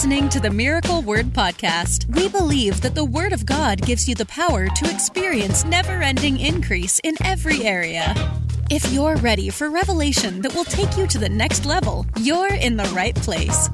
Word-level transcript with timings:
listening 0.00 0.30
to 0.30 0.40
the 0.40 0.48
Miracle 0.48 1.02
Word 1.02 1.26
Podcast. 1.26 2.06
We 2.16 2.26
believe 2.30 2.80
that 2.80 2.94
the 2.94 3.04
Word 3.04 3.34
of 3.34 3.44
God 3.44 3.82
gives 3.82 4.08
you 4.08 4.14
the 4.14 4.24
power 4.24 4.66
to 4.66 4.90
experience 4.90 5.62
never 5.66 6.00
ending 6.00 6.40
increase 6.40 6.98
in 7.04 7.16
every 7.22 7.64
area. 7.64 8.14
If 8.70 8.90
you're 8.94 9.16
ready 9.16 9.50
for 9.50 9.68
revelation 9.68 10.40
that 10.40 10.54
will 10.54 10.64
take 10.64 10.96
you 10.96 11.06
to 11.06 11.18
the 11.18 11.28
next 11.28 11.66
level, 11.66 12.06
you're 12.18 12.54
in 12.54 12.78
the 12.78 12.90
right 12.94 13.14
place. 13.14 13.68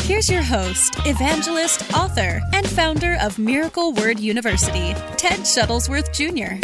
Here's 0.00 0.28
your 0.28 0.42
host, 0.42 0.96
evangelist, 1.06 1.94
author, 1.94 2.42
and 2.52 2.68
founder 2.68 3.16
of 3.18 3.38
Miracle 3.38 3.94
Word 3.94 4.20
University, 4.20 4.92
Ted 5.16 5.40
Shuttlesworth 5.48 6.12
Jr. 6.12 6.60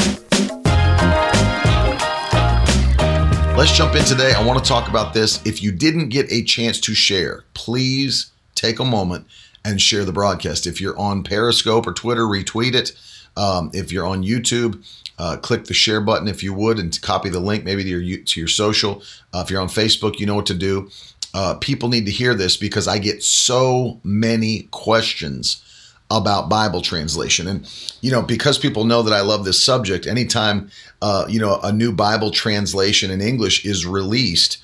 Let's 3.57 3.75
jump 3.75 3.94
in 3.94 4.04
today. 4.04 4.35
I 4.35 4.44
want 4.44 4.62
to 4.62 4.68
talk 4.68 4.90
about 4.90 5.14
this. 5.14 5.40
If 5.46 5.62
you 5.62 5.72
didn't 5.72 6.11
get 6.11 6.30
a 6.30 6.43
chance 6.43 6.79
to 6.80 6.94
share, 6.94 7.44
please 7.54 8.32
take 8.56 8.80
a 8.80 8.84
moment 8.84 9.26
and 9.64 9.80
share 9.80 10.04
the 10.04 10.12
broadcast. 10.12 10.66
If 10.66 10.80
you're 10.80 10.98
on 10.98 11.22
Periscope 11.22 11.86
or 11.86 11.92
Twitter, 11.92 12.22
retweet 12.22 12.74
it. 12.74 12.92
Um, 13.36 13.70
if 13.74 13.92
you're 13.92 14.06
on 14.06 14.22
YouTube, 14.22 14.84
uh, 15.18 15.36
click 15.36 15.64
the 15.64 15.74
share 15.74 16.00
button 16.00 16.29
if 16.29 16.42
you 16.42 16.54
would, 16.54 16.79
and 16.79 17.00
copy 17.02 17.29
the 17.29 17.40
link 17.40 17.64
maybe 17.64 17.82
to 17.84 17.88
your 17.88 18.18
to 18.18 18.40
your 18.40 18.48
social. 18.48 19.02
Uh, 19.34 19.42
if 19.44 19.50
you're 19.50 19.60
on 19.60 19.68
Facebook, 19.68 20.18
you 20.18 20.26
know 20.26 20.34
what 20.34 20.46
to 20.46 20.54
do. 20.54 20.90
Uh, 21.34 21.54
people 21.54 21.88
need 21.88 22.06
to 22.06 22.12
hear 22.12 22.34
this 22.34 22.56
because 22.56 22.88
I 22.88 22.98
get 22.98 23.22
so 23.22 24.00
many 24.02 24.68
questions 24.70 25.62
about 26.10 26.48
Bible 26.48 26.80
translation, 26.80 27.46
and 27.46 27.68
you 28.00 28.10
know 28.10 28.22
because 28.22 28.58
people 28.58 28.84
know 28.84 29.02
that 29.02 29.12
I 29.12 29.20
love 29.20 29.44
this 29.44 29.62
subject. 29.62 30.07
Anytime 30.07 30.70
uh, 31.02 31.26
you 31.29 31.40
know 31.40 31.58
a 31.62 31.72
new 31.72 31.93
Bible 31.93 32.30
translation 32.30 33.10
in 33.10 33.20
English 33.20 33.66
is 33.66 33.84
released 33.84 34.58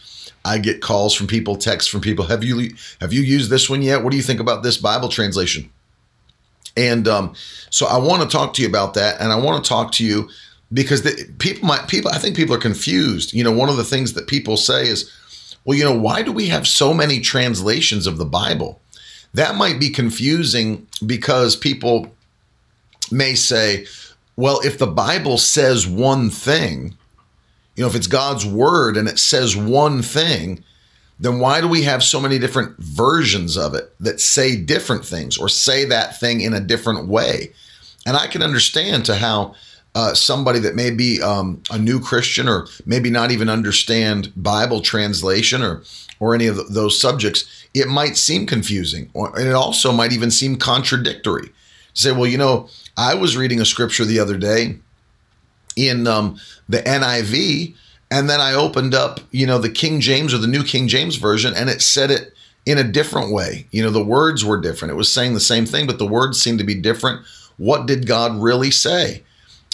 I 0.45 0.59
get 0.59 0.81
calls 0.81 1.15
from 1.15 1.27
people, 1.27 1.57
texts 1.57 1.91
from 1.91 2.01
people. 2.01 2.25
Have 2.27 2.43
you 2.43 2.71
have 3.01 3.13
you 3.13 3.23
used 3.23 3.51
this 3.51 3.71
one 3.71 3.83
yet? 3.83 4.03
What 4.03 4.11
do 4.11 4.17
you 4.17 4.23
think 4.23 4.41
about 4.41 4.63
this 4.63 4.77
Bible 4.77 5.09
translation? 5.09 5.71
And 6.77 7.07
um, 7.07 7.35
so 7.71 7.87
I 7.87 7.99
want 7.99 8.23
to 8.23 8.29
talk 8.29 8.55
to 8.55 8.63
you 8.63 8.69
about 8.69 8.95
that, 8.95 9.21
and 9.21 9.31
I 9.31 9.37
want 9.37 9.63
to 9.63 9.69
talk 9.69 9.93
to 9.93 10.05
you 10.05 10.31
because 10.73 11.03
the, 11.03 11.33
people 11.39 11.69
might 11.69 11.87
people. 11.89 12.11
I 12.11 12.19
think 12.19 12.35
people 12.37 12.55
are 12.55 12.61
confused. 12.61 13.33
You 13.35 13.45
know, 13.45 13.53
one 13.53 13.69
of 13.69 13.77
the 13.77 13.85
things 13.85 14.15
that 14.15 14.27
people 14.27 14.57
say 14.57 14.89
is, 14.89 15.11
"Well, 15.65 15.77
you 15.77 15.85
know, 15.85 15.97
why 15.97 16.23
do 16.23 16.33
we 16.33 16.49
have 16.49 16.67
so 16.67 16.93
many 16.93 17.21
translations 17.21 18.07
of 18.07 18.19
the 18.19 18.25
Bible?" 18.25 18.81
That 19.35 19.57
might 19.57 19.79
be 19.79 19.91
confusing 19.91 20.87
because 21.05 21.57
people 21.57 22.13
may 23.11 23.35
say, 23.35 23.87
"Well, 24.37 24.61
if 24.65 24.79
the 24.79 24.87
Bible 24.87 25.39
says 25.39 25.87
one 25.87 26.31
thing." 26.31 26.97
You 27.75 27.83
know, 27.83 27.89
if 27.89 27.97
it's 27.97 28.07
God's 28.07 28.45
word 28.45 28.97
and 28.97 29.09
it 29.09 29.19
says 29.19 29.57
one 29.57 30.03
thing, 30.03 30.63
then 31.19 31.39
why 31.39 31.61
do 31.61 31.69
we 31.69 31.83
have 31.83 32.03
so 32.03 32.21
many 32.21 32.39
different 32.39 32.77
versions 32.79 33.57
of 33.57 33.75
it 33.75 33.95
that 34.01 34.21
say 34.21 34.57
different 34.57 35.05
things 35.05 35.39
or 35.39 35.49
say 35.49 35.85
that 35.85 36.19
thing 36.19 36.41
in 36.41 36.53
a 36.53 36.61
different 36.61 37.09
way? 37.09 37.53
And 38.05 38.17
I 38.17 38.27
can 38.27 38.43
understand 38.43 39.05
to 39.07 39.15
how 39.15 39.55
uh, 39.95 40.15
somebody 40.15 40.59
that 40.59 40.75
may 40.75 40.91
be 40.91 41.21
um, 41.23 41.63
a 41.71 41.79
new 41.79 42.01
Christian 42.01 42.49
or 42.49 42.67
maybe 42.87 43.11
not 43.11 43.31
even 43.31 43.49
understand 43.49 44.33
Bible 44.37 44.81
translation 44.81 45.63
or 45.63 45.83
or 46.23 46.37
any 46.37 46.47
of 46.47 46.73
those 46.73 47.01
subjects, 47.01 47.67
it 47.75 47.89
might 47.89 48.17
seem 48.17 48.47
confusing, 48.47 49.11
or, 49.13 49.37
and 49.37 49.49
it 49.49 49.55
also 49.55 49.91
might 49.91 50.13
even 50.13 50.31
seem 50.31 50.55
contradictory. 50.55 51.51
Say, 51.95 52.13
well, 52.13 52.29
you 52.29 52.39
know, 52.39 52.69
I 52.97 53.17
was 53.17 53.37
reading 53.37 53.61
a 53.61 53.65
scripture 53.65 54.05
the 54.05 54.21
other 54.21 54.39
day 54.39 54.79
in 55.77 56.07
um, 56.07 56.39
the 56.69 56.79
NIV, 56.79 57.75
and 58.11 58.29
then 58.29 58.41
I 58.41 58.55
opened 58.55 58.95
up, 58.95 59.21
you 59.31 59.47
know, 59.47 59.59
the 59.59 59.71
King 59.71 60.01
James 60.01 60.35
or 60.35 60.39
the 60.39 60.47
New 60.47 60.65
King 60.65 60.89
James 60.89 61.17
version, 61.17 61.55
and 61.55 61.71
it 61.71 61.81
said 61.81 62.11
it 62.11 62.35
in 62.67 62.79
a 62.79 62.85
different 62.85 63.33
way. 63.33 63.67
You 63.71 63.83
know, 63.83 63.91
the 63.91 64.05
words 64.05 64.45
were 64.45 64.61
different. 64.61 64.93
It 64.93 64.97
was 64.97 65.13
saying 65.13 65.35
the 65.35 65.41
same 65.41 65.67
thing, 65.67 65.87
but 65.87 65.99
the 65.99 66.07
words 66.07 66.41
seemed 66.41 66.59
to 66.59 66.65
be 66.65 66.75
different. 66.75 67.25
What 67.57 67.87
did 67.87 68.07
God 68.07 68.37
really 68.37 68.71
say? 68.71 69.23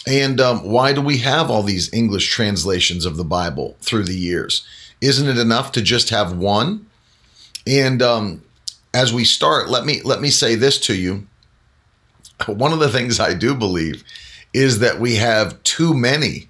And 0.07 0.41
um, 0.41 0.61
why 0.61 0.93
do 0.93 1.03
we 1.03 1.19
have 1.19 1.51
all 1.51 1.63
these 1.63 1.93
English 1.93 2.31
translations 2.31 3.05
of 3.05 3.17
the 3.17 3.25
Bible 3.25 3.77
through 3.81 4.05
the 4.05 4.17
years? 4.17 4.67
Isn't 5.01 5.29
it 5.29 5.39
enough 5.39 5.73
to 5.73 5.83
just 5.83 6.11
have 6.11 6.37
one? 6.37 6.87
And 7.67 8.01
um, 8.01 8.43
as 8.95 9.13
we 9.13 9.25
start, 9.25 9.69
let 9.69 9.85
me 9.85 10.01
let 10.03 10.21
me 10.21 10.31
say 10.31 10.55
this 10.55 10.79
to 10.81 10.95
you. 10.95 11.27
One 12.47 12.73
of 12.73 12.79
the 12.79 12.89
things 12.89 13.21
I 13.21 13.35
do 13.35 13.55
believe 13.55 14.05
is 14.55 14.79
that 14.79 15.01
we 15.01 15.17
have 15.17 15.63
too 15.63 15.95
many 15.95 16.49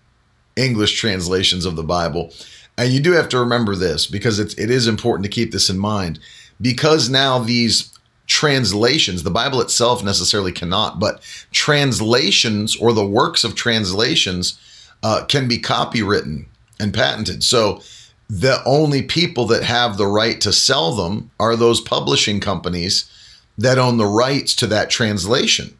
English 0.56 0.98
translations 0.98 1.64
of 1.64 1.76
the 1.76 1.82
Bible. 1.82 2.32
And 2.76 2.92
you 2.92 3.00
do 3.00 3.12
have 3.12 3.28
to 3.30 3.38
remember 3.38 3.74
this 3.74 4.06
because 4.06 4.38
it's, 4.38 4.54
it 4.54 4.70
is 4.70 4.86
important 4.86 5.24
to 5.24 5.30
keep 5.30 5.52
this 5.52 5.68
in 5.68 5.78
mind. 5.78 6.18
Because 6.60 7.08
now 7.08 7.38
these 7.38 7.92
translations, 8.26 9.22
the 9.22 9.30
Bible 9.30 9.60
itself 9.60 10.04
necessarily 10.04 10.52
cannot, 10.52 11.00
but 11.00 11.22
translations 11.50 12.76
or 12.76 12.92
the 12.92 13.06
works 13.06 13.42
of 13.42 13.54
translations 13.54 14.58
uh, 15.02 15.24
can 15.26 15.48
be 15.48 15.58
copywritten 15.58 16.46
and 16.78 16.94
patented. 16.94 17.42
So 17.42 17.80
the 18.28 18.62
only 18.64 19.02
people 19.02 19.46
that 19.46 19.62
have 19.62 19.96
the 19.96 20.06
right 20.06 20.40
to 20.42 20.52
sell 20.52 20.94
them 20.94 21.30
are 21.40 21.56
those 21.56 21.80
publishing 21.80 22.40
companies 22.40 23.10
that 23.56 23.78
own 23.78 23.96
the 23.96 24.06
rights 24.06 24.54
to 24.56 24.66
that 24.68 24.90
translation. 24.90 25.76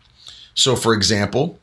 So, 0.54 0.74
for 0.74 0.94
example, 0.94 1.60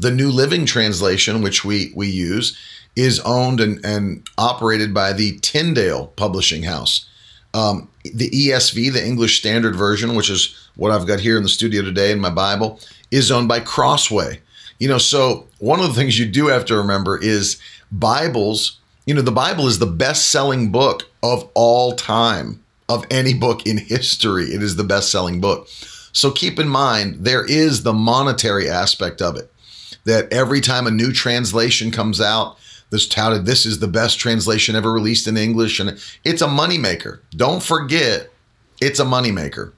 the 0.00 0.10
New 0.10 0.30
Living 0.30 0.64
Translation, 0.64 1.42
which 1.42 1.62
we 1.64 1.92
we 1.94 2.08
use, 2.08 2.56
is 2.96 3.20
owned 3.20 3.60
and, 3.60 3.84
and 3.84 4.26
operated 4.38 4.94
by 4.94 5.12
the 5.12 5.38
Tyndale 5.40 6.08
Publishing 6.16 6.62
House. 6.62 7.06
Um, 7.52 7.88
the 8.02 8.30
ESV, 8.30 8.92
the 8.92 9.04
English 9.04 9.38
Standard 9.38 9.76
Version, 9.76 10.14
which 10.14 10.30
is 10.30 10.56
what 10.76 10.90
I've 10.90 11.06
got 11.06 11.20
here 11.20 11.36
in 11.36 11.42
the 11.42 11.48
studio 11.48 11.82
today 11.82 12.12
in 12.12 12.20
my 12.20 12.30
Bible, 12.30 12.80
is 13.10 13.30
owned 13.30 13.48
by 13.48 13.60
Crossway. 13.60 14.40
You 14.78 14.88
know, 14.88 14.98
so 14.98 15.46
one 15.58 15.80
of 15.80 15.88
the 15.88 15.94
things 15.94 16.18
you 16.18 16.26
do 16.26 16.46
have 16.46 16.64
to 16.66 16.76
remember 16.76 17.18
is 17.20 17.60
Bibles. 17.92 18.78
You 19.04 19.14
know, 19.14 19.22
the 19.22 19.32
Bible 19.32 19.66
is 19.66 19.78
the 19.78 19.86
best-selling 19.86 20.72
book 20.72 21.10
of 21.22 21.50
all 21.54 21.92
time 21.92 22.62
of 22.88 23.04
any 23.10 23.34
book 23.34 23.66
in 23.66 23.76
history. 23.76 24.44
It 24.44 24.62
is 24.62 24.76
the 24.76 24.84
best-selling 24.84 25.42
book. 25.42 25.68
So 26.12 26.30
keep 26.30 26.58
in 26.58 26.68
mind 26.68 27.24
there 27.26 27.44
is 27.44 27.82
the 27.82 27.92
monetary 27.92 28.68
aspect 28.68 29.20
of 29.20 29.36
it 29.36 29.52
that 30.04 30.32
every 30.32 30.60
time 30.60 30.86
a 30.86 30.90
new 30.90 31.12
translation 31.12 31.90
comes 31.90 32.20
out, 32.20 32.58
this 32.90 33.06
touted 33.06 33.46
this 33.46 33.64
is 33.64 33.78
the 33.78 33.88
best 33.88 34.18
translation 34.18 34.74
ever 34.74 34.92
released 34.92 35.28
in 35.28 35.36
English, 35.36 35.78
and 35.78 35.90
it's 36.24 36.42
a 36.42 36.46
moneymaker. 36.48 37.20
Don't 37.30 37.62
forget, 37.62 38.30
it's 38.80 38.98
a 38.98 39.04
moneymaker. 39.04 39.72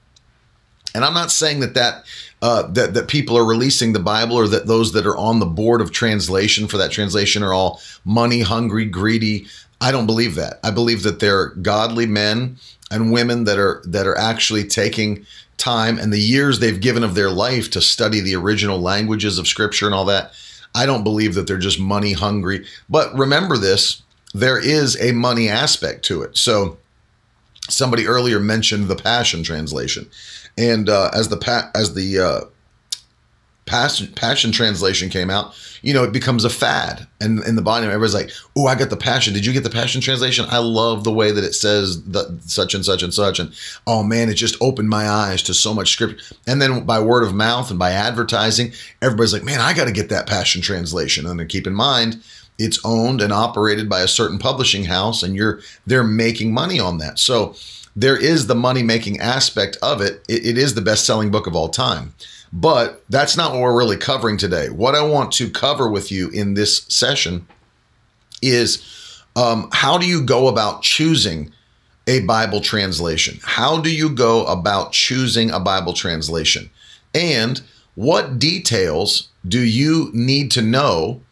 And 0.95 1.05
I'm 1.05 1.15
not 1.15 1.31
saying 1.31 1.61
that 1.61 1.75
that 1.75 2.05
uh, 2.41 2.63
that 2.73 2.95
that 2.95 3.09
people 3.09 3.37
are 3.37 3.45
releasing 3.45 3.93
the 3.93 4.01
Bible 4.01 4.37
or 4.37 4.49
that 4.49 4.67
those 4.67 4.93
that 4.93 5.07
are 5.07 5.17
on 5.17 5.39
the 5.39 5.47
board 5.47 5.81
of 5.81 5.93
translation 5.93 6.67
for 6.67 6.77
that 6.79 6.91
translation 6.91 7.43
are 7.43 7.53
all 7.53 7.81
money 8.05 8.41
hungry, 8.41 8.85
greedy. 8.85 9.47
I 9.81 9.91
don't 9.91 10.07
believe 10.07 10.35
that. 10.37 10.61
I 10.63 10.71
believe 10.71 11.03
that 11.03 11.19
they're 11.19 11.49
godly 11.51 12.07
men 12.07 12.57
and 12.91 13.13
women 13.13 13.45
that 13.45 13.59
are 13.59 13.83
that 13.87 14.07
are 14.07 14.17
actually 14.17 14.65
taking 14.65 15.27
time 15.63 15.99
and 15.99 16.13
the 16.13 16.19
years 16.19 16.59
they've 16.59 16.81
given 16.81 17.05
of 17.05 17.15
their 17.15 17.31
life 17.31 17.71
to 17.71 17.81
study 17.81 18.21
the 18.21 18.35
original 18.35 18.81
languages 18.81 19.39
of 19.39 19.47
scripture 19.47 19.87
and 19.87 19.95
all 19.95 20.05
that. 20.05 20.33
I 20.75 20.87
don't 20.87 21.05
believe 21.05 21.35
that 21.35 21.47
they're 21.47 21.59
just 21.59 21.79
money 21.79 22.13
hungry. 22.13 22.67
But 22.89 23.15
remember 23.15 23.57
this 23.57 24.03
there 24.35 24.59
is 24.59 25.01
a 25.01 25.13
money 25.13 25.49
aspect 25.49 26.05
to 26.07 26.23
it. 26.23 26.37
So 26.37 26.79
somebody 27.69 28.07
earlier 28.07 28.41
mentioned 28.41 28.89
the 28.89 28.97
Passion 28.97 29.43
Translation. 29.43 30.09
And 30.59 30.89
uh, 30.89 31.11
as 31.15 31.29
the 31.29 31.37
pa- 31.37 31.71
as 31.75 31.95
the 31.95 32.19
uh, 32.19 32.41
Passion, 33.65 34.13
Passion 34.15 34.51
Translation 34.51 35.09
came 35.09 35.31
out, 35.31 35.55
you 35.83 35.95
know, 35.95 36.03
it 36.03 36.13
becomes 36.13 36.45
a 36.45 36.51
fad. 36.51 37.07
And 37.21 37.45
in 37.45 37.55
the 37.55 37.63
bottom, 37.63 37.89
everybody's 37.89 38.15
like, 38.15 38.31
oh, 38.57 38.67
I 38.67 38.75
got 38.75 38.91
the 38.91 38.97
Passion. 38.97 39.35
Did 39.35 39.47
you 39.47 39.53
get 39.53 39.63
the 39.63 39.71
Passion 39.71 40.01
Translation? 40.01 40.47
I 40.49 40.59
love 40.59 41.05
the 41.05 41.13
way 41.13 41.31
that 41.31 41.45
it 41.45 41.55
says 41.55 42.03
the, 42.05 42.39
such 42.45 42.75
and 42.75 42.85
such 42.85 43.03
and 43.03 43.15
such. 43.15 43.39
And 43.39 43.53
oh 43.87 44.03
man, 44.03 44.29
it 44.29 44.35
just 44.35 44.57
opened 44.61 44.89
my 44.89 45.09
eyes 45.09 45.43
to 45.45 45.55
so 45.55 45.73
much 45.73 45.93
script. 45.93 46.33
And 46.47 46.61
then 46.61 46.85
by 46.85 47.01
word 47.01 47.25
of 47.25 47.35
mouth 47.35 47.71
and 47.71 47.79
by 47.79 47.93
advertising, 47.93 48.73
everybody's 49.01 49.33
like, 49.33 49.45
man, 49.45 49.61
I 49.61 49.75
got 49.75 49.85
to 49.85 49.93
get 49.93 50.09
that 50.09 50.27
Passion 50.27 50.61
Translation. 50.61 51.27
And 51.27 51.39
then 51.39 51.47
keep 51.47 51.67
in 51.67 51.75
mind, 51.75 52.23
it's 52.59 52.81
owned 52.85 53.21
and 53.21 53.33
operated 53.33 53.89
by 53.89 54.01
a 54.01 54.09
certain 54.09 54.39
publishing 54.39 54.85
house, 54.85 55.23
and 55.23 55.35
you're 55.35 55.61
they're 55.87 56.05
making 56.05 56.53
money 56.53 56.79
on 56.79 56.99
that. 56.99 57.19
So 57.19 57.57
there 57.97 58.17
is 58.17 58.47
the 58.47 58.55
money 58.55 58.83
making 58.83 59.21
aspect 59.21 59.77
of 59.83 60.01
it. 60.01 60.25
it, 60.29 60.47
it 60.47 60.59
is 60.59 60.75
the 60.75 60.81
best 60.81 61.05
selling 61.05 61.31
book 61.31 61.47
of 61.47 61.57
all 61.57 61.69
time. 61.69 62.15
But 62.53 63.03
that's 63.09 63.37
not 63.37 63.53
what 63.53 63.63
we're 63.63 63.77
really 63.77 63.97
covering 63.97 64.37
today. 64.37 64.69
What 64.69 64.95
I 64.95 65.03
want 65.03 65.33
to 65.33 65.51
cover 65.51 65.89
with 65.89 66.13
you 66.13 66.29
in 66.31 66.55
this 66.55 66.85
session 66.89 67.47
is 68.43 69.23
um, 69.37 69.69
how 69.73 69.97
do 69.97 70.07
you 70.07 70.23
go 70.23 70.49
about 70.49 70.83
choosing 70.83 71.51
a 72.07 72.21
Bible 72.21 72.61
translation? 72.61 73.39
How 73.43 73.81
do 73.81 73.95
you 73.95 74.11
go 74.11 74.45
about 74.47 74.93
choosing 74.93 75.51
a 75.51 75.61
Bible 75.61 75.95
translation? 75.95 76.71
And 77.15 77.63
what 77.95 78.39
details 78.39 79.29
do 79.47 79.61
you 79.61 80.11
need 80.13 80.51
to 80.53 80.63
know 80.63 81.23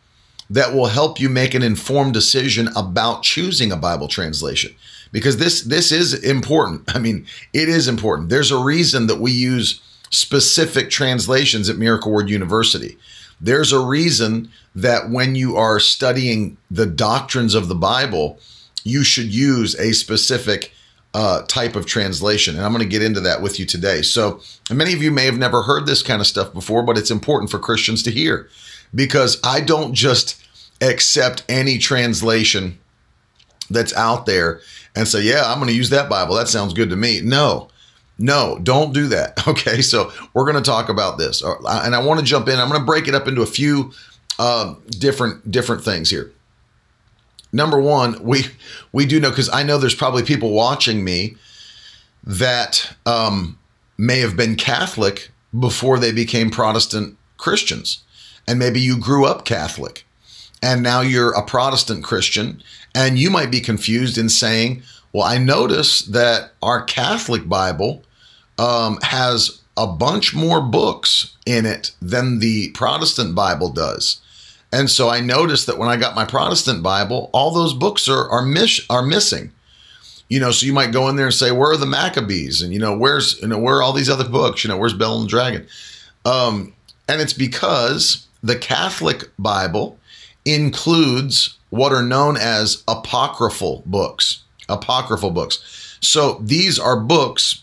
that 0.49 0.75
will 0.75 0.87
help 0.87 1.21
you 1.21 1.29
make 1.29 1.55
an 1.55 1.63
informed 1.63 2.13
decision 2.13 2.69
about 2.75 3.23
choosing 3.23 3.71
a 3.71 3.77
Bible 3.77 4.09
translation 4.09 4.75
because 5.13 5.37
this 5.37 5.63
this 5.63 5.93
is 5.93 6.13
important. 6.25 6.83
I 6.95 6.99
mean, 6.99 7.27
it 7.53 7.69
is 7.69 7.89
important. 7.89 8.31
There's 8.31 8.51
a 8.51 8.59
reason 8.59 9.07
that 9.07 9.21
we 9.21 9.33
use 9.33 9.81
specific 10.11 10.91
translations 10.91 11.69
at 11.69 11.79
Miracle 11.79 12.13
Word 12.13 12.29
University. 12.29 12.99
There's 13.41 13.73
a 13.73 13.81
reason 13.81 14.51
that 14.75 15.11
when 15.11 15.35
you 15.35 15.57
are 15.57 15.81
studying 15.81 16.57
the 16.71 16.87
doctrines 16.87 17.55
of 17.55 17.69
the 17.69 17.75
Bible, 17.75 18.39
you 18.85 19.03
should 19.03 19.33
use 19.33 19.75
a 19.77 19.93
specific 19.93 20.73
uh, 21.15 21.43
type 21.43 21.75
of 21.75 21.87
translation. 21.87 22.55
And 22.55 22.65
I'm 22.65 22.73
going 22.73 22.85
to 22.85 22.89
get 22.89 23.03
into 23.03 23.21
that 23.21 23.43
with 23.43 23.59
you 23.59 23.67
today. 23.67 24.03
So, 24.03 24.41
many 24.71 24.93
of 24.93 25.03
you 25.03 25.11
may 25.11 25.25
have 25.25 25.39
never 25.39 25.63
heard 25.63 25.87
this 25.87 26.03
kind 26.03 26.21
of 26.21 26.27
stuff 26.27 26.53
before, 26.53 26.83
but 26.83 26.99
it's 26.99 27.11
important 27.11 27.51
for 27.51 27.59
Christians 27.59 28.03
to 28.05 28.11
hear 28.11 28.49
because 28.95 29.41
I 29.43 29.61
don't 29.61 29.95
just 29.95 30.41
accept 30.81 31.43
any 31.49 31.79
translation 31.79 32.79
that's 33.71 33.95
out 33.95 34.27
there 34.27 34.61
and 34.95 35.07
say, 35.07 35.23
yeah, 35.23 35.45
I'm 35.47 35.59
going 35.59 35.69
to 35.69 35.77
use 35.77 35.91
that 35.91 36.09
Bible. 36.09 36.35
That 36.35 36.49
sounds 36.49 36.75
good 36.75 36.91
to 36.91 36.97
me. 36.97 37.21
No, 37.23 37.69
no, 38.21 38.59
don't 38.63 38.93
do 38.93 39.09
that. 39.09 39.39
Okay. 39.51 39.83
So 39.83 40.13
we're 40.33 40.45
going 40.45 40.63
to 40.63 40.71
talk 40.71 40.89
about 40.89 41.19
this. 41.19 41.43
Uh, 41.43 41.57
and 41.85 41.95
I 41.95 42.05
want 42.05 42.21
to 42.21 42.27
jump 42.27 42.49
in. 42.49 42.59
I'm 42.59 42.69
going 42.69 42.81
to 42.81 42.87
break 42.87 43.09
it 43.09 43.15
up 43.15 43.27
into 43.27 43.43
a 43.43 43.47
few 43.47 43.93
uh, 44.39 44.75
different, 44.91 45.51
different 45.51 45.83
things 45.83 46.09
here. 46.09 46.31
Number 47.53 47.81
one, 47.81 48.23
we, 48.23 48.45
we 48.93 49.07
do 49.07 49.19
know, 49.19 49.31
because 49.31 49.51
I 49.51 49.65
know 49.65 49.79
there's 49.79 49.95
probably 49.95 50.23
people 50.23 50.53
watching 50.53 51.03
me 51.03 51.37
that 52.23 52.95
um, 53.07 53.59
may 53.99 54.21
have 54.21 54.37
been 54.37 54.55
Catholic 54.55 55.31
before 55.59 55.99
they 55.99 56.13
became 56.13 56.51
Protestant 56.51 57.17
Christians. 57.39 58.05
And 58.47 58.59
maybe 58.59 58.79
you 58.81 59.01
grew 59.01 59.27
up 59.27 59.45
Catholic 59.45 60.07
and 60.63 60.83
now 60.83 61.01
you're 61.01 61.33
a 61.33 61.45
Protestant 61.45 62.05
Christian 62.05 62.63
and 62.95 63.19
you 63.19 63.31
might 63.31 63.51
be 63.51 63.61
confused 63.61 64.17
in 64.17 64.29
saying, 64.29 64.83
well, 65.13 65.25
I 65.25 65.39
notice 65.39 66.03
that 66.03 66.53
our 66.63 66.85
Catholic 66.85 67.49
Bible 67.49 68.05
um, 68.61 68.99
has 69.03 69.63
a 69.77 69.87
bunch 69.87 70.35
more 70.35 70.61
books 70.61 71.35
in 71.47 71.65
it 71.65 71.93
than 72.03 72.39
the 72.39 72.69
Protestant 72.73 73.35
Bible 73.35 73.71
does. 73.71 74.21
And 74.71 74.89
so 74.91 75.09
I 75.09 75.21
noticed 75.21 75.67
that 75.67 75.79
when 75.79 75.89
I 75.89 75.97
got 75.97 76.15
my 76.15 76.27
Protestant 76.27 76.83
Bible, 76.83 77.31
all 77.33 77.53
those 77.53 77.73
books 77.73 78.07
are 78.09 78.29
are, 78.29 78.45
miss, 78.45 78.83
are 78.91 79.03
missing. 79.03 79.51
You 80.29 80.39
know, 80.39 80.53
so 80.53 80.67
you 80.67 80.73
might 80.73 80.93
go 80.93 81.09
in 81.09 81.17
there 81.17 81.27
and 81.27 81.35
say, 81.35 81.51
"Where 81.51 81.73
are 81.73 81.77
the 81.77 81.87
Maccabees?" 81.87 82.63
And 82.63 82.73
you 82.73 82.79
know, 82.79 82.97
"Where's 82.97 83.41
you 83.41 83.49
know 83.49 83.59
where 83.59 83.79
are 83.79 83.83
all 83.83 83.95
these 83.95 84.11
other 84.11 84.29
books?" 84.29 84.63
You 84.63 84.69
know, 84.69 84.77
"Where's 84.77 84.93
Bell 84.93 85.17
and 85.17 85.25
the 85.25 85.31
Dragon?" 85.31 85.67
Um, 86.25 86.73
and 87.09 87.21
it's 87.21 87.33
because 87.33 88.27
the 88.43 88.57
Catholic 88.57 89.31
Bible 89.39 89.99
includes 90.45 91.57
what 91.71 91.93
are 91.93 92.03
known 92.03 92.37
as 92.37 92.85
apocryphal 92.87 93.83
books. 93.87 94.43
Apocryphal 94.69 95.31
books. 95.31 95.97
So 96.01 96.39
these 96.45 96.79
are 96.79 97.01
books 97.01 97.63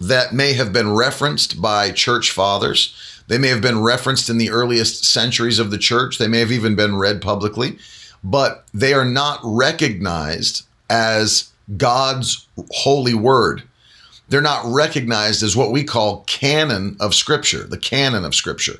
that 0.00 0.32
may 0.32 0.52
have 0.52 0.72
been 0.72 0.94
referenced 0.94 1.60
by 1.60 1.90
church 1.90 2.30
fathers. 2.30 2.94
They 3.28 3.38
may 3.38 3.48
have 3.48 3.60
been 3.60 3.82
referenced 3.82 4.30
in 4.30 4.38
the 4.38 4.50
earliest 4.50 5.04
centuries 5.04 5.58
of 5.58 5.70
the 5.70 5.78
church. 5.78 6.18
They 6.18 6.28
may 6.28 6.38
have 6.38 6.52
even 6.52 6.74
been 6.74 6.96
read 6.96 7.20
publicly, 7.20 7.78
but 8.24 8.64
they 8.72 8.94
are 8.94 9.04
not 9.04 9.40
recognized 9.42 10.66
as 10.88 11.50
God's 11.76 12.46
holy 12.70 13.14
word. 13.14 13.62
They're 14.28 14.40
not 14.40 14.64
recognized 14.64 15.42
as 15.42 15.56
what 15.56 15.72
we 15.72 15.84
call 15.84 16.24
canon 16.26 16.96
of 17.00 17.14
Scripture, 17.14 17.64
the 17.64 17.78
canon 17.78 18.24
of 18.24 18.34
Scripture. 18.34 18.76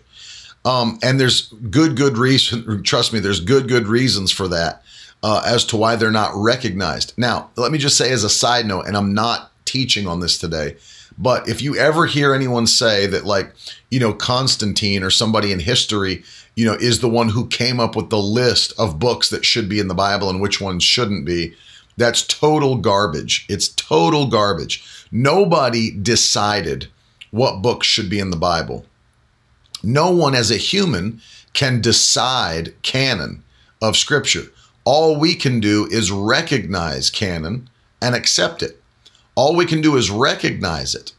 Um, 0.64 0.98
and 1.02 1.18
there's 1.18 1.52
good, 1.70 1.96
good 1.96 2.18
reason. 2.18 2.82
Trust 2.84 3.12
me, 3.12 3.20
there's 3.20 3.40
good, 3.40 3.68
good 3.68 3.86
reasons 3.86 4.30
for 4.30 4.48
that 4.48 4.82
uh, 5.22 5.42
as 5.46 5.64
to 5.66 5.76
why 5.76 5.96
they're 5.96 6.10
not 6.10 6.32
recognized. 6.34 7.14
Now, 7.16 7.50
let 7.56 7.72
me 7.72 7.78
just 7.78 7.96
say 7.96 8.12
as 8.12 8.24
a 8.24 8.30
side 8.30 8.66
note, 8.66 8.86
and 8.86 8.96
I'm 8.96 9.14
not 9.14 9.50
teaching 9.64 10.06
on 10.06 10.20
this 10.20 10.38
today, 10.38 10.76
but 11.18 11.48
if 11.48 11.60
you 11.60 11.76
ever 11.76 12.06
hear 12.06 12.32
anyone 12.32 12.66
say 12.66 13.06
that, 13.06 13.24
like, 13.24 13.52
you 13.90 14.00
know, 14.00 14.12
Constantine 14.12 15.02
or 15.02 15.10
somebody 15.10 15.52
in 15.52 15.60
history, 15.60 16.22
you 16.54 16.64
know, 16.64 16.74
is 16.74 17.00
the 17.00 17.08
one 17.08 17.28
who 17.28 17.46
came 17.48 17.80
up 17.80 17.96
with 17.96 18.10
the 18.10 18.18
list 18.18 18.72
of 18.78 18.98
books 18.98 19.28
that 19.30 19.44
should 19.44 19.68
be 19.68 19.80
in 19.80 19.88
the 19.88 19.94
Bible 19.94 20.30
and 20.30 20.40
which 20.40 20.60
ones 20.60 20.82
shouldn't 20.82 21.24
be, 21.24 21.54
that's 21.96 22.22
total 22.22 22.76
garbage. 22.76 23.44
It's 23.48 23.68
total 23.68 24.26
garbage. 24.26 25.06
Nobody 25.10 25.90
decided 25.90 26.86
what 27.30 27.62
books 27.62 27.86
should 27.86 28.08
be 28.08 28.20
in 28.20 28.30
the 28.30 28.36
Bible 28.36 28.86
no 29.82 30.10
one 30.10 30.34
as 30.34 30.50
a 30.50 30.56
human 30.56 31.20
can 31.52 31.80
decide 31.80 32.74
canon 32.82 33.42
of 33.80 33.96
scripture. 33.96 34.44
All 34.84 35.18
we 35.18 35.34
can 35.34 35.60
do 35.60 35.86
is 35.90 36.10
recognize 36.10 37.10
canon 37.10 37.68
and 38.00 38.14
accept 38.14 38.62
it. 38.62 38.80
All 39.38 39.54
we 39.54 39.66
can 39.66 39.80
do 39.80 39.96
is 39.96 40.10
recognize 40.10 40.96
it. 40.96 41.12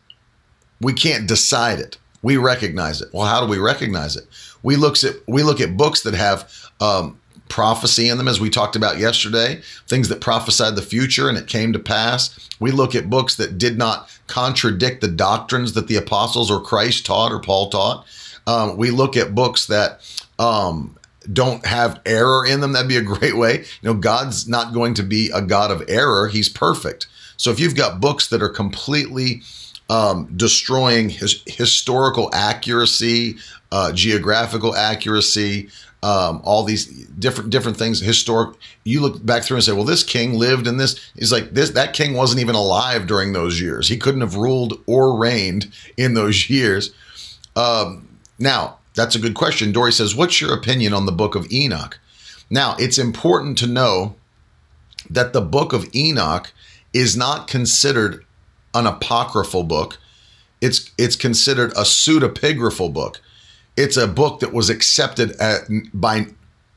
We 0.81 0.91
can't 0.91 1.25
decide 1.25 1.79
it. 1.79 1.97
We 2.21 2.35
recognize 2.35 3.01
it. 3.01 3.07
Well, 3.13 3.25
how 3.25 3.39
do 3.39 3.49
we 3.49 3.59
recognize 3.59 4.17
it? 4.17 4.27
We 4.61 4.75
looks 4.75 5.05
at 5.05 5.15
we 5.25 5.41
look 5.41 5.61
at 5.61 5.77
books 5.77 6.01
that 6.01 6.15
have 6.15 6.51
um, 6.81 7.17
prophecy 7.47 8.09
in 8.09 8.17
them, 8.17 8.27
as 8.27 8.41
we 8.41 8.49
talked 8.49 8.75
about 8.75 8.97
yesterday, 8.97 9.61
things 9.87 10.09
that 10.09 10.19
prophesied 10.19 10.75
the 10.75 10.81
future 10.81 11.29
and 11.29 11.37
it 11.37 11.47
came 11.47 11.71
to 11.71 11.79
pass. 11.79 12.37
We 12.59 12.71
look 12.71 12.93
at 12.93 13.09
books 13.09 13.35
that 13.37 13.57
did 13.57 13.77
not 13.77 14.09
contradict 14.27 14.99
the 14.99 15.07
doctrines 15.07 15.71
that 15.71 15.87
the 15.87 15.95
apostles 15.95 16.51
or 16.51 16.61
Christ 16.61 17.05
taught 17.05 17.31
or 17.31 17.39
Paul 17.39 17.69
taught. 17.69 18.05
Um, 18.45 18.75
we 18.75 18.91
look 18.91 19.15
at 19.15 19.33
books 19.33 19.67
that 19.67 20.01
um, 20.37 20.97
don't 21.31 21.65
have 21.65 22.01
error 22.05 22.45
in 22.45 22.59
them. 22.59 22.73
That'd 22.73 22.89
be 22.89 22.97
a 22.97 23.01
great 23.01 23.37
way. 23.37 23.59
You 23.59 23.93
know, 23.93 23.93
God's 23.93 24.45
not 24.45 24.73
going 24.73 24.95
to 24.95 25.03
be 25.03 25.29
a 25.33 25.41
God 25.41 25.71
of 25.71 25.85
error. 25.87 26.27
He's 26.27 26.49
perfect. 26.49 27.07
So 27.39 27.51
if 27.51 27.59
you've 27.59 27.75
got 27.75 28.01
books 28.01 28.27
that 28.27 28.43
are 28.43 28.49
completely 28.49 29.43
um, 29.89 30.29
destroying 30.35 31.09
his 31.09 31.41
historical 31.47 32.29
accuracy, 32.33 33.37
uh, 33.71 33.93
geographical 33.93 34.75
accuracy, 34.75 35.69
um, 36.03 36.41
all 36.43 36.63
these 36.63 36.85
different 36.85 37.49
different 37.49 37.77
things, 37.77 38.01
historic. 38.01 38.55
You 38.83 39.01
look 39.01 39.25
back 39.25 39.43
through 39.43 39.57
and 39.57 39.63
say, 39.63 39.71
well, 39.71 39.85
this 39.85 40.03
king 40.03 40.33
lived 40.33 40.67
in 40.67 40.77
this. 40.77 41.11
He's 41.17 41.31
like 41.31 41.51
this. 41.51 41.71
That 41.71 41.93
king 41.93 42.13
wasn't 42.13 42.41
even 42.41 42.55
alive 42.55 43.07
during 43.07 43.31
those 43.31 43.59
years. 43.59 43.87
He 43.87 43.97
couldn't 43.97 44.21
have 44.21 44.35
ruled 44.35 44.81
or 44.85 45.17
reigned 45.17 45.71
in 45.95 46.15
those 46.15 46.49
years. 46.49 46.93
Um, 47.55 48.07
now, 48.37 48.79
that's 48.95 49.15
a 49.15 49.19
good 49.19 49.35
question. 49.35 49.71
Dory 49.71 49.93
says, 49.93 50.15
What's 50.15 50.41
your 50.41 50.53
opinion 50.53 50.93
on 50.93 51.05
the 51.05 51.11
book 51.13 51.35
of 51.35 51.51
Enoch? 51.51 51.99
Now, 52.49 52.75
it's 52.79 52.97
important 52.97 53.57
to 53.59 53.67
know 53.67 54.15
that 55.09 55.33
the 55.33 55.41
book 55.41 55.71
of 55.73 55.93
Enoch 55.95 56.51
is 56.93 57.15
not 57.15 57.47
considered 57.47 58.25
an 58.73 58.85
apocryphal 58.85 59.63
book. 59.63 59.97
It's 60.61 60.91
it's 60.97 61.15
considered 61.15 61.71
a 61.71 61.83
pseudepigraphal 61.83 62.93
book. 62.93 63.21
It's 63.77 63.97
a 63.97 64.07
book 64.07 64.41
that 64.41 64.53
was 64.53 64.69
accepted 64.69 65.31
at, 65.39 65.61
by 65.93 66.27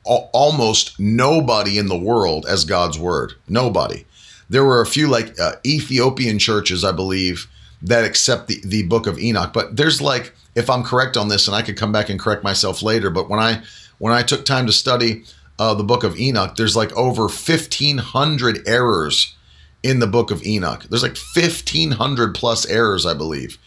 almost 0.05 0.99
nobody 0.99 1.77
in 1.77 1.87
the 1.87 1.97
world 1.97 2.45
as 2.47 2.65
God's 2.65 2.97
word. 2.97 3.33
Nobody. 3.47 4.05
There 4.49 4.63
were 4.63 4.81
a 4.81 4.85
few 4.85 5.07
like 5.07 5.39
uh, 5.39 5.55
Ethiopian 5.65 6.39
churches, 6.39 6.83
I 6.83 6.91
believe, 6.91 7.47
that 7.81 8.05
accept 8.05 8.47
the, 8.47 8.61
the 8.63 8.83
book 8.83 9.07
of 9.07 9.19
Enoch, 9.19 9.51
but 9.53 9.75
there's 9.75 10.01
like 10.01 10.33
if 10.55 10.69
I'm 10.69 10.83
correct 10.83 11.17
on 11.17 11.29
this, 11.29 11.47
and 11.47 11.55
I 11.55 11.61
could 11.61 11.77
come 11.77 11.91
back 11.91 12.09
and 12.09 12.19
correct 12.19 12.43
myself 12.43 12.81
later, 12.81 13.09
but 13.09 13.29
when 13.29 13.39
I 13.39 13.63
when 13.97 14.13
I 14.13 14.23
took 14.23 14.45
time 14.45 14.65
to 14.67 14.73
study 14.73 15.23
uh, 15.59 15.73
the 15.73 15.83
book 15.83 16.03
of 16.03 16.19
Enoch, 16.19 16.55
there's 16.55 16.75
like 16.75 16.91
over 16.93 17.23
1,500 17.23 18.67
errors 18.67 19.35
in 19.83 19.99
the 19.99 20.07
book 20.07 20.31
of 20.31 20.43
Enoch. 20.45 20.85
There's 20.89 21.03
like 21.03 21.17
1,500 21.35 22.33
plus 22.33 22.65
errors, 22.65 23.05
I 23.05 23.13
believe, 23.13 23.57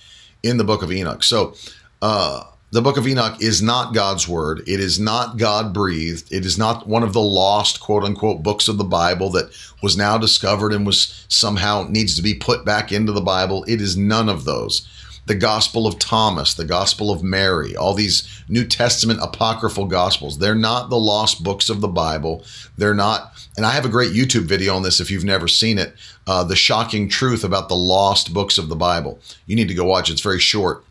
in 0.42 0.56
the 0.56 0.64
book 0.64 0.82
of 0.82 0.90
Enoch. 0.90 1.22
So 1.22 1.54
uh, 2.02 2.44
the 2.72 2.82
book 2.82 2.96
of 2.96 3.06
Enoch 3.06 3.40
is 3.40 3.62
not 3.62 3.94
God's 3.94 4.26
word. 4.26 4.60
It 4.66 4.80
is 4.80 4.98
not 4.98 5.36
God 5.36 5.72
breathed. 5.72 6.32
It 6.32 6.44
is 6.44 6.58
not 6.58 6.88
one 6.88 7.02
of 7.02 7.12
the 7.12 7.20
lost, 7.20 7.80
quote 7.80 8.02
unquote, 8.02 8.42
books 8.42 8.66
of 8.66 8.78
the 8.78 8.84
Bible 8.84 9.30
that 9.30 9.50
was 9.82 9.96
now 9.96 10.18
discovered 10.18 10.72
and 10.72 10.86
was 10.86 11.24
somehow 11.28 11.86
needs 11.88 12.16
to 12.16 12.22
be 12.22 12.34
put 12.34 12.64
back 12.64 12.90
into 12.90 13.12
the 13.12 13.20
Bible. 13.20 13.64
It 13.68 13.80
is 13.80 13.96
none 13.96 14.28
of 14.28 14.44
those 14.44 14.88
the 15.26 15.34
Gospel 15.34 15.86
of 15.86 15.98
Thomas, 15.98 16.54
the 16.54 16.64
Gospel 16.64 17.10
of 17.10 17.22
Mary, 17.22 17.76
all 17.76 17.94
these 17.94 18.42
New 18.48 18.64
Testament 18.64 19.18
apocryphal 19.20 19.86
Gospels. 19.86 20.38
They're 20.38 20.54
not 20.54 20.88
the 20.88 20.98
lost 20.98 21.42
books 21.42 21.68
of 21.68 21.80
the 21.80 21.88
Bible. 21.88 22.44
They're 22.78 22.94
not, 22.94 23.32
and 23.56 23.64
I 23.64 23.72
have 23.72 23.84
a 23.84 23.90
great 23.90 24.12
YouTube 24.12 24.44
video 24.44 24.74
on 24.76 24.82
this 24.82 25.00
if 25.00 25.10
you've 25.10 25.24
never 25.24 25.48
seen 25.48 25.78
it 25.78 25.94
uh, 26.26 26.44
The 26.44 26.56
Shocking 26.56 27.08
Truth 27.08 27.44
About 27.44 27.68
the 27.68 27.76
Lost 27.76 28.34
Books 28.34 28.58
of 28.58 28.68
the 28.68 28.76
Bible. 28.76 29.18
You 29.46 29.56
need 29.56 29.68
to 29.68 29.74
go 29.74 29.84
watch 29.84 30.10
it, 30.10 30.14
it's 30.14 30.22
very 30.22 30.40
short. 30.40 30.84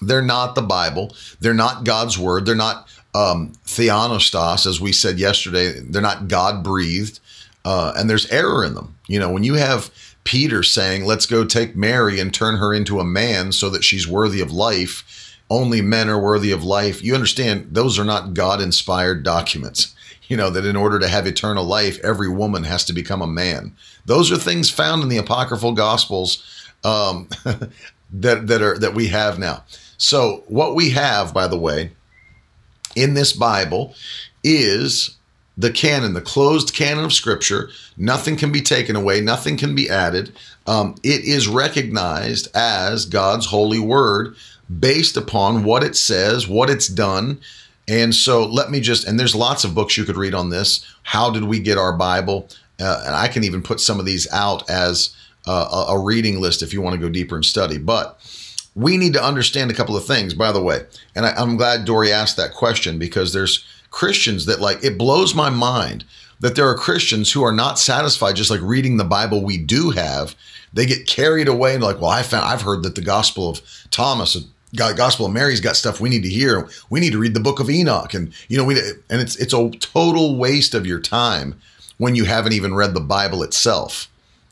They're 0.00 0.22
not 0.22 0.54
the 0.54 0.62
Bible, 0.62 1.14
they're 1.40 1.54
not 1.54 1.84
God's 1.84 2.18
Word, 2.18 2.46
they're 2.46 2.54
not 2.54 2.88
um, 3.14 3.52
theopneustos, 3.66 4.66
as 4.66 4.80
we 4.80 4.92
said 4.92 5.18
yesterday, 5.18 5.80
they're 5.80 6.02
not 6.02 6.28
God 6.28 6.62
breathed, 6.62 7.20
uh, 7.64 7.92
and 7.96 8.10
there's 8.10 8.30
error 8.30 8.64
in 8.64 8.74
them. 8.74 8.94
You 9.06 9.18
know, 9.18 9.30
when 9.30 9.42
you 9.42 9.54
have 9.54 9.90
Peter 10.24 10.62
saying, 10.62 11.06
Let's 11.06 11.24
go 11.24 11.44
take 11.44 11.76
Mary 11.76 12.20
and 12.20 12.34
turn 12.34 12.56
her 12.56 12.74
into 12.74 13.00
a 13.00 13.04
man 13.04 13.52
so 13.52 13.70
that 13.70 13.84
she's 13.84 14.06
worthy 14.06 14.40
of 14.40 14.52
life. 14.52 15.32
only 15.48 15.80
men 15.80 16.08
are 16.08 16.18
worthy 16.18 16.50
of 16.50 16.64
life. 16.64 17.02
You 17.02 17.14
understand, 17.14 17.68
those 17.70 18.00
are 18.00 18.04
not 18.04 18.34
God 18.34 18.60
inspired 18.60 19.22
documents. 19.22 19.94
You 20.28 20.36
know, 20.36 20.50
that 20.50 20.64
in 20.66 20.76
order 20.76 20.98
to 20.98 21.08
have 21.08 21.26
eternal 21.26 21.64
life, 21.64 21.98
every 22.02 22.28
woman 22.28 22.64
has 22.64 22.84
to 22.86 22.92
become 22.92 23.22
a 23.22 23.26
man. 23.26 23.76
Those 24.06 24.32
are 24.32 24.36
things 24.36 24.70
found 24.70 25.02
in 25.02 25.08
the 25.08 25.18
apocryphal 25.18 25.72
gospels 25.72 26.42
um, 26.84 27.28
that, 28.12 28.46
that, 28.46 28.62
are, 28.62 28.78
that 28.78 28.94
we 28.94 29.08
have 29.08 29.38
now. 29.38 29.64
So, 29.98 30.44
what 30.48 30.74
we 30.74 30.90
have, 30.90 31.32
by 31.32 31.46
the 31.46 31.58
way, 31.58 31.92
in 32.94 33.14
this 33.14 33.32
Bible 33.32 33.94
is 34.42 35.16
the 35.56 35.70
canon, 35.70 36.14
the 36.14 36.20
closed 36.20 36.74
canon 36.74 37.04
of 37.04 37.12
Scripture. 37.12 37.70
Nothing 37.96 38.36
can 38.36 38.52
be 38.52 38.60
taken 38.60 38.96
away, 38.96 39.20
nothing 39.20 39.56
can 39.56 39.74
be 39.74 39.88
added. 39.88 40.32
Um, 40.66 40.96
it 41.02 41.24
is 41.24 41.48
recognized 41.48 42.48
as 42.54 43.06
God's 43.06 43.46
holy 43.46 43.78
word 43.78 44.34
based 44.80 45.16
upon 45.16 45.64
what 45.64 45.84
it 45.84 45.96
says, 45.96 46.48
what 46.48 46.68
it's 46.70 46.88
done. 46.88 47.40
And 47.88 48.14
so 48.14 48.44
let 48.44 48.70
me 48.70 48.80
just, 48.80 49.06
and 49.06 49.18
there's 49.18 49.34
lots 49.34 49.64
of 49.64 49.74
books 49.74 49.96
you 49.96 50.04
could 50.04 50.16
read 50.16 50.34
on 50.34 50.50
this. 50.50 50.84
How 51.02 51.30
did 51.30 51.44
we 51.44 51.60
get 51.60 51.78
our 51.78 51.96
Bible? 51.96 52.48
Uh, 52.80 53.02
and 53.06 53.14
I 53.14 53.28
can 53.28 53.44
even 53.44 53.62
put 53.62 53.80
some 53.80 54.00
of 54.00 54.06
these 54.06 54.30
out 54.32 54.68
as 54.68 55.14
uh, 55.46 55.86
a 55.88 55.98
reading 55.98 56.40
list 56.40 56.62
if 56.62 56.72
you 56.72 56.82
want 56.82 56.94
to 56.94 57.00
go 57.00 57.08
deeper 57.08 57.36
and 57.36 57.44
study. 57.44 57.78
But 57.78 58.18
we 58.74 58.96
need 58.96 59.12
to 59.14 59.24
understand 59.24 59.70
a 59.70 59.74
couple 59.74 59.96
of 59.96 60.04
things, 60.04 60.34
by 60.34 60.52
the 60.52 60.62
way. 60.62 60.80
And 61.14 61.24
I, 61.24 61.30
I'm 61.36 61.56
glad 61.56 61.84
Dory 61.84 62.12
asked 62.12 62.36
that 62.36 62.54
question 62.54 62.98
because 62.98 63.32
there's 63.32 63.64
Christians 63.90 64.46
that 64.46 64.60
like, 64.60 64.84
it 64.84 64.98
blows 64.98 65.34
my 65.34 65.48
mind 65.48 66.04
that 66.40 66.54
there 66.54 66.68
are 66.68 66.74
Christians 66.74 67.32
who 67.32 67.42
are 67.42 67.52
not 67.52 67.78
satisfied 67.78 68.36
just 68.36 68.50
like 68.50 68.60
reading 68.60 68.96
the 68.96 69.04
Bible 69.04 69.42
we 69.42 69.56
do 69.56 69.90
have. 69.90 70.34
They 70.72 70.84
get 70.84 71.06
carried 71.06 71.48
away 71.48 71.74
and 71.74 71.82
like, 71.82 72.00
well, 72.00 72.10
I 72.10 72.22
found 72.22 72.44
I've 72.44 72.62
heard 72.62 72.82
that 72.82 72.94
the 72.94 73.00
Gospel 73.00 73.48
of 73.48 73.62
Thomas 73.90 74.36
Gospel 74.76 75.26
of 75.26 75.32
Mary's 75.32 75.60
got 75.60 75.76
stuff 75.76 76.00
we 76.00 76.08
need 76.08 76.22
to 76.22 76.28
hear. 76.28 76.68
We 76.90 77.00
need 77.00 77.12
to 77.12 77.18
read 77.18 77.34
the 77.34 77.40
Book 77.40 77.60
of 77.60 77.70
Enoch, 77.70 78.14
and 78.14 78.32
you 78.48 78.56
know, 78.56 78.64
we 78.64 78.78
and 78.78 79.20
it's 79.20 79.36
it's 79.36 79.54
a 79.54 79.70
total 79.70 80.36
waste 80.36 80.74
of 80.74 80.86
your 80.86 81.00
time 81.00 81.58
when 81.98 82.14
you 82.14 82.24
haven't 82.24 82.52
even 82.52 82.74
read 82.74 82.94
the 82.94 83.00
Bible 83.00 83.42
itself. 83.42 84.08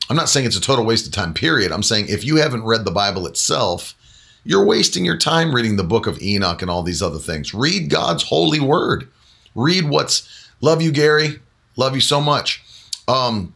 I'm 0.09 0.15
not 0.15 0.29
saying 0.29 0.45
it's 0.45 0.57
a 0.57 0.61
total 0.61 0.85
waste 0.85 1.07
of 1.07 1.13
time. 1.13 1.33
Period. 1.33 1.71
I'm 1.71 1.83
saying 1.83 2.07
if 2.09 2.23
you 2.23 2.37
haven't 2.37 2.63
read 2.63 2.85
the 2.85 2.91
Bible 2.91 3.25
itself, 3.25 3.95
you're 4.43 4.65
wasting 4.65 5.03
your 5.03 5.17
time 5.17 5.53
reading 5.53 5.75
the 5.75 5.83
Book 5.83 6.07
of 6.07 6.21
Enoch 6.21 6.61
and 6.61 6.69
all 6.69 6.83
these 6.83 7.01
other 7.01 7.19
things. 7.19 7.53
Read 7.53 7.89
God's 7.89 8.23
holy 8.23 8.59
word. 8.59 9.07
Read 9.55 9.89
what's. 9.89 10.49
Love 10.61 10.81
you, 10.81 10.91
Gary. 10.91 11.39
Love 11.75 11.95
you 11.95 12.01
so 12.01 12.21
much. 12.21 12.63
Um, 13.07 13.53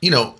you 0.00 0.10
know, 0.10 0.36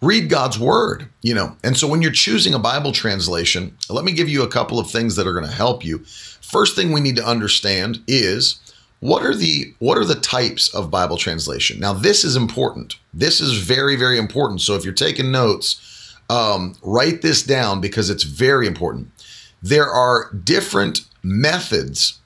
read 0.00 0.28
God's 0.28 0.58
word, 0.58 1.08
you 1.22 1.34
know. 1.34 1.56
And 1.64 1.76
so 1.76 1.88
when 1.88 2.02
you're 2.02 2.12
choosing 2.12 2.54
a 2.54 2.58
Bible 2.58 2.92
translation, 2.92 3.76
let 3.88 4.04
me 4.04 4.12
give 4.12 4.28
you 4.28 4.42
a 4.42 4.48
couple 4.48 4.78
of 4.78 4.90
things 4.90 5.16
that 5.16 5.26
are 5.26 5.32
going 5.32 5.46
to 5.46 5.52
help 5.52 5.84
you. 5.84 5.98
First 6.40 6.76
thing 6.76 6.92
we 6.92 7.00
need 7.00 7.16
to 7.16 7.26
understand 7.26 8.02
is 8.06 8.60
what 9.00 9.24
are 9.24 9.34
the 9.34 9.74
what 9.78 9.98
are 9.98 10.04
the 10.04 10.14
types 10.14 10.72
of 10.74 10.90
Bible 10.90 11.16
translation? 11.16 11.78
Now 11.78 11.92
this 11.92 12.24
is 12.24 12.36
important. 12.36 12.96
This 13.12 13.40
is 13.40 13.58
very 13.58 13.96
very 13.96 14.18
important. 14.18 14.60
So 14.60 14.74
if 14.74 14.84
you're 14.84 14.94
taking 14.94 15.30
notes, 15.30 16.16
um, 16.30 16.76
write 16.82 17.22
this 17.22 17.42
down 17.42 17.80
because 17.80 18.10
it's 18.10 18.24
very 18.24 18.66
important. 18.66 19.10
There 19.62 19.90
are 19.90 20.32
different 20.32 21.02
methods 21.22 22.18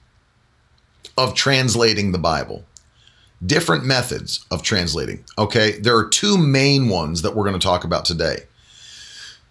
of 1.17 1.35
translating 1.35 2.11
the 2.11 2.17
Bible 2.17 2.63
different 3.45 3.85
methods 3.85 4.45
of 4.51 4.63
translating. 4.63 5.23
Okay, 5.37 5.71
there 5.79 5.97
are 5.97 6.07
two 6.07 6.37
main 6.37 6.89
ones 6.89 7.21
that 7.21 7.35
we're 7.35 7.43
going 7.43 7.59
to 7.59 7.67
talk 7.67 7.83
about 7.83 8.05
today. 8.05 8.43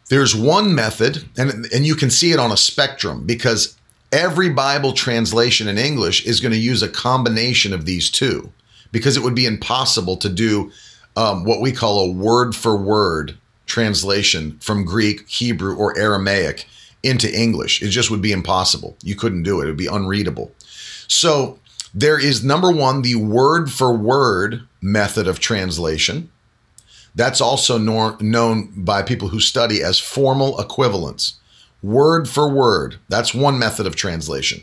There's 0.09 0.35
one 0.35 0.75
method, 0.75 1.25
and, 1.39 1.67
and 1.73 1.87
you 1.87 1.95
can 1.95 2.11
see 2.11 2.33
it 2.33 2.39
on 2.39 2.53
a 2.53 2.57
spectrum 2.57 3.25
because 3.25 3.77
every 4.11 4.51
Bible 4.51 4.93
translation 4.93 5.69
in 5.69 5.79
English 5.79 6.27
is 6.27 6.41
going 6.41 6.53
to 6.53 6.59
use 6.59 6.83
a 6.83 6.89
combination 6.89 7.73
of 7.73 7.87
these 7.87 8.11
two 8.11 8.53
because 8.91 9.17
it 9.17 9.23
would 9.23 9.35
be 9.35 9.47
impossible 9.47 10.17
to 10.19 10.29
do 10.29 10.71
um, 11.17 11.45
what 11.45 11.61
we 11.61 11.73
call 11.73 12.01
a 12.01 12.13
word 12.13 12.55
for 12.55 12.77
word 12.77 13.37
translation 13.67 14.59
from 14.61 14.85
Greek, 14.85 15.27
Hebrew, 15.29 15.75
or 15.75 15.99
Aramaic 15.99 16.67
into 17.03 17.33
English. 17.33 17.83
It 17.83 17.89
just 17.89 18.11
would 18.11 18.23
be 18.23 18.33
impossible. 18.33 18.97
You 19.03 19.15
couldn't 19.15 19.43
do 19.45 19.61
it, 19.61 19.65
it 19.65 19.69
would 19.69 19.77
be 19.77 19.87
unreadable. 19.87 20.53
So 21.09 21.59
there 21.95 22.19
is 22.19 22.45
number 22.45 22.71
one, 22.71 23.03
the 23.03 23.17
word 23.17 23.71
for 23.71 23.93
word 23.93 24.63
method 24.81 25.29
of 25.29 25.41
translation. 25.41 26.31
That's 27.15 27.41
also 27.41 27.77
nor- 27.77 28.17
known 28.21 28.73
by 28.75 29.03
people 29.03 29.29
who 29.29 29.41
study 29.41 29.83
as 29.83 29.99
formal 29.99 30.59
equivalence. 30.59 31.35
Word 31.83 32.29
for 32.29 32.49
word. 32.49 32.97
That's 33.09 33.35
one 33.35 33.59
method 33.59 33.87
of 33.87 33.97
translation. 33.97 34.63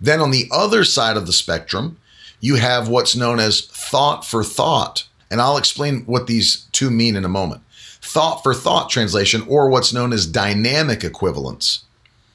Then 0.00 0.20
on 0.20 0.30
the 0.30 0.48
other 0.50 0.84
side 0.84 1.16
of 1.16 1.26
the 1.26 1.32
spectrum, 1.32 1.98
you 2.40 2.54
have 2.54 2.88
what's 2.88 3.14
known 3.14 3.38
as 3.38 3.66
thought 3.66 4.24
for 4.24 4.42
thought. 4.42 5.06
And 5.30 5.40
I'll 5.40 5.58
explain 5.58 6.02
what 6.06 6.26
these 6.26 6.66
two 6.72 6.90
mean 6.90 7.16
in 7.16 7.24
a 7.24 7.28
moment. 7.28 7.62
Thought 8.00 8.42
for 8.42 8.54
thought 8.54 8.88
translation, 8.88 9.44
or 9.46 9.68
what's 9.68 9.92
known 9.92 10.12
as 10.14 10.26
dynamic 10.26 11.04
equivalence, 11.04 11.84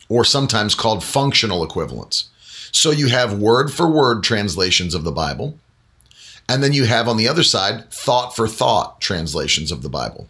or 0.08 0.24
sometimes 0.24 0.76
called 0.76 1.04
functional 1.04 1.64
equivalence. 1.64 2.30
So 2.76 2.92
you 2.92 3.08
have 3.08 3.40
word 3.40 3.72
for 3.72 3.90
word 3.90 4.22
translations 4.22 4.94
of 4.94 5.06
the 5.06 5.12
Bible. 5.12 5.58
And 6.50 6.62
then 6.62 6.74
you 6.74 6.84
have 6.84 7.08
on 7.08 7.16
the 7.16 7.28
other 7.28 7.42
side 7.42 7.90
thought 7.90 8.36
for 8.36 8.50
thought 8.50 9.00
translations 9.00 9.72
of 9.72 9.82
the 9.82 9.88
Bible. 9.88 10.28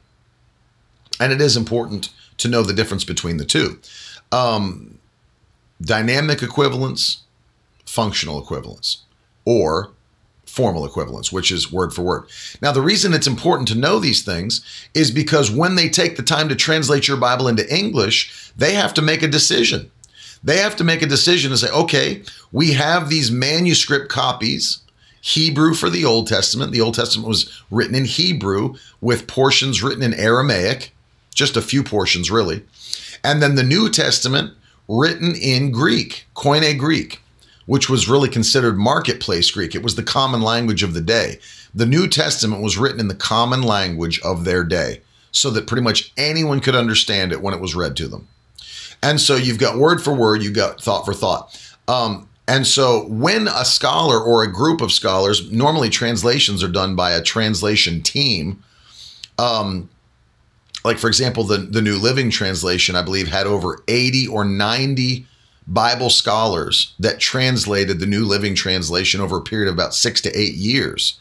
And 1.20 1.34
it 1.34 1.42
is 1.42 1.58
important 1.58 2.14
to 2.38 2.48
know 2.48 2.62
the 2.62 2.72
difference 2.72 3.04
between 3.04 3.38
the 3.38 3.46
two. 3.46 3.80
Um, 4.32 5.00
dynamic 5.82 6.44
equivalence, 6.44 7.24
functional 7.84 8.40
equivalence, 8.40 9.02
or 9.44 9.92
formal 10.46 10.86
equivalence, 10.86 11.32
which 11.32 11.52
is 11.52 11.72
word 11.72 11.94
for 11.94 12.04
word. 12.04 12.26
Now, 12.62 12.72
the 12.72 12.82
reason 12.82 13.12
it's 13.12 13.26
important 13.26 13.68
to 13.70 13.76
know 13.76 13.98
these 13.98 14.24
things 14.24 14.64
is 14.94 15.10
because 15.10 15.50
when 15.50 15.76
they 15.76 15.90
take 15.90 16.16
the 16.16 16.24
time 16.24 16.48
to 16.50 16.56
translate 16.56 17.08
your 17.08 17.18
Bible 17.18 17.48
into 17.48 17.76
English, 17.76 18.52
they 18.56 18.76
have 18.76 18.94
to 18.94 19.02
make 19.02 19.24
a 19.24 19.28
decision. 19.28 19.90
They 20.46 20.58
have 20.58 20.76
to 20.78 20.84
make 20.84 21.02
a 21.02 21.08
decision 21.08 21.52
and 21.52 21.60
say, 21.60 21.72
okay, 21.72 22.22
we 22.52 22.74
have 22.74 23.10
these 23.10 23.32
manuscript 23.32 24.10
copies. 24.10 24.80
Hebrew 25.20 25.74
for 25.74 25.90
the 25.90 26.06
Old 26.06 26.28
Testament. 26.28 26.72
The 26.72 26.82
Old 26.82 26.94
Testament 26.94 27.28
was 27.28 27.52
written 27.72 27.96
in 27.96 28.06
Hebrew 28.06 28.76
with 29.02 29.26
portions 29.26 29.82
written 29.82 30.04
in 30.04 30.14
Aramaic, 30.14 30.94
just 31.34 31.58
a 31.58 31.64
few 31.64 31.84
portions 31.84 32.30
really. 32.30 32.64
And 33.24 33.42
then 33.42 33.56
the 33.56 33.64
New 33.64 33.90
Testament 33.90 34.54
written 34.88 35.34
in 35.34 35.72
Greek, 35.72 36.28
Koine 36.36 36.78
Greek, 36.78 37.24
which 37.66 37.90
was 37.90 38.08
really 38.08 38.30
considered 38.30 38.78
marketplace 38.78 39.50
Greek. 39.50 39.74
It 39.74 39.82
was 39.82 39.96
the 39.96 40.04
common 40.04 40.42
language 40.44 40.84
of 40.84 40.94
the 40.94 41.02
day. 41.02 41.40
The 41.74 41.88
New 41.88 42.08
Testament 42.08 42.62
was 42.62 42.78
written 42.78 43.00
in 43.00 43.08
the 43.08 43.16
common 43.16 43.64
language 43.64 44.22
of 44.22 44.46
their 44.46 44.64
day 44.64 45.02
so 45.32 45.50
that 45.50 45.66
pretty 45.66 45.82
much 45.82 46.14
anyone 46.18 46.60
could 46.60 46.76
understand 46.76 47.32
it 47.32 47.42
when 47.42 47.56
it 47.56 47.60
was 47.60 47.74
read 47.74 47.98
to 47.98 48.08
them. 48.08 48.28
And 49.06 49.22
so 49.22 49.36
you've 49.36 49.60
got 49.60 49.78
word 49.78 50.02
for 50.02 50.16
word, 50.16 50.42
you've 50.42 50.56
got 50.56 50.82
thought 50.82 51.06
for 51.06 51.14
thought. 51.14 51.56
Um, 51.88 52.28
and 52.48 52.66
so 52.66 53.06
when 53.06 53.48
a 53.48 53.64
scholar 53.64 54.20
or 54.20 54.42
a 54.42 54.52
group 54.52 54.82
of 54.82 54.92
scholars, 54.92 55.52
normally 55.52 55.92
translations 55.92 56.64
are 56.64 56.72
done 56.72 56.96
by 56.96 57.12
a 57.12 57.22
translation 57.22 58.02
team. 58.02 58.64
Um, 59.38 59.90
like 60.84 60.98
for 60.98 61.08
example, 61.08 61.44
the, 61.44 61.58
the 61.58 61.84
New 61.84 62.00
Living 62.00 62.32
Translation, 62.32 62.96
I 62.96 63.04
believe, 63.04 63.28
had 63.28 63.46
over 63.46 63.84
80 63.88 64.28
or 64.28 64.44
90 64.44 65.28
Bible 65.68 66.10
scholars 66.10 66.96
that 66.98 67.20
translated 67.20 68.00
the 68.00 68.08
New 68.08 68.26
Living 68.26 68.56
Translation 68.56 69.22
over 69.22 69.38
a 69.38 69.44
period 69.44 69.68
of 69.68 69.76
about 69.76 69.94
six 69.94 70.20
to 70.22 70.40
eight 70.40 70.56
years 70.56 71.20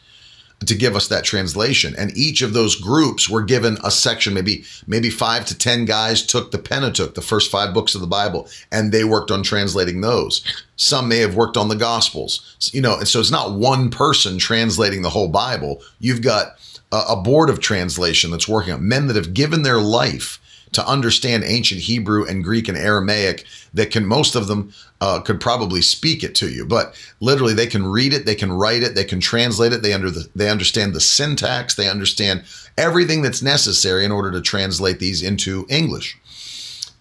to 0.61 0.75
give 0.75 0.97
us 0.97 1.09
that 1.09 1.25
translation. 1.25 1.95
And 1.97 2.17
each 2.17 2.43
of 2.43 2.53
those 2.53 2.77
groups 2.77 3.29
were 3.29 3.43
given 3.43 3.79
a 3.85 3.91
section. 3.91 4.35
Maybe 4.35 4.65
maybe 4.87 5.11
5 5.11 5.45
to 5.47 5.59
10 5.59 5.85
guys 5.85 6.25
took 6.25 6.51
the 6.51 6.59
pentateuch 6.59 7.15
the 7.15 7.23
first 7.23 7.51
5 7.51 7.75
books 7.75 7.95
of 7.95 8.01
the 8.01 8.07
bible 8.07 8.49
and 8.73 8.93
they 8.93 9.05
worked 9.05 9.31
on 9.31 9.43
translating 9.43 10.01
those. 10.01 10.45
Some 10.77 11.09
may 11.09 11.19
have 11.19 11.37
worked 11.37 11.57
on 11.57 11.69
the 11.69 11.77
gospels. 11.77 12.57
You 12.73 12.81
know 12.81 12.97
and 12.97 13.09
so 13.09 13.21
it's 13.21 13.31
not 13.31 13.55
one 13.55 13.91
person 13.91 14.39
translating 14.39 15.03
the 15.03 15.11
whole 15.11 15.29
bible. 15.29 15.83
You've 15.99 16.23
got 16.23 16.59
a, 16.93 17.03
a 17.11 17.17
board 17.17 17.51
of 17.51 17.61
translation 17.61 18.31
that's 18.31 18.49
working 18.49 18.73
on 18.73 18.89
men 18.89 19.07
that 19.09 19.17
have 19.17 19.35
given 19.35 19.63
their 19.63 19.81
life 19.81 20.41
to 20.75 20.87
understand 20.87 21.45
ancient 21.45 21.81
Hebrew 21.81 22.27
and 22.27 22.45
Greek 22.45 22.69
and 22.69 22.77
Aramaic 22.77 23.45
that 23.75 23.91
can 23.91 24.07
most 24.07 24.35
of 24.35 24.47
them 24.47 24.73
uh, 25.01 25.21
could 25.21 25.41
probably 25.41 25.83
speak 25.83 26.23
it 26.23 26.35
to 26.37 26.49
you, 26.49 26.65
but 26.65 26.95
literally 27.21 27.55
they 27.55 27.67
can 27.67 27.87
read 27.87 28.13
it, 28.13 28.27
they 28.27 28.35
can 28.35 28.53
write 28.53 28.83
it, 28.83 28.95
they 28.95 29.05
can 29.05 29.21
translate 29.21 29.73
it, 29.73 29.83
they 29.83 29.93
under 29.93 30.11
the, 30.11 30.29
they 30.35 30.49
understand 30.49 30.95
the 30.95 31.01
syntax, 31.01 31.75
they 31.75 31.89
understand 31.89 32.45
everything 32.79 33.23
that's 33.23 33.43
necessary 33.43 34.05
in 34.05 34.13
order 34.13 34.31
to 34.31 34.41
translate 34.41 34.99
these 34.99 35.23
into 35.23 35.67
English. 35.69 36.19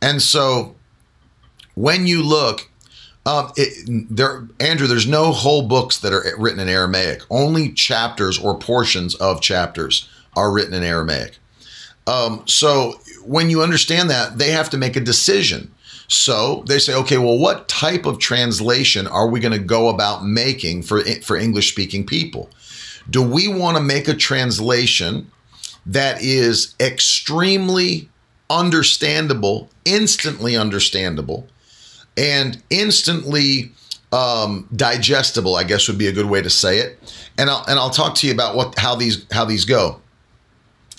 And 0.02 0.22
so 0.22 0.76
when 1.76 2.08
you 2.08 2.24
look 2.24 2.70
um, 3.26 3.52
it, 3.56 4.08
there, 4.10 4.48
Andrew, 4.60 4.86
there's 4.86 5.08
no 5.08 5.32
whole 5.32 5.68
books 5.68 6.00
that 6.00 6.12
are 6.12 6.24
written 6.38 6.60
in 6.60 6.68
Aramaic. 6.68 7.22
Only 7.30 7.72
chapters 7.72 8.38
or 8.38 8.58
portions 8.58 9.16
of 9.16 9.42
chapters 9.42 10.10
are 10.36 10.52
written 10.52 10.74
in 10.74 10.84
Aramaic. 10.84 11.38
Um, 12.06 12.44
so 12.46 13.00
when 13.26 13.50
you 13.50 13.62
understand 13.62 14.10
that, 14.10 14.38
they 14.38 14.52
have 14.52 14.70
to 14.72 14.78
make 14.78 14.96
a 14.96 15.02
decision. 15.02 15.74
So 16.08 16.64
they 16.68 16.80
say, 16.80 16.94
okay, 16.96 17.18
well, 17.18 17.38
what 17.38 17.68
type 17.68 18.06
of 18.06 18.20
translation 18.20 19.08
are 19.08 19.28
we 19.28 19.40
going 19.40 19.54
to 19.54 19.60
go 19.60 19.90
about 19.90 20.26
making 20.26 20.84
for, 20.84 21.02
for 21.22 21.38
English 21.38 21.72
speaking 21.72 22.06
people? 22.06 22.50
Do 23.10 23.22
we 23.22 23.48
want 23.48 23.78
to 23.78 23.84
make 23.84 24.08
a 24.08 24.14
translation 24.14 25.32
that 25.86 26.22
is 26.22 26.76
extremely 26.80 28.10
understandable, 28.50 29.70
instantly 29.86 30.56
understandable, 30.56 31.48
and 32.16 32.62
instantly 32.70 33.72
um, 34.12 34.68
digestible? 34.76 35.56
I 35.56 35.64
guess 35.64 35.88
would 35.88 35.98
be 35.98 36.08
a 36.08 36.14
good 36.14 36.28
way 36.28 36.42
to 36.42 36.50
say 36.50 36.80
it. 36.80 37.00
And 37.38 37.50
I'll 37.50 37.66
and 37.68 37.80
I'll 37.80 37.90
talk 37.90 38.16
to 38.16 38.28
you 38.28 38.34
about 38.34 38.56
what 38.56 38.78
how 38.78 38.96
these 38.96 39.26
how 39.32 39.46
these 39.46 39.66
go. 39.66 40.00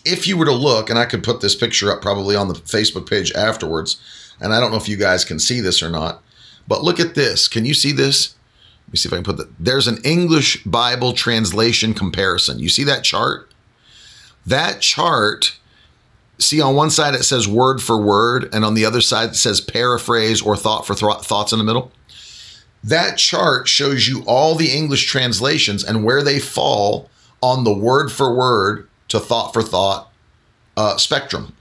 If 0.04 0.26
you 0.26 0.36
were 0.36 0.44
to 0.44 0.52
look, 0.52 0.90
and 0.90 0.98
I 0.98 1.06
could 1.06 1.24
put 1.24 1.40
this 1.40 1.54
picture 1.54 1.90
up 1.90 2.02
probably 2.02 2.36
on 2.36 2.48
the 2.48 2.54
Facebook 2.54 3.08
page 3.08 3.32
afterwards, 3.32 4.00
and 4.40 4.52
I 4.52 4.60
don't 4.60 4.70
know 4.70 4.76
if 4.76 4.88
you 4.88 4.96
guys 4.96 5.24
can 5.24 5.38
see 5.38 5.60
this 5.60 5.82
or 5.82 5.90
not, 5.90 6.22
but 6.68 6.82
look 6.82 7.00
at 7.00 7.14
this. 7.14 7.48
Can 7.48 7.64
you 7.64 7.74
see 7.74 7.92
this? 7.92 8.34
Let 8.86 8.92
me 8.92 8.96
see 8.98 9.08
if 9.08 9.12
I 9.12 9.16
can 9.16 9.24
put 9.24 9.38
that. 9.38 9.48
There's 9.58 9.88
an 9.88 9.98
English 10.04 10.62
Bible 10.64 11.12
translation 11.12 11.94
comparison. 11.94 12.58
You 12.58 12.68
see 12.68 12.84
that 12.84 13.04
chart? 13.04 13.50
That 14.44 14.80
chart, 14.80 15.58
see 16.38 16.60
on 16.60 16.74
one 16.74 16.90
side 16.90 17.14
it 17.14 17.24
says 17.24 17.48
word 17.48 17.80
for 17.80 18.00
word, 18.00 18.50
and 18.52 18.64
on 18.64 18.74
the 18.74 18.84
other 18.84 19.00
side 19.00 19.30
it 19.30 19.36
says 19.36 19.60
paraphrase 19.60 20.42
or 20.42 20.56
thought 20.56 20.86
for 20.86 20.94
th- 20.94 21.24
thoughts 21.24 21.52
in 21.52 21.58
the 21.58 21.64
middle. 21.64 21.92
That 22.82 23.16
chart 23.16 23.66
shows 23.66 24.06
you 24.06 24.22
all 24.26 24.54
the 24.54 24.70
English 24.70 25.06
translations 25.06 25.82
and 25.82 26.04
where 26.04 26.22
they 26.22 26.38
fall 26.38 27.08
on 27.42 27.64
the 27.64 27.72
word 27.72 28.12
for 28.12 28.34
word 28.34 28.88
to 29.14 29.20
thought 29.20 29.52
for 29.52 29.62
thought 29.62 30.10
uh, 30.76 30.96
spectrum. 30.96 31.54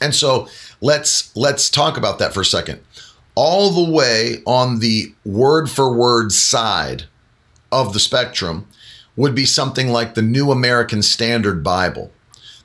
And 0.00 0.14
so 0.14 0.48
let's 0.80 1.34
let's 1.36 1.70
talk 1.70 1.96
about 1.96 2.18
that 2.18 2.34
for 2.34 2.40
a 2.40 2.44
second. 2.44 2.80
All 3.34 3.70
the 3.70 3.90
way 3.90 4.42
on 4.46 4.80
the 4.80 5.14
word 5.24 5.70
for 5.70 5.92
word 5.92 6.32
side 6.32 7.04
of 7.70 7.92
the 7.92 8.00
spectrum 8.00 8.66
would 9.16 9.34
be 9.34 9.46
something 9.46 9.88
like 9.88 10.14
the 10.14 10.22
New 10.22 10.50
American 10.50 11.02
Standard 11.02 11.62
Bible. 11.62 12.10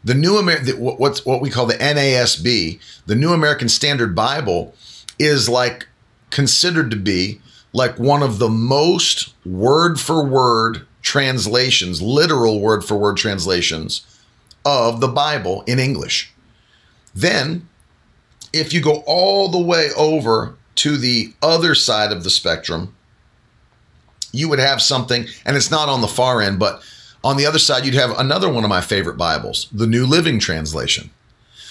The 0.03 0.13
New 0.13 0.37
American, 0.37 0.79
what's 0.79 1.25
what 1.25 1.41
we 1.41 1.49
call 1.49 1.65
the 1.65 1.75
NASB, 1.75 2.79
the 3.05 3.15
New 3.15 3.33
American 3.33 3.69
Standard 3.69 4.15
Bible, 4.15 4.73
is 5.19 5.47
like 5.47 5.87
considered 6.29 6.91
to 6.91 6.97
be 6.97 7.41
like 7.73 7.99
one 7.99 8.23
of 8.23 8.39
the 8.39 8.49
most 8.49 9.33
word 9.45 9.99
for 9.99 10.25
word 10.25 10.86
translations, 11.07 12.01
literal 12.01 12.59
word 12.59 12.83
for 12.83 12.97
word 12.97 13.15
translations 13.15 14.05
of 14.65 14.99
the 14.99 15.07
Bible 15.07 15.63
in 15.65 15.79
English. 15.79 16.33
Then, 17.15 17.69
if 18.51 18.73
you 18.73 18.81
go 18.81 19.03
all 19.07 19.47
the 19.47 19.57
way 19.57 19.89
over 19.95 20.55
to 20.75 20.97
the 20.97 21.33
other 21.41 21.73
side 21.75 22.11
of 22.11 22.25
the 22.25 22.29
spectrum, 22.29 22.93
you 24.33 24.49
would 24.49 24.59
have 24.59 24.81
something, 24.81 25.27
and 25.45 25.55
it's 25.55 25.71
not 25.71 25.87
on 25.87 26.01
the 26.01 26.09
far 26.09 26.41
end, 26.41 26.59
but 26.59 26.83
on 27.23 27.37
the 27.37 27.45
other 27.45 27.57
side, 27.57 27.85
you'd 27.85 27.93
have 27.93 28.19
another 28.19 28.49
one 28.49 28.65
of 28.65 28.69
my 28.69 28.81
favorite 28.81 29.17
Bibles, 29.17 29.69
the 29.71 29.87
New 29.87 30.05
Living 30.05 30.39
Translation. 30.39 31.09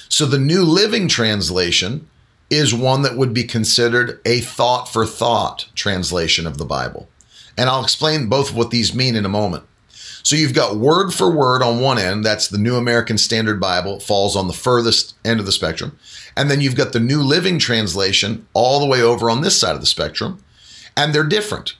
So 0.09 0.25
the 0.25 0.39
New 0.39 0.65
Living 0.65 1.09
Translation 1.09 2.09
is 2.49 2.73
one 2.73 3.03
that 3.03 3.19
would 3.19 3.35
be 3.35 3.45
considered 3.45 4.19
a 4.25 4.41
thought 4.41 4.89
for 4.89 5.05
thought 5.05 5.67
translation 5.75 6.47
of 6.47 6.57
the 6.57 6.65
Bible. 6.65 7.07
And 7.59 7.69
I'll 7.69 7.83
explain 7.83 8.29
both 8.29 8.51
of 8.51 8.57
what 8.57 8.71
these 8.71 8.95
mean 8.95 9.17
in 9.17 9.25
a 9.25 9.31
moment. 9.31 9.65
So 10.23 10.35
you've 10.35 10.55
got 10.55 10.77
word 10.77 11.15
for 11.15 11.31
word 11.31 11.63
on 11.63 11.79
one 11.79 11.99
end, 11.99 12.25
that's 12.25 12.49
the 12.49 12.59
New 12.59 12.75
American 12.75 13.17
Standard 13.17 13.61
Bible, 13.61 14.01
falls 14.01 14.35
on 14.35 14.49
the 14.49 14.53
furthest 14.53 15.15
end 15.25 15.39
of 15.39 15.47
the 15.47 15.53
spectrum. 15.53 15.97
And 16.37 16.51
then 16.51 16.61
you've 16.61 16.75
got 16.75 16.93
the 16.93 16.99
New 16.99 17.23
Living 17.23 17.61
Translation 17.61 18.47
all 18.53 18.81
the 18.81 18.87
way 18.87 19.01
over 19.01 19.31
on 19.31 19.43
this 19.43 19.57
side 19.57 19.77
of 19.77 19.81
the 19.81 19.87
spectrum, 19.87 20.43
and 20.97 21.15
they're 21.15 21.23
different. 21.23 21.77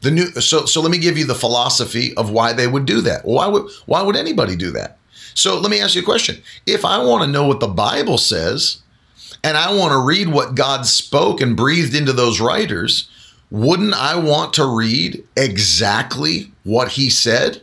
The 0.00 0.12
new 0.12 0.26
so 0.40 0.64
so 0.64 0.80
let 0.80 0.92
me 0.92 0.98
give 0.98 1.18
you 1.18 1.24
the 1.24 1.34
philosophy 1.34 2.14
of 2.16 2.30
why 2.30 2.52
they 2.52 2.68
would 2.68 2.86
do 2.86 3.00
that. 3.00 3.24
Why 3.24 3.48
would 3.48 3.68
why 3.86 4.02
would 4.02 4.14
anybody 4.14 4.54
do 4.54 4.70
that? 4.70 4.98
So 5.34 5.58
let 5.58 5.70
me 5.70 5.80
ask 5.80 5.96
you 5.96 6.02
a 6.02 6.04
question. 6.04 6.40
If 6.66 6.84
I 6.84 6.98
want 6.98 7.24
to 7.24 7.30
know 7.30 7.48
what 7.48 7.58
the 7.58 7.66
Bible 7.66 8.18
says, 8.18 8.78
and 9.42 9.56
I 9.56 9.74
want 9.74 9.90
to 9.92 10.00
read 10.00 10.28
what 10.28 10.54
God 10.54 10.86
spoke 10.86 11.40
and 11.40 11.56
breathed 11.56 11.94
into 11.94 12.12
those 12.12 12.40
writers, 12.40 13.08
wouldn't 13.50 13.94
I 13.94 14.16
want 14.16 14.52
to 14.54 14.66
read 14.66 15.24
exactly 15.36 16.52
what 16.64 16.88
he 16.88 17.08
said? 17.08 17.62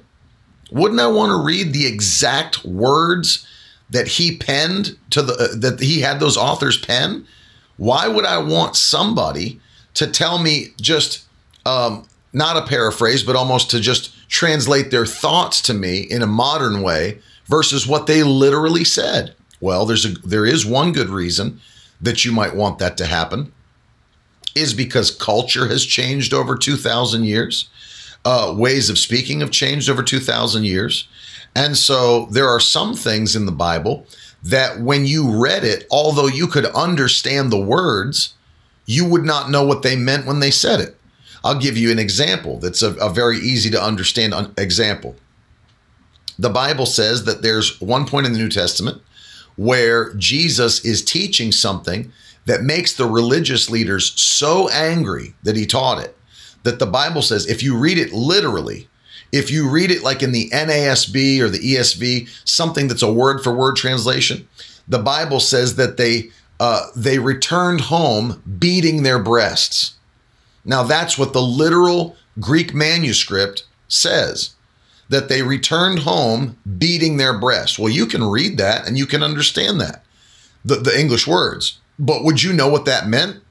Wouldn't 0.71 0.99
I 0.99 1.07
want 1.07 1.29
to 1.29 1.45
read 1.45 1.73
the 1.73 1.85
exact 1.85 2.65
words 2.65 3.47
that 3.89 4.07
he 4.07 4.37
penned 4.37 4.97
to 5.11 5.21
the 5.21 5.33
uh, 5.33 5.55
that 5.59 5.79
he 5.79 6.01
had 6.01 6.19
those 6.19 6.37
authors 6.37 6.77
pen? 6.77 7.25
Why 7.77 8.07
would 8.07 8.25
I 8.25 8.39
want 8.39 8.75
somebody 8.75 9.59
to 9.93 10.07
tell 10.07 10.39
me 10.39 10.73
just 10.81 11.25
um, 11.65 12.07
not 12.33 12.57
a 12.57 12.67
paraphrase, 12.67 13.23
but 13.23 13.35
almost 13.35 13.69
to 13.71 13.79
just 13.79 14.11
translate 14.27 14.91
their 14.91 15.05
thoughts 15.05 15.61
to 15.61 15.73
me 15.73 15.99
in 15.99 16.21
a 16.21 16.27
modern 16.27 16.81
way 16.81 17.19
versus 17.45 17.85
what 17.85 18.07
they 18.07 18.23
literally 18.23 18.83
said? 18.83 19.35
Well, 19.61 19.85
there's 19.85 20.05
a 20.05 20.09
there 20.09 20.47
is 20.47 20.65
one 20.65 20.93
good 20.93 21.09
reason 21.09 21.61
that 22.01 22.25
you 22.25 22.31
might 22.31 22.55
want 22.55 22.79
that 22.79 22.97
to 22.97 23.05
happen 23.05 23.53
is 24.55 24.73
because 24.73 25.11
culture 25.11 25.67
has 25.67 25.85
changed 25.85 26.33
over 26.33 26.55
2000 26.55 27.23
years. 27.23 27.69
Uh, 28.23 28.53
ways 28.57 28.89
of 28.89 28.97
speaking 28.97 29.41
have 29.41 29.51
changed 29.51 29.89
over 29.89 30.01
2000 30.01 30.63
years. 30.63 31.07
And 31.55 31.77
so 31.77 32.25
there 32.31 32.49
are 32.49 32.59
some 32.59 32.95
things 32.95 33.35
in 33.35 33.45
the 33.45 33.51
Bible 33.51 34.07
that 34.41 34.79
when 34.79 35.05
you 35.05 35.41
read 35.41 35.63
it, 35.63 35.85
although 35.91 36.27
you 36.27 36.47
could 36.47 36.65
understand 36.65 37.51
the 37.51 37.59
words, 37.59 38.33
you 38.85 39.05
would 39.05 39.23
not 39.23 39.49
know 39.49 39.63
what 39.63 39.81
they 39.81 39.95
meant 39.95 40.25
when 40.25 40.39
they 40.39 40.51
said 40.51 40.79
it. 40.79 40.97
I'll 41.43 41.59
give 41.59 41.77
you 41.77 41.91
an 41.91 41.99
example 41.99 42.59
that's 42.59 42.81
a, 42.81 42.93
a 42.95 43.09
very 43.09 43.37
easy 43.37 43.69
to 43.71 43.81
understand 43.81 44.33
example. 44.57 45.15
The 46.39 46.49
Bible 46.49 46.85
says 46.85 47.25
that 47.25 47.41
there's 47.41 47.79
one 47.79 48.05
point 48.05 48.25
in 48.25 48.33
the 48.33 48.39
New 48.39 48.49
Testament 48.49 49.01
where 49.55 50.13
Jesus 50.15 50.83
is 50.83 51.03
teaching 51.03 51.51
something 51.51 52.11
that 52.45 52.63
makes 52.63 52.93
the 52.93 53.05
religious 53.05 53.69
leaders 53.69 54.19
so 54.19 54.69
angry 54.69 55.33
that 55.43 55.55
he 55.55 55.65
taught 55.65 56.03
it 56.03 56.15
that 56.65 56.79
the 56.79 56.85
Bible 56.85 57.21
says 57.21 57.45
if 57.47 57.63
you 57.63 57.77
read 57.77 57.97
it 57.97 58.11
literally, 58.11 58.89
if 59.31 59.49
you 59.49 59.69
read 59.69 59.91
it 59.91 60.03
like 60.03 60.21
in 60.21 60.31
the 60.31 60.49
NASB 60.49 61.39
or 61.39 61.47
the 61.47 61.59
ESV, 61.59 62.27
something 62.43 62.87
that's 62.87 63.03
a 63.03 63.11
word 63.11 63.41
for 63.41 63.53
word 63.53 63.75
translation, 63.75 64.47
the 64.87 64.99
Bible 64.99 65.39
says 65.39 65.75
that 65.75 65.97
they 65.97 66.31
uh, 66.59 66.87
they 66.95 67.19
returned 67.19 67.81
home 67.81 68.41
beating 68.59 69.03
their 69.03 69.19
breasts. 69.19 69.95
Now 70.63 70.83
that's 70.83 71.17
what 71.17 71.33
the 71.33 71.41
literal 71.41 72.15
Greek 72.39 72.73
manuscript 72.73 73.65
says 73.87 74.55
that 75.09 75.29
they 75.29 75.43
returned 75.43 75.99
home 75.99 76.57
beating 76.77 77.17
their 77.17 77.37
breasts. 77.37 77.77
Well, 77.77 77.89
you 77.89 78.07
can 78.07 78.23
read 78.23 78.57
that 78.57 78.87
and 78.87 78.97
you 78.97 79.05
can 79.05 79.21
understand 79.21 79.79
that, 79.81 80.03
the, 80.63 80.77
the 80.77 80.99
English 80.99 81.27
words. 81.27 81.79
But 81.97 82.23
would 82.23 82.43
you 82.43 82.53
know 82.53 82.67
what 82.67 82.85
that 82.85 83.07
meant? 83.07 83.41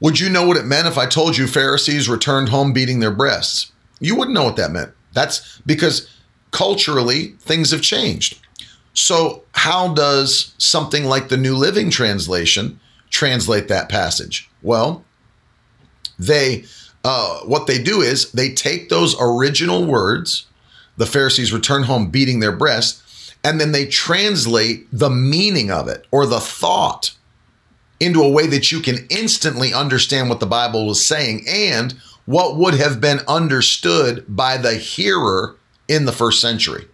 Would 0.00 0.18
you 0.18 0.28
know 0.28 0.46
what 0.46 0.56
it 0.56 0.64
meant 0.64 0.88
if 0.88 0.96
I 0.96 1.06
told 1.06 1.36
you 1.36 1.46
Pharisees 1.46 2.08
returned 2.08 2.48
home 2.48 2.72
beating 2.72 3.00
their 3.00 3.10
breasts? 3.10 3.70
You 4.00 4.16
wouldn't 4.16 4.34
know 4.34 4.44
what 4.44 4.56
that 4.56 4.72
meant. 4.72 4.92
That's 5.12 5.60
because 5.66 6.08
culturally 6.50 7.34
things 7.40 7.70
have 7.70 7.82
changed. 7.82 8.38
So, 8.94 9.44
how 9.52 9.94
does 9.94 10.54
something 10.58 11.04
like 11.04 11.28
the 11.28 11.36
New 11.36 11.54
Living 11.54 11.90
Translation 11.90 12.80
translate 13.10 13.68
that 13.68 13.88
passage? 13.88 14.50
Well, 14.62 15.04
they 16.18 16.64
uh, 17.04 17.40
what 17.40 17.66
they 17.66 17.82
do 17.82 18.00
is 18.00 18.30
they 18.32 18.50
take 18.50 18.88
those 18.88 19.16
original 19.20 19.86
words, 19.86 20.46
the 20.96 21.06
Pharisees 21.06 21.52
return 21.52 21.84
home 21.84 22.10
beating 22.10 22.40
their 22.40 22.52
breasts, 22.52 23.34
and 23.42 23.60
then 23.60 23.72
they 23.72 23.86
translate 23.86 24.86
the 24.92 25.08
meaning 25.08 25.70
of 25.70 25.88
it 25.88 26.06
or 26.10 26.26
the 26.26 26.40
thought 26.40 27.12
into 28.00 28.22
a 28.22 28.30
way 28.30 28.46
that 28.46 28.72
you 28.72 28.80
can 28.80 29.06
instantly 29.10 29.72
understand 29.72 30.28
what 30.28 30.40
the 30.40 30.46
Bible 30.46 30.86
was 30.86 31.04
saying 31.06 31.44
and 31.46 31.92
what 32.24 32.56
would 32.56 32.74
have 32.74 33.00
been 33.00 33.20
understood 33.28 34.24
by 34.26 34.56
the 34.56 34.74
hearer 34.74 35.56
in 35.86 36.06
the 36.06 36.12
first 36.12 36.40
century. 36.40 36.86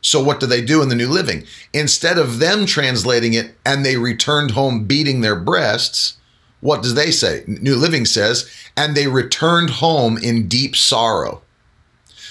So, 0.00 0.22
what 0.22 0.38
do 0.38 0.46
they 0.46 0.62
do 0.62 0.82
in 0.82 0.88
the 0.88 0.94
New 0.94 1.08
Living? 1.08 1.44
Instead 1.72 2.18
of 2.18 2.38
them 2.38 2.66
translating 2.66 3.32
it 3.32 3.54
and 3.64 3.84
they 3.84 3.96
returned 3.96 4.50
home 4.50 4.84
beating 4.84 5.20
their 5.20 5.34
breasts, 5.36 6.18
what 6.60 6.82
does 6.82 6.94
they 6.94 7.10
say? 7.10 7.42
New 7.46 7.74
Living 7.74 8.04
says, 8.04 8.50
and 8.76 8.94
they 8.94 9.06
returned 9.06 9.70
home 9.70 10.18
in 10.18 10.48
deep 10.48 10.76
sorrow. 10.76 11.42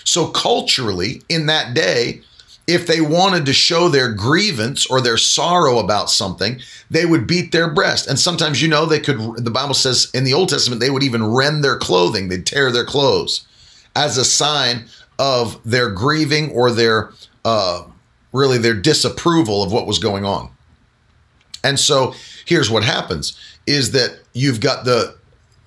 So, 0.04 0.28
culturally, 0.28 1.24
in 1.30 1.48
that 1.48 1.74
day, 1.74 2.22
if 2.66 2.88
they 2.88 3.02
wanted 3.02 3.46
to 3.46 3.54
show 3.54 3.90
their 3.90 4.12
grievance 4.12 4.86
or 4.86 5.02
their 5.02 5.18
sorrow 5.18 5.80
about 5.80 6.10
something, 6.10 6.60
they 6.90 7.06
would 7.06 7.28
beat 7.28 7.52
their 7.52 7.70
breast. 7.70 8.08
And 8.08 8.18
sometimes, 8.18 8.62
you 8.62 8.68
know, 8.68 8.86
they 8.86 9.00
could, 9.00 9.18
the 9.44 9.52
Bible 9.52 9.74
says 9.74 10.10
in 10.14 10.24
the 10.24 10.34
Old 10.34 10.50
Testament, 10.50 10.80
they 10.80 10.90
would 10.90 11.04
even 11.04 11.26
rend 11.26 11.64
their 11.64 11.78
clothing, 11.78 12.30
they'd 12.30 12.46
tear 12.46 12.72
their 12.72 12.86
clothes 12.86 13.46
as 13.96 14.18
a 14.18 14.26
sign 14.26 14.86
of 15.20 15.60
their 15.64 15.90
grieving 15.90 16.52
or 16.52 16.72
their, 16.72 17.12
uh, 17.44 17.84
really, 18.32 18.58
their 18.58 18.74
disapproval 18.74 19.62
of 19.62 19.72
what 19.72 19.86
was 19.86 20.00
going 20.00 20.26
on. 20.26 20.50
And 21.64 21.80
so 21.80 22.14
here's 22.46 22.70
what 22.70 22.84
happens 22.84 23.38
is 23.66 23.92
that 23.92 24.20
you've 24.34 24.60
got 24.60 24.86
the 24.86 25.16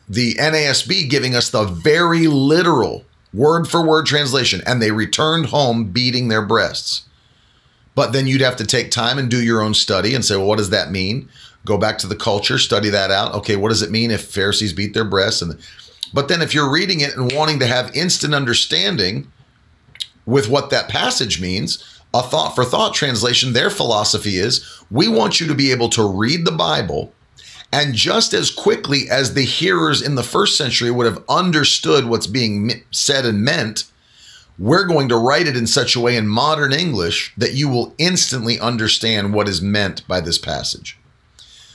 the 0.08 0.34
NASB 0.34 1.10
giving 1.10 1.34
us 1.34 1.50
the 1.50 1.64
very 1.64 2.28
literal 2.28 3.04
word 3.36 3.68
for 3.68 3.84
word 3.84 4.06
translation 4.06 4.62
and 4.66 4.80
they 4.80 4.90
returned 4.90 5.46
home 5.46 5.84
beating 5.92 6.28
their 6.28 6.44
breasts. 6.44 7.04
But 7.94 8.12
then 8.12 8.26
you'd 8.26 8.40
have 8.40 8.56
to 8.56 8.66
take 8.66 8.90
time 8.90 9.18
and 9.18 9.30
do 9.30 9.42
your 9.42 9.62
own 9.62 9.74
study 9.74 10.14
and 10.14 10.24
say, 10.24 10.36
well, 10.36 10.46
what 10.46 10.58
does 10.58 10.70
that 10.70 10.90
mean? 10.90 11.28
Go 11.64 11.78
back 11.78 11.98
to 11.98 12.06
the 12.06 12.16
culture, 12.16 12.58
study 12.58 12.90
that 12.90 13.10
out. 13.10 13.34
Okay, 13.34 13.56
what 13.56 13.70
does 13.70 13.82
it 13.82 13.90
mean 13.90 14.10
if 14.10 14.24
Pharisees 14.24 14.72
beat 14.72 14.94
their 14.94 15.04
breasts? 15.04 15.42
And 15.42 15.58
but 16.14 16.28
then 16.28 16.40
if 16.40 16.54
you're 16.54 16.70
reading 16.70 17.00
it 17.00 17.16
and 17.16 17.32
wanting 17.32 17.58
to 17.60 17.66
have 17.66 17.94
instant 17.94 18.34
understanding 18.34 19.30
with 20.24 20.48
what 20.48 20.70
that 20.70 20.88
passage 20.88 21.40
means, 21.40 21.82
a 22.14 22.22
thought 22.22 22.54
for 22.54 22.64
thought 22.64 22.94
translation, 22.94 23.52
their 23.52 23.70
philosophy 23.70 24.36
is 24.36 24.64
we 24.90 25.08
want 25.08 25.40
you 25.40 25.46
to 25.48 25.54
be 25.54 25.72
able 25.72 25.88
to 25.90 26.08
read 26.08 26.44
the 26.44 26.52
Bible 26.52 27.12
and 27.72 27.94
just 27.94 28.32
as 28.32 28.50
quickly 28.50 29.10
as 29.10 29.34
the 29.34 29.44
hearers 29.44 30.00
in 30.00 30.14
the 30.14 30.22
first 30.22 30.56
century 30.56 30.90
would 30.90 31.06
have 31.06 31.24
understood 31.28 32.06
what's 32.06 32.26
being 32.26 32.84
said 32.90 33.26
and 33.26 33.42
meant, 33.42 33.84
we're 34.58 34.86
going 34.86 35.08
to 35.08 35.16
write 35.16 35.46
it 35.46 35.56
in 35.56 35.66
such 35.66 35.96
a 35.96 36.00
way 36.00 36.16
in 36.16 36.28
modern 36.28 36.72
English 36.72 37.34
that 37.36 37.54
you 37.54 37.68
will 37.68 37.94
instantly 37.98 38.58
understand 38.58 39.34
what 39.34 39.48
is 39.48 39.60
meant 39.60 40.06
by 40.08 40.20
this 40.20 40.38
passage. 40.38 40.98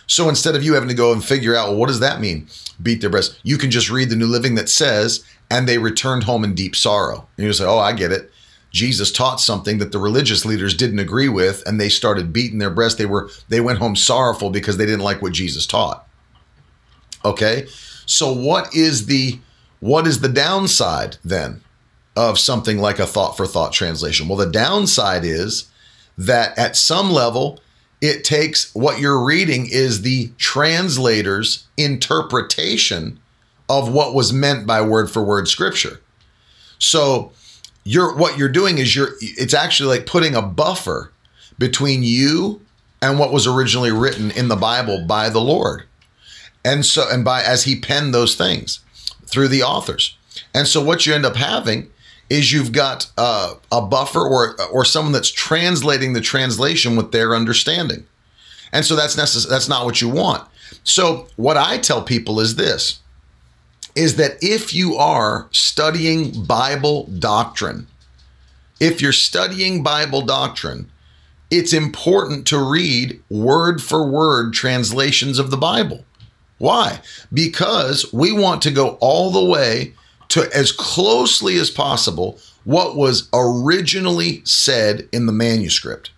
So 0.08 0.28
instead 0.28 0.56
of 0.56 0.64
you 0.64 0.74
having 0.74 0.90
to 0.90 0.96
go 0.96 1.14
and 1.14 1.24
figure 1.24 1.56
out, 1.56 1.70
well, 1.70 1.78
what 1.78 1.88
does 1.88 2.00
that 2.00 2.20
mean? 2.20 2.48
Beat 2.82 3.02
their 3.02 3.10
breast. 3.10 3.40
You 3.44 3.58
can 3.58 3.72
just 3.72 3.90
read 3.90 4.10
the 4.10 4.16
New 4.16 4.28
Living 4.28 4.56
that 4.56 4.68
says, 4.68 5.24
and 5.50 5.68
they 5.68 5.78
returned 5.78 6.24
home 6.24 6.44
in 6.44 6.56
deep 6.56 6.76
sorrow. 6.76 7.28
And 7.38 7.46
you 7.46 7.54
say, 7.54 7.66
oh, 7.66 7.78
I 7.78 7.94
get 7.94 8.12
it. 8.12 8.32
Jesus 8.72 9.12
taught 9.12 9.42
something 9.42 9.78
that 9.80 9.92
the 9.92 10.00
religious 10.00 10.46
leaders 10.46 10.76
didn't 10.76 11.00
agree 11.00 11.30
with, 11.30 11.62
and 11.68 11.80
they 11.80 11.90
started 11.90 12.34
beating 12.34 12.58
their 12.58 12.70
breast. 12.70 12.98
They 12.98 13.06
were 13.06 13.30
they 13.50 13.62
went 13.62 13.80
home 13.80 13.96
sorrowful 13.96 14.50
because 14.50 14.78
they 14.78 14.86
didn't 14.86 15.02
like 15.02 15.22
what 15.22 15.34
Jesus 15.34 15.66
taught. 15.68 16.08
Okay, 17.24 17.68
so 18.06 18.32
what 18.32 18.74
is 18.74 19.06
the 19.06 19.40
what 19.80 20.08
is 20.08 20.22
the 20.22 20.30
downside 20.30 21.18
then 21.24 21.62
of 22.16 22.40
something 22.40 22.78
like 22.78 23.00
a 23.00 23.06
thought 23.06 23.36
for 23.36 23.46
thought 23.46 23.74
translation? 23.74 24.28
Well, 24.28 24.38
the 24.38 24.50
downside 24.50 25.26
is 25.26 25.70
that 26.18 26.58
at 26.58 26.76
some 26.78 27.12
level, 27.12 27.60
it 28.00 28.24
takes 28.24 28.74
what 28.74 29.00
you're 29.00 29.24
reading 29.24 29.68
is 29.70 30.02
the 30.02 30.32
translator's 30.38 31.68
interpretation 31.78 33.20
of 33.70 33.92
what 33.92 34.14
was 34.14 34.34
meant 34.34 34.66
by 34.66 34.82
word 34.82 35.10
for 35.10 35.24
word 35.24 35.48
scripture. 35.48 36.00
So 36.80 37.32
you're 37.84 38.16
what 38.16 38.38
you're 38.38 38.50
doing 38.50 38.78
is 38.78 38.96
you're 38.96 39.14
it's 39.22 39.54
actually 39.54 39.98
like 39.98 40.06
putting 40.06 40.36
a 40.36 40.42
buffer 40.42 41.12
between 41.58 42.04
you 42.04 42.62
and 43.02 43.18
what 43.18 43.34
was 43.34 43.48
originally 43.48 43.92
written 43.92 44.32
in 44.32 44.48
the 44.48 44.56
Bible 44.56 45.06
by 45.08 45.30
the 45.30 45.42
Lord. 45.42 45.84
And 46.64 46.86
so 46.86 47.08
and 47.10 47.26
by 47.26 47.42
as 47.42 47.64
he 47.64 47.80
penned 47.80 48.14
those 48.14 48.36
things 48.36 48.82
through 49.26 49.48
the 49.48 49.64
authors. 49.64 50.18
And 50.54 50.68
so 50.68 50.84
what 50.84 51.06
you 51.06 51.14
end 51.14 51.26
up 51.26 51.36
having 51.36 51.90
is 52.30 52.54
you've 52.54 52.72
got 52.72 53.12
a 53.18 53.58
buffer 53.72 54.22
or 54.22 54.56
or 54.72 54.86
someone 54.86 55.14
that's 55.14 55.32
translating 55.32 56.14
the 56.14 56.22
translation 56.22 56.96
with 56.96 57.12
their 57.12 57.36
understanding. 57.36 58.06
And 58.72 58.86
so 58.86 58.96
that's 58.96 59.16
necess- 59.16 59.50
that's 59.50 59.68
not 59.68 59.86
what 59.86 60.02
you 60.02 60.08
want. 60.08 60.48
So 60.84 61.28
what 61.36 61.58
I 61.58 61.78
tell 61.78 62.02
people 62.02 62.40
is 62.40 62.56
this 62.56 63.00
is 63.96 64.16
that 64.16 64.38
if 64.42 64.74
you 64.74 64.96
are 64.96 65.48
studying 65.52 66.44
Bible 66.46 67.08
doctrine, 67.08 67.88
if 68.80 69.02
you're 69.02 69.12
studying 69.12 69.84
Bible 69.84 70.22
doctrine, 70.22 70.90
it's 71.50 71.74
important 71.74 72.48
to 72.48 72.58
read 72.58 73.22
word 73.30 73.82
for 73.82 74.08
word 74.08 74.54
translations 74.54 75.38
of 75.38 75.52
the 75.52 75.58
Bible. 75.58 76.06
Why? 76.58 77.02
Because 77.34 78.12
we 78.14 78.32
want 78.32 78.62
to 78.64 78.72
go 78.72 78.98
all 79.02 79.32
the 79.32 79.44
way 79.44 79.94
to 80.30 80.50
as 80.56 80.72
closely 80.72 81.58
as 81.58 81.70
possible 81.70 82.40
what 82.64 82.96
was 82.96 83.28
originally 83.34 84.42
said 84.46 85.10
in 85.12 85.26
the 85.26 85.32
manuscript 85.32 86.12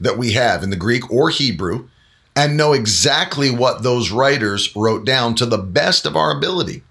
that 0.00 0.18
we 0.18 0.32
have 0.32 0.62
in 0.62 0.70
the 0.70 0.76
Greek 0.76 1.10
or 1.10 1.30
Hebrew 1.30 1.88
and 2.34 2.56
know 2.56 2.72
exactly 2.72 3.50
what 3.50 3.82
those 3.82 4.10
writers 4.10 4.74
wrote 4.74 5.04
down 5.04 5.34
to 5.34 5.46
the 5.46 5.58
best 5.58 6.06
of 6.06 6.16
our 6.16 6.36
ability. 6.36 6.82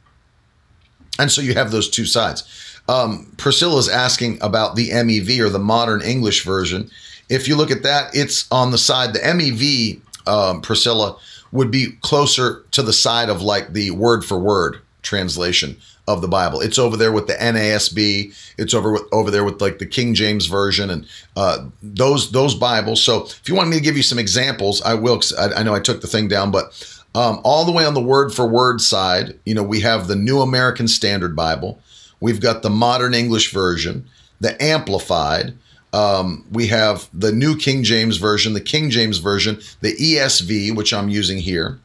And 1.19 1.31
so 1.31 1.41
you 1.41 1.53
have 1.53 1.71
those 1.71 1.89
two 1.89 2.05
sides. 2.05 2.43
Um, 2.89 3.35
is 3.45 3.89
asking 3.89 4.41
about 4.41 4.75
the 4.75 4.89
MEV 4.89 5.39
or 5.39 5.49
the 5.49 5.59
modern 5.59 6.01
English 6.01 6.45
version. 6.45 6.89
If 7.29 7.47
you 7.47 7.57
look 7.57 7.71
at 7.71 7.83
that, 7.83 8.15
it's 8.15 8.47
on 8.49 8.71
the 8.71 8.77
side, 8.77 9.13
the 9.13 9.19
MEV, 9.19 9.99
um, 10.25 10.61
Priscilla, 10.61 11.17
would 11.51 11.69
be 11.69 11.97
closer 12.01 12.63
to 12.71 12.81
the 12.81 12.93
side 12.93 13.29
of 13.29 13.41
like 13.41 13.73
the 13.73 13.91
word 13.91 14.23
for 14.23 14.39
word 14.39 14.79
translation 15.01 15.77
of 16.07 16.21
the 16.21 16.27
Bible. 16.27 16.61
It's 16.61 16.79
over 16.79 16.95
there 16.95 17.11
with 17.11 17.27
the 17.27 17.33
NASB. 17.33 18.33
It's 18.57 18.73
over 18.73 18.93
with 18.93 19.03
over 19.11 19.29
there 19.29 19.43
with 19.43 19.61
like 19.61 19.79
the 19.79 19.85
King 19.85 20.13
James 20.13 20.45
version 20.45 20.89
and 20.89 21.05
uh, 21.35 21.65
those 21.83 22.31
those 22.31 22.55
Bibles. 22.55 23.03
So 23.03 23.25
if 23.25 23.47
you 23.47 23.55
want 23.55 23.69
me 23.69 23.77
to 23.77 23.83
give 23.83 23.97
you 23.97 24.03
some 24.03 24.19
examples, 24.19 24.81
I 24.81 24.93
will. 24.93 25.21
I, 25.37 25.47
I 25.53 25.63
know 25.63 25.75
I 25.75 25.81
took 25.81 26.01
the 26.01 26.07
thing 26.07 26.27
down, 26.27 26.51
but 26.51 26.96
um, 27.15 27.39
all 27.43 27.65
the 27.65 27.71
way 27.71 27.85
on 27.85 27.93
the 27.93 28.01
word 28.01 28.33
for 28.33 28.47
word 28.47 28.81
side, 28.81 29.37
you 29.45 29.55
know, 29.55 29.63
we 29.63 29.81
have 29.81 30.07
the 30.07 30.15
New 30.15 30.41
American 30.41 30.87
Standard 30.87 31.35
Bible. 31.35 31.79
We've 32.19 32.41
got 32.41 32.61
the 32.61 32.69
Modern 32.69 33.13
English 33.13 33.51
Version, 33.51 34.07
the 34.39 34.61
Amplified. 34.61 35.53
Um, 35.93 36.45
we 36.51 36.67
have 36.67 37.09
the 37.13 37.31
New 37.31 37.55
King 37.55 37.83
James 37.83 38.17
Version, 38.17 38.53
the 38.53 38.61
King 38.61 38.89
James 38.89 39.17
Version, 39.17 39.59
the 39.81 39.95
ESV, 39.95 40.75
which 40.75 40.93
I'm 40.93 41.09
using 41.09 41.39
here. 41.39 41.79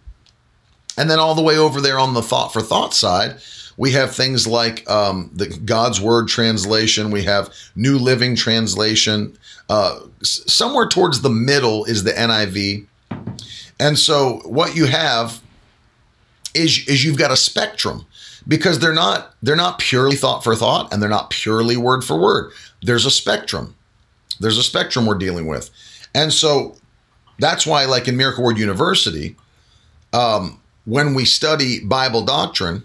And 0.99 1.11
then 1.11 1.19
all 1.19 1.35
the 1.35 1.43
way 1.43 1.57
over 1.57 1.81
there 1.81 1.99
on 1.99 2.15
the 2.15 2.23
thought 2.23 2.53
for 2.53 2.61
thought 2.61 2.93
side, 2.93 3.37
we 3.77 3.93
have 3.93 4.15
things 4.15 4.47
like 4.47 4.89
um, 4.91 5.31
the 5.33 5.47
God's 5.47 6.01
Word 6.01 6.29
translation. 6.29 7.11
We 7.11 7.25
have 7.25 7.53
New 7.75 7.99
Living 7.99 8.37
Translation. 8.37 9.37
Uh, 9.69 10.01
somewhere 10.23 10.89
towards 10.89 11.23
the 11.23 11.31
middle 11.31 11.85
is 11.85 12.05
the 12.05 12.13
NIV. 12.13 12.87
And 13.83 13.99
so 13.99 14.41
what 14.45 14.77
you 14.77 14.87
have 14.87 15.43
is 16.55 16.87
is 16.87 17.05
you've 17.05 17.19
got 17.19 17.33
a 17.33 17.37
spectrum 17.37 18.07
because 18.47 18.79
they're 18.79 18.95
not 18.95 19.35
they're 19.43 19.57
not 19.57 19.81
purely 19.81 20.15
thought 20.15 20.45
for 20.45 20.55
thought 20.55 20.93
and 20.93 21.03
they're 21.03 21.11
not 21.11 21.31
purely 21.31 21.77
word 21.77 22.05
for 22.05 22.17
word. 22.17 22.53
There's 22.83 23.05
a 23.07 23.11
spectrum. 23.11 23.75
There's 24.39 24.57
a 24.57 24.63
spectrum 24.63 25.05
we're 25.05 25.19
dealing 25.19 25.49
with. 25.49 25.69
And 26.15 26.33
so 26.33 26.77
that's 27.41 27.67
why 27.67 27.85
like 27.87 28.07
in 28.07 28.17
Miracle 28.17 28.45
Word 28.45 28.57
University, 28.57 29.35
um, 30.13 30.61
when 30.85 31.15
we 31.15 31.25
study 31.25 31.81
Bible 31.85 32.25
doctrine, 32.25 32.85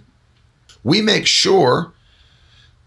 we 0.83 1.03
make 1.03 1.27
sure 1.27 1.93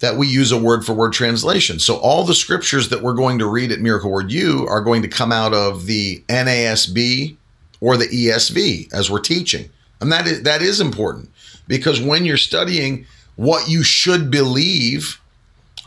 that 0.00 0.16
we 0.16 0.26
use 0.26 0.50
a 0.50 0.58
word 0.58 0.84
for 0.84 0.94
word 0.94 1.12
translation. 1.12 1.78
So 1.78 1.98
all 1.98 2.24
the 2.24 2.34
scriptures 2.34 2.88
that 2.88 3.02
we're 3.02 3.14
going 3.14 3.38
to 3.38 3.46
read 3.46 3.70
at 3.70 3.78
Miracle 3.78 4.10
Word 4.10 4.32
U 4.32 4.66
are 4.68 4.80
going 4.80 5.02
to 5.02 5.08
come 5.08 5.30
out 5.30 5.54
of 5.54 5.86
the 5.86 6.24
NASB 6.28 7.36
or 7.80 7.96
the 7.96 8.06
ESV 8.06 8.92
as 8.92 9.10
we're 9.10 9.20
teaching. 9.20 9.70
And 10.00 10.10
that 10.12 10.26
is 10.26 10.42
that 10.42 10.62
is 10.62 10.80
important 10.80 11.30
because 11.68 12.00
when 12.00 12.24
you're 12.24 12.36
studying 12.36 13.06
what 13.36 13.68
you 13.68 13.82
should 13.82 14.30
believe 14.30 15.20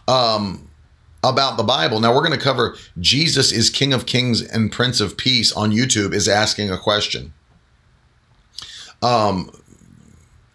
um, 0.08 0.68
about 1.24 1.58
the 1.58 1.64
Bible. 1.64 2.00
Now 2.00 2.14
we're 2.14 2.26
going 2.26 2.38
to 2.38 2.44
cover 2.44 2.76
Jesus 3.00 3.52
is 3.52 3.70
King 3.70 3.94
of 3.94 4.06
Kings 4.06 4.42
and 4.42 4.72
Prince 4.72 5.00
of 5.00 5.18
Peace 5.18 5.52
on 5.54 5.72
YouTube 5.72 6.14
is 6.14 6.28
asking 6.28 6.70
a 6.70 6.78
question 6.78 7.34
um, 9.02 9.50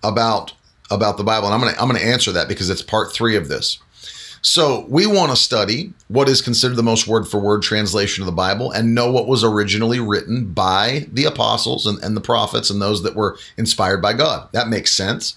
about 0.03 0.55
about 0.90 1.18
the 1.18 1.24
Bible, 1.24 1.46
and 1.46 1.55
I'm 1.55 1.61
going 1.61 1.74
to 1.74 1.81
I'm 1.81 1.88
going 1.88 2.01
to 2.01 2.07
answer 2.07 2.33
that 2.33 2.48
because 2.48 2.70
it's 2.70 2.83
part 2.83 3.12
three 3.12 3.37
of 3.37 3.48
this. 3.48 3.79
So 4.42 4.87
we 4.88 5.07
want 5.07 5.31
to 5.31 5.37
study 5.37 5.92
what 6.09 6.29
is 6.29 6.40
considered 6.40 6.77
the 6.77 6.83
most 6.83 7.07
word 7.09 7.27
for 7.27 7.40
word 7.40 7.62
translation 7.62 8.22
of 8.22 8.27
the 8.27 8.33
Bible 8.33 8.70
and 8.70 8.94
know 8.94 9.11
what 9.11 9.27
was 9.27 9.42
originally 9.42 10.01
written 10.01 10.53
by 10.53 11.07
the 11.12 11.24
apostles 11.24 11.87
and, 11.87 12.03
and 12.03 12.16
the 12.16 12.20
prophets 12.20 12.70
and 12.70 12.81
those 12.81 13.03
that 13.03 13.16
were 13.16 13.37
inspired 13.57 14.01
by 14.01 14.12
God. 14.12 14.48
That 14.53 14.68
makes 14.68 14.92
sense. 14.92 15.37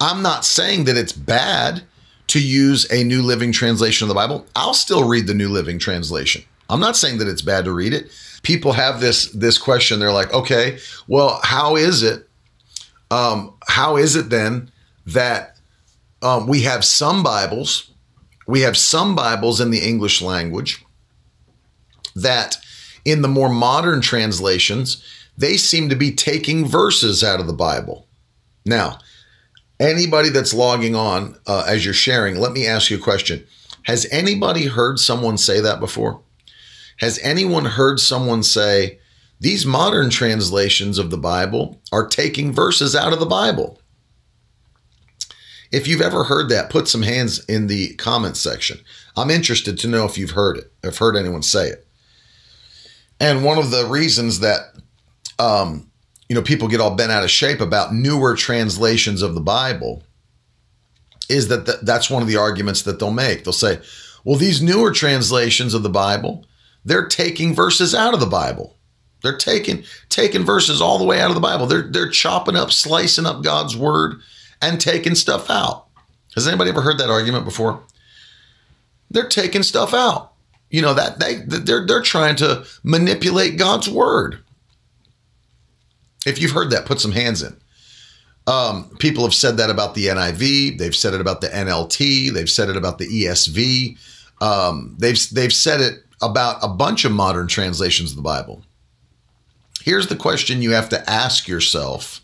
I'm 0.00 0.22
not 0.22 0.44
saying 0.44 0.84
that 0.84 0.96
it's 0.96 1.12
bad 1.12 1.82
to 2.28 2.40
use 2.40 2.90
a 2.92 3.04
New 3.04 3.22
Living 3.22 3.52
Translation 3.52 4.04
of 4.04 4.08
the 4.08 4.14
Bible. 4.14 4.46
I'll 4.54 4.74
still 4.74 5.08
read 5.08 5.26
the 5.26 5.34
New 5.34 5.48
Living 5.48 5.78
Translation. 5.78 6.42
I'm 6.70 6.80
not 6.80 6.96
saying 6.96 7.18
that 7.18 7.28
it's 7.28 7.42
bad 7.42 7.64
to 7.64 7.72
read 7.72 7.92
it. 7.92 8.10
People 8.42 8.72
have 8.72 9.00
this 9.00 9.30
this 9.32 9.58
question. 9.58 9.98
They're 9.98 10.12
like, 10.12 10.32
okay, 10.32 10.78
well, 11.08 11.40
how 11.42 11.76
is 11.76 12.02
it? 12.02 12.28
Um, 13.10 13.54
how 13.66 13.96
is 13.96 14.16
it 14.16 14.28
then 14.28 14.70
that 15.06 15.58
um, 16.22 16.46
we 16.46 16.62
have 16.62 16.84
some 16.84 17.22
Bibles 17.22 17.90
we 18.48 18.62
have 18.62 18.76
some 18.76 19.14
Bibles 19.14 19.60
in 19.60 19.70
the 19.70 19.84
English 19.86 20.22
language 20.22 20.82
that, 22.16 22.56
in 23.04 23.22
the 23.22 23.28
more 23.28 23.50
modern 23.50 24.00
translations, 24.00 25.04
they 25.36 25.56
seem 25.58 25.90
to 25.90 25.94
be 25.94 26.10
taking 26.10 26.66
verses 26.66 27.22
out 27.22 27.40
of 27.40 27.46
the 27.46 27.52
Bible. 27.52 28.08
Now, 28.64 28.98
anybody 29.78 30.30
that's 30.30 30.54
logging 30.54 30.96
on 30.96 31.36
uh, 31.46 31.64
as 31.68 31.84
you're 31.84 31.94
sharing, 31.94 32.40
let 32.40 32.52
me 32.52 32.66
ask 32.66 32.90
you 32.90 32.96
a 32.96 33.00
question. 33.00 33.46
Has 33.82 34.06
anybody 34.10 34.66
heard 34.66 34.98
someone 34.98 35.36
say 35.36 35.60
that 35.60 35.78
before? 35.78 36.20
Has 36.96 37.20
anyone 37.22 37.66
heard 37.66 38.00
someone 38.00 38.42
say 38.42 38.98
These 39.40 39.66
modern 39.66 40.10
translations 40.10 40.98
of 40.98 41.10
the 41.10 41.18
Bible 41.18 41.80
are 41.92 42.06
taking 42.06 42.52
verses 42.52 42.96
out 42.96 43.12
of 43.12 43.20
the 43.20 43.26
Bible. 43.26 43.80
If 45.70 45.86
you've 45.86 46.00
ever 46.00 46.24
heard 46.24 46.48
that, 46.48 46.70
put 46.70 46.88
some 46.88 47.02
hands 47.02 47.44
in 47.44 47.66
the 47.66 47.94
comments 47.94 48.40
section. 48.40 48.78
I'm 49.16 49.30
interested 49.30 49.78
to 49.78 49.88
know 49.88 50.04
if 50.06 50.16
you've 50.16 50.30
heard 50.30 50.56
it, 50.56 50.72
if 50.82 50.98
heard 50.98 51.16
anyone 51.16 51.42
say 51.42 51.68
it. 51.68 51.86
And 53.20 53.44
one 53.44 53.58
of 53.58 53.70
the 53.70 53.86
reasons 53.86 54.40
that 54.40 54.74
um, 55.38 55.90
you 56.28 56.34
know 56.34 56.42
people 56.42 56.68
get 56.68 56.80
all 56.80 56.94
bent 56.94 57.12
out 57.12 57.24
of 57.24 57.30
shape 57.30 57.60
about 57.60 57.92
newer 57.92 58.34
translations 58.34 59.22
of 59.22 59.34
the 59.34 59.40
Bible 59.40 60.02
is 61.28 61.48
that 61.48 61.66
th- 61.66 61.78
that's 61.82 62.08
one 62.08 62.22
of 62.22 62.28
the 62.28 62.36
arguments 62.36 62.82
that 62.82 62.98
they'll 62.98 63.10
make. 63.10 63.44
They'll 63.44 63.52
say, 63.52 63.80
"Well, 64.24 64.38
these 64.38 64.62
newer 64.62 64.92
translations 64.92 65.74
of 65.74 65.82
the 65.82 65.90
Bible, 65.90 66.46
they're 66.84 67.06
taking 67.06 67.54
verses 67.54 67.94
out 67.94 68.14
of 68.14 68.20
the 68.20 68.26
Bible. 68.26 68.76
They're 69.22 69.36
taking 69.36 69.84
taking 70.08 70.44
verses 70.44 70.80
all 70.80 70.98
the 70.98 71.04
way 71.04 71.20
out 71.20 71.30
of 71.30 71.34
the 71.34 71.40
Bible. 71.40 71.66
They're 71.66 71.90
they're 71.90 72.10
chopping 72.10 72.56
up, 72.56 72.70
slicing 72.70 73.26
up 73.26 73.42
God's 73.42 73.76
word 73.76 74.20
and 74.60 74.80
taking 74.80 75.14
stuff 75.14 75.50
out." 75.50 75.86
Has 76.34 76.46
anybody 76.46 76.70
ever 76.70 76.82
heard 76.82 76.98
that 76.98 77.10
argument 77.10 77.44
before? 77.44 77.82
They're 79.10 79.28
taking 79.28 79.62
stuff 79.62 79.94
out. 79.94 80.32
You 80.70 80.82
know 80.82 80.94
that 80.94 81.18
they 81.18 81.36
they're 81.36 81.86
they're 81.86 82.02
trying 82.02 82.36
to 82.36 82.66
manipulate 82.82 83.58
God's 83.58 83.88
word. 83.88 84.38
If 86.26 86.40
you've 86.40 86.52
heard 86.52 86.70
that, 86.70 86.86
put 86.86 87.00
some 87.00 87.12
hands 87.12 87.42
in. 87.42 87.56
Um, 88.46 88.90
people 88.98 89.24
have 89.24 89.34
said 89.34 89.58
that 89.58 89.70
about 89.70 89.94
the 89.94 90.06
NIV. 90.06 90.78
They've 90.78 90.96
said 90.96 91.14
it 91.14 91.20
about 91.20 91.40
the 91.40 91.48
NLT. 91.48 92.32
They've 92.32 92.48
said 92.48 92.68
it 92.68 92.76
about 92.76 92.98
the 92.98 93.06
ESV. 93.06 93.98
Um, 94.40 94.96
they've 94.98 95.18
they've 95.30 95.52
said 95.52 95.80
it 95.80 96.04
about 96.22 96.58
a 96.62 96.68
bunch 96.68 97.04
of 97.04 97.12
modern 97.12 97.46
translations 97.46 98.10
of 98.10 98.16
the 98.16 98.22
Bible. 98.22 98.62
Here's 99.82 100.08
the 100.08 100.16
question 100.16 100.62
you 100.62 100.72
have 100.72 100.88
to 100.90 101.10
ask 101.10 101.48
yourself 101.48 102.20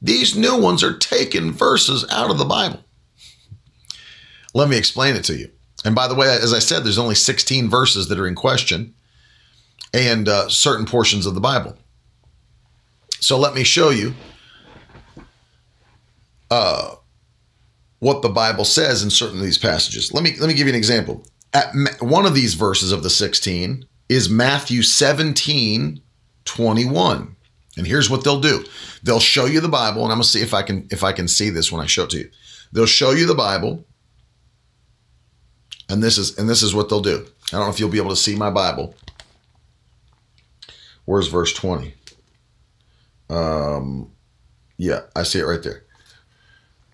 These 0.00 0.36
new 0.36 0.58
ones 0.58 0.82
are 0.82 0.96
taking 0.96 1.52
verses 1.52 2.06
out 2.10 2.30
of 2.30 2.38
the 2.38 2.44
Bible. 2.44 2.84
Let 4.54 4.68
me 4.68 4.76
explain 4.76 5.16
it 5.16 5.24
to 5.24 5.36
you. 5.36 5.50
And 5.84 5.94
by 5.94 6.08
the 6.08 6.14
way, 6.14 6.28
as 6.28 6.52
I 6.52 6.58
said, 6.58 6.84
there's 6.84 6.98
only 6.98 7.14
16 7.14 7.68
verses 7.68 8.08
that 8.08 8.18
are 8.18 8.26
in 8.26 8.34
question 8.34 8.94
and 9.92 10.28
uh, 10.28 10.48
certain 10.48 10.86
portions 10.86 11.26
of 11.26 11.34
the 11.34 11.40
Bible. 11.40 11.76
So 13.20 13.38
let 13.38 13.54
me 13.54 13.64
show 13.64 13.90
you 13.90 14.14
uh, 16.50 16.96
what 17.98 18.22
the 18.22 18.28
Bible 18.28 18.64
says 18.64 19.02
in 19.02 19.10
certain 19.10 19.38
of 19.38 19.44
these 19.44 19.58
passages. 19.58 20.12
Let 20.12 20.24
me 20.24 20.34
let 20.38 20.48
me 20.48 20.54
give 20.54 20.66
you 20.66 20.72
an 20.72 20.78
example. 20.78 21.24
At 21.54 21.72
one 22.00 22.26
of 22.26 22.34
these 22.34 22.54
verses 22.54 22.92
of 22.92 23.02
the 23.02 23.10
16 23.10 23.84
is 24.08 24.28
Matthew 24.28 24.82
17, 24.82 26.00
21. 26.44 27.36
And 27.76 27.86
here's 27.86 28.10
what 28.10 28.24
they'll 28.24 28.40
do. 28.40 28.64
They'll 29.02 29.20
show 29.20 29.46
you 29.46 29.60
the 29.60 29.68
Bible, 29.68 30.02
and 30.02 30.12
I'm 30.12 30.16
gonna 30.16 30.24
see 30.24 30.42
if 30.42 30.52
I 30.52 30.62
can 30.62 30.86
if 30.90 31.02
I 31.04 31.12
can 31.12 31.28
see 31.28 31.48
this 31.48 31.70
when 31.72 31.80
I 31.80 31.86
show 31.86 32.04
it 32.04 32.10
to 32.10 32.18
you. 32.18 32.30
They'll 32.72 32.86
show 32.86 33.12
you 33.12 33.26
the 33.26 33.34
Bible, 33.34 33.84
and 35.92 36.02
this 36.02 36.16
is 36.16 36.38
and 36.38 36.48
this 36.48 36.62
is 36.62 36.74
what 36.74 36.88
they'll 36.88 37.00
do. 37.00 37.26
I 37.48 37.56
don't 37.56 37.66
know 37.66 37.70
if 37.70 37.78
you'll 37.78 37.90
be 37.90 37.98
able 37.98 38.10
to 38.10 38.16
see 38.16 38.34
my 38.34 38.50
Bible. 38.50 38.94
Where's 41.04 41.28
verse 41.28 41.52
20? 41.52 41.94
Um, 43.28 44.10
yeah, 44.78 45.00
I 45.14 45.22
see 45.24 45.40
it 45.40 45.44
right 45.44 45.62
there. 45.62 45.84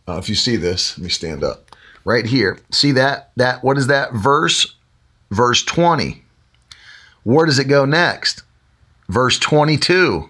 Uh, 0.08 0.16
if 0.16 0.28
you 0.28 0.34
see 0.34 0.56
this, 0.56 0.98
let 0.98 1.04
me 1.04 1.10
stand 1.10 1.44
up. 1.44 1.76
Right 2.04 2.26
here. 2.26 2.58
See 2.72 2.92
that? 2.92 3.30
That 3.36 3.62
what 3.62 3.78
is 3.78 3.86
that 3.86 4.14
verse? 4.14 4.74
Verse 5.30 5.62
20. 5.62 6.24
Where 7.22 7.46
does 7.46 7.58
it 7.58 7.66
go 7.66 7.84
next? 7.84 8.42
Verse 9.08 9.38
22. 9.38 10.28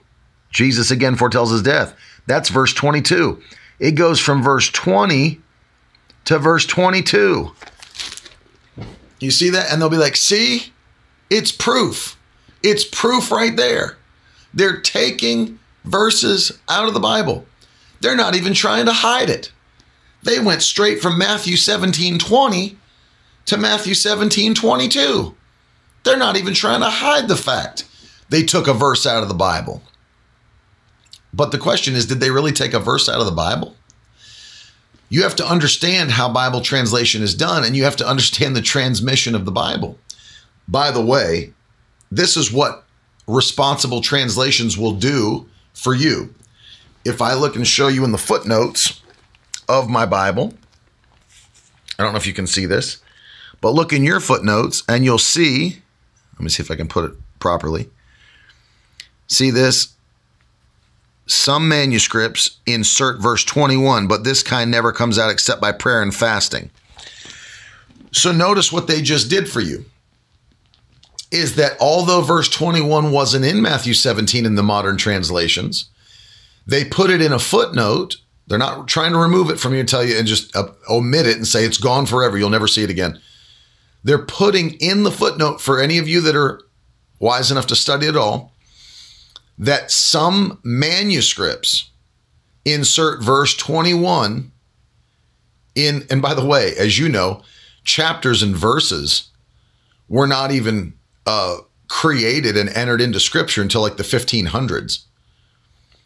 Jesus 0.50 0.90
again 0.90 1.16
foretells 1.16 1.52
his 1.52 1.62
death. 1.62 1.94
That's 2.26 2.50
verse 2.50 2.74
22. 2.74 3.40
It 3.78 3.92
goes 3.92 4.20
from 4.20 4.42
verse 4.42 4.68
20 4.68 5.40
to 6.26 6.38
verse 6.38 6.66
22. 6.66 7.52
You 9.20 9.30
see 9.30 9.50
that? 9.50 9.72
And 9.72 9.80
they'll 9.80 9.88
be 9.88 9.96
like, 9.96 10.16
see, 10.16 10.72
it's 11.30 11.52
proof. 11.52 12.16
It's 12.62 12.84
proof 12.84 13.30
right 13.30 13.56
there. 13.56 13.96
They're 14.54 14.80
taking 14.80 15.58
verses 15.84 16.58
out 16.68 16.88
of 16.88 16.94
the 16.94 17.00
Bible. 17.00 17.46
They're 18.00 18.16
not 18.16 18.34
even 18.34 18.54
trying 18.54 18.86
to 18.86 18.92
hide 18.92 19.30
it. 19.30 19.52
They 20.22 20.38
went 20.38 20.62
straight 20.62 21.00
from 21.00 21.18
Matthew 21.18 21.56
17 21.56 22.18
20 22.18 22.76
to 23.46 23.56
Matthew 23.56 23.94
17 23.94 24.54
22. 24.54 25.34
They're 26.04 26.16
not 26.16 26.36
even 26.36 26.54
trying 26.54 26.80
to 26.80 26.90
hide 26.90 27.28
the 27.28 27.36
fact 27.36 27.84
they 28.28 28.42
took 28.42 28.66
a 28.66 28.74
verse 28.74 29.06
out 29.06 29.22
of 29.22 29.28
the 29.28 29.34
Bible. 29.34 29.82
But 31.32 31.52
the 31.52 31.58
question 31.58 31.94
is 31.94 32.06
did 32.06 32.20
they 32.20 32.30
really 32.30 32.52
take 32.52 32.74
a 32.74 32.80
verse 32.80 33.08
out 33.08 33.20
of 33.20 33.26
the 33.26 33.32
Bible? 33.32 33.76
You 35.08 35.22
have 35.22 35.36
to 35.36 35.46
understand 35.46 36.10
how 36.10 36.32
Bible 36.32 36.60
translation 36.60 37.22
is 37.22 37.34
done 37.34 37.64
and 37.64 37.74
you 37.76 37.84
have 37.84 37.96
to 37.96 38.06
understand 38.06 38.54
the 38.54 38.62
transmission 38.62 39.34
of 39.34 39.44
the 39.44 39.50
Bible. 39.50 39.98
By 40.66 40.90
the 40.90 41.04
way, 41.04 41.52
this 42.10 42.36
is 42.36 42.52
what 42.52 42.84
responsible 43.26 44.00
translations 44.00 44.76
will 44.76 44.92
do 44.92 45.48
for 45.72 45.94
you. 45.94 46.34
If 47.04 47.22
I 47.22 47.34
look 47.34 47.56
and 47.56 47.66
show 47.66 47.88
you 47.88 48.04
in 48.04 48.12
the 48.12 48.18
footnotes 48.18 49.00
of 49.68 49.88
my 49.88 50.04
Bible, 50.04 50.54
I 51.98 52.02
don't 52.02 52.12
know 52.12 52.18
if 52.18 52.26
you 52.26 52.34
can 52.34 52.46
see 52.46 52.66
this, 52.66 52.98
but 53.60 53.70
look 53.70 53.92
in 53.92 54.04
your 54.04 54.20
footnotes 54.20 54.82
and 54.88 55.04
you'll 55.04 55.18
see. 55.18 55.82
Let 56.34 56.42
me 56.42 56.48
see 56.48 56.62
if 56.62 56.70
I 56.70 56.76
can 56.76 56.88
put 56.88 57.10
it 57.10 57.16
properly. 57.38 57.88
See 59.26 59.50
this? 59.50 59.94
Some 61.28 61.68
manuscripts 61.68 62.58
insert 62.64 63.20
verse 63.20 63.44
21, 63.44 64.06
but 64.06 64.24
this 64.24 64.42
kind 64.42 64.70
never 64.70 64.92
comes 64.92 65.18
out 65.18 65.30
except 65.30 65.60
by 65.60 65.72
prayer 65.72 66.02
and 66.02 66.14
fasting. 66.14 66.70
So 68.12 68.32
notice 68.32 68.72
what 68.72 68.86
they 68.86 69.02
just 69.02 69.28
did 69.28 69.48
for 69.48 69.60
you 69.60 69.84
is 71.30 71.56
that 71.56 71.76
although 71.80 72.22
verse 72.22 72.48
21 72.48 73.12
wasn't 73.12 73.44
in 73.44 73.60
Matthew 73.60 73.92
17 73.92 74.46
in 74.46 74.54
the 74.54 74.62
modern 74.62 74.96
translations, 74.96 75.90
they 76.66 76.86
put 76.86 77.10
it 77.10 77.20
in 77.20 77.34
a 77.34 77.38
footnote. 77.38 78.16
They're 78.46 78.56
not 78.56 78.88
trying 78.88 79.12
to 79.12 79.18
remove 79.18 79.50
it 79.50 79.60
from 79.60 79.74
you 79.74 79.80
and 79.80 79.88
tell 79.88 80.02
you 80.02 80.16
and 80.16 80.26
just 80.26 80.56
uh, 80.56 80.68
omit 80.88 81.26
it 81.26 81.36
and 81.36 81.46
say 81.46 81.64
it's 81.64 81.76
gone 81.76 82.06
forever. 82.06 82.38
You'll 82.38 82.48
never 82.48 82.68
see 82.68 82.82
it 82.82 82.90
again. 82.90 83.20
They're 84.02 84.24
putting 84.24 84.76
in 84.80 85.02
the 85.02 85.10
footnote 85.10 85.60
for 85.60 85.78
any 85.78 85.98
of 85.98 86.08
you 86.08 86.22
that 86.22 86.34
are 86.36 86.62
wise 87.18 87.50
enough 87.50 87.66
to 87.66 87.76
study 87.76 88.06
it 88.06 88.16
all 88.16 88.54
that 89.58 89.90
some 89.90 90.60
manuscripts 90.62 91.90
insert 92.64 93.22
verse 93.22 93.56
21 93.56 94.52
in 95.74 96.06
and 96.10 96.20
by 96.22 96.34
the 96.34 96.44
way, 96.44 96.74
as 96.76 96.98
you 96.98 97.08
know, 97.08 97.42
chapters 97.84 98.42
and 98.42 98.56
verses 98.56 99.28
were 100.08 100.26
not 100.26 100.50
even 100.50 100.94
uh, 101.26 101.58
created 101.88 102.56
and 102.56 102.68
entered 102.70 103.00
into 103.00 103.20
scripture 103.20 103.62
until 103.62 103.80
like 103.80 103.96
the 103.96 104.02
1500s. 104.02 105.04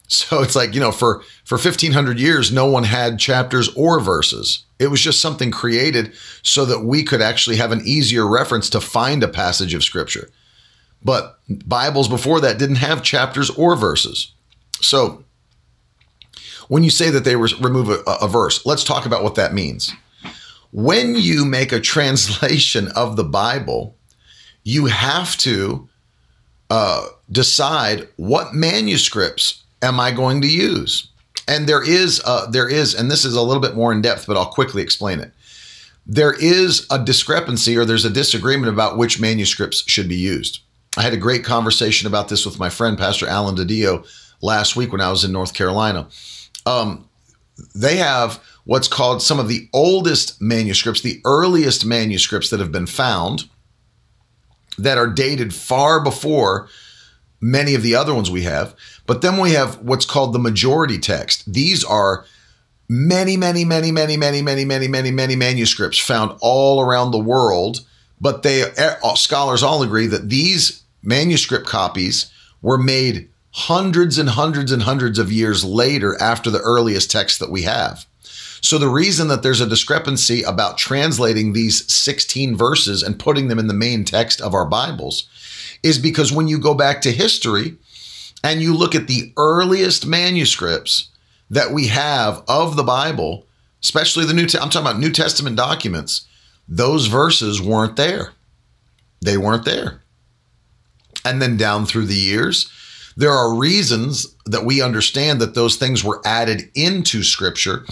So 0.07 0.43
it's 0.43 0.55
like, 0.55 0.75
you 0.75 0.79
know, 0.79 0.91
for 0.91 1.23
for 1.43 1.55
1500 1.55 2.19
years 2.19 2.51
no 2.51 2.65
one 2.67 2.83
had 2.83 3.19
chapters 3.19 3.69
or 3.75 3.99
verses. 3.99 4.63
It 4.77 4.87
was 4.87 5.01
just 5.01 5.21
something 5.21 5.49
created 5.49 6.13
so 6.43 6.65
that 6.65 6.81
we 6.81 7.03
could 7.03 7.21
actually 7.21 7.55
have 7.55 7.71
an 7.71 7.81
easier 7.85 8.27
reference 8.27 8.69
to 8.71 8.81
find 8.81 9.23
a 9.23 9.27
passage 9.27 9.73
of 9.73 9.83
scripture. 9.83 10.29
But 11.03 11.39
Bibles 11.49 12.07
before 12.07 12.39
that 12.41 12.57
didn't 12.57 12.77
have 12.77 13.03
chapters 13.03 13.49
or 13.49 13.75
verses. 13.75 14.31
So 14.81 15.23
when 16.67 16.83
you 16.83 16.89
say 16.89 17.09
that 17.09 17.25
they 17.25 17.35
remove 17.35 17.89
a, 17.89 18.01
a 18.21 18.27
verse, 18.27 18.65
let's 18.65 18.83
talk 18.83 19.05
about 19.05 19.23
what 19.23 19.35
that 19.35 19.53
means. 19.53 19.93
When 20.71 21.15
you 21.15 21.45
make 21.45 21.71
a 21.71 21.79
translation 21.79 22.87
of 22.95 23.15
the 23.15 23.23
Bible, 23.23 23.95
you 24.63 24.85
have 24.85 25.37
to 25.37 25.89
uh, 26.69 27.05
decide 27.31 28.07
what 28.15 28.53
manuscripts 28.53 29.63
am 29.81 29.99
I 29.99 30.11
going 30.11 30.41
to 30.41 30.47
use. 30.47 31.09
And 31.47 31.67
there 31.67 31.83
is, 31.83 32.21
there 32.51 32.69
is, 32.69 32.95
and 32.95 33.11
this 33.11 33.25
is 33.25 33.35
a 33.35 33.41
little 33.41 33.61
bit 33.61 33.75
more 33.75 33.91
in 33.91 34.01
depth, 34.01 34.25
but 34.25 34.37
I'll 34.37 34.45
quickly 34.45 34.81
explain 34.81 35.19
it. 35.19 35.31
There 36.07 36.33
is 36.33 36.87
a 36.89 37.03
discrepancy 37.03 37.77
or 37.77 37.85
there's 37.85 38.05
a 38.05 38.09
disagreement 38.09 38.71
about 38.71 38.97
which 38.97 39.19
manuscripts 39.19 39.83
should 39.87 40.07
be 40.07 40.15
used. 40.15 40.61
I 40.95 41.01
had 41.01 41.13
a 41.13 41.17
great 41.17 41.43
conversation 41.43 42.07
about 42.07 42.29
this 42.29 42.45
with 42.45 42.59
my 42.59 42.69
friend 42.69 42.97
Pastor 42.97 43.27
Alan 43.27 43.55
DiDio 43.55 44.05
last 44.41 44.75
week 44.75 44.91
when 44.91 45.01
I 45.01 45.09
was 45.09 45.23
in 45.23 45.31
North 45.31 45.53
Carolina. 45.53 46.07
Um, 46.65 47.09
they 47.73 47.97
have 47.97 48.43
what's 48.65 48.87
called 48.87 49.21
some 49.21 49.39
of 49.39 49.47
the 49.47 49.67
oldest 49.73 50.39
manuscripts, 50.41 51.01
the 51.01 51.19
earliest 51.25 51.85
manuscripts 51.85 52.49
that 52.49 52.59
have 52.59 52.71
been 52.71 52.85
found 52.85 53.45
that 54.77 54.97
are 54.97 55.07
dated 55.07 55.53
far 55.53 56.03
before 56.03 56.67
many 57.41 57.73
of 57.73 57.81
the 57.81 57.95
other 57.95 58.13
ones 58.13 58.29
we 58.29 58.43
have. 58.43 58.75
But 59.05 59.21
then 59.21 59.39
we 59.39 59.51
have 59.51 59.79
what's 59.79 60.05
called 60.05 60.33
the 60.33 60.39
majority 60.39 60.99
text. 60.99 61.51
These 61.51 61.83
are 61.83 62.25
many, 62.87 63.35
many, 63.35 63.65
many, 63.65 63.91
many, 63.91 64.15
many, 64.15 64.41
many, 64.41 64.65
many, 64.65 64.87
many, 64.87 65.11
many 65.11 65.35
manuscripts 65.35 65.97
found 65.97 66.37
all 66.39 66.81
around 66.81 67.11
the 67.11 67.19
world. 67.19 67.81
But 68.21 68.43
they 68.43 68.71
scholars 69.15 69.63
all 69.63 69.83
agree 69.83 70.07
that 70.07 70.29
these 70.29 70.82
manuscript 71.03 71.67
copies 71.67 72.31
were 72.61 72.77
made 72.77 73.29
hundreds 73.51 74.17
and 74.17 74.29
hundreds 74.29 74.71
and 74.71 74.81
hundreds 74.81 75.19
of 75.19 75.31
years 75.31 75.63
later 75.63 76.19
after 76.19 76.49
the 76.49 76.61
earliest 76.61 77.11
text 77.11 77.39
that 77.39 77.51
we 77.51 77.63
have. 77.63 78.05
So 78.61 78.77
the 78.77 78.87
reason 78.87 79.27
that 79.27 79.43
there's 79.43 79.59
a 79.59 79.67
discrepancy 79.67 80.41
about 80.41 80.77
translating 80.77 81.51
these 81.51 81.91
16 81.91 82.55
verses 82.55 83.03
and 83.03 83.19
putting 83.19 83.49
them 83.49 83.59
in 83.59 83.67
the 83.67 83.73
main 83.73 84.05
text 84.05 84.39
of 84.39 84.53
our 84.53 84.65
Bibles 84.65 85.27
is 85.83 85.99
because 85.99 86.31
when 86.31 86.47
you 86.47 86.57
go 86.57 86.73
back 86.73 87.01
to 87.01 87.11
history 87.11 87.75
and 88.41 88.61
you 88.61 88.73
look 88.73 88.95
at 88.95 89.07
the 89.07 89.33
earliest 89.35 90.05
manuscripts 90.05 91.09
that 91.49 91.71
we 91.71 91.87
have 91.87 92.41
of 92.47 92.77
the 92.77 92.83
Bible, 92.83 93.45
especially 93.81 94.25
the 94.25 94.33
New 94.33 94.43
I'm 94.43 94.69
talking 94.69 94.81
about 94.81 94.99
New 94.99 95.11
Testament 95.11 95.57
documents, 95.57 96.25
those 96.67 97.07
verses 97.07 97.61
weren't 97.61 97.97
there. 97.97 98.31
They 99.21 99.37
weren't 99.37 99.65
there. 99.65 100.02
And 101.25 101.41
then 101.41 101.57
down 101.57 101.85
through 101.85 102.05
the 102.05 102.15
years, 102.15 102.71
there 103.15 103.31
are 103.31 103.55
reasons 103.55 104.35
that 104.45 104.65
we 104.65 104.81
understand 104.81 105.39
that 105.41 105.55
those 105.55 105.75
things 105.75 106.03
were 106.03 106.21
added 106.25 106.69
into 106.75 107.23
scripture 107.23 107.85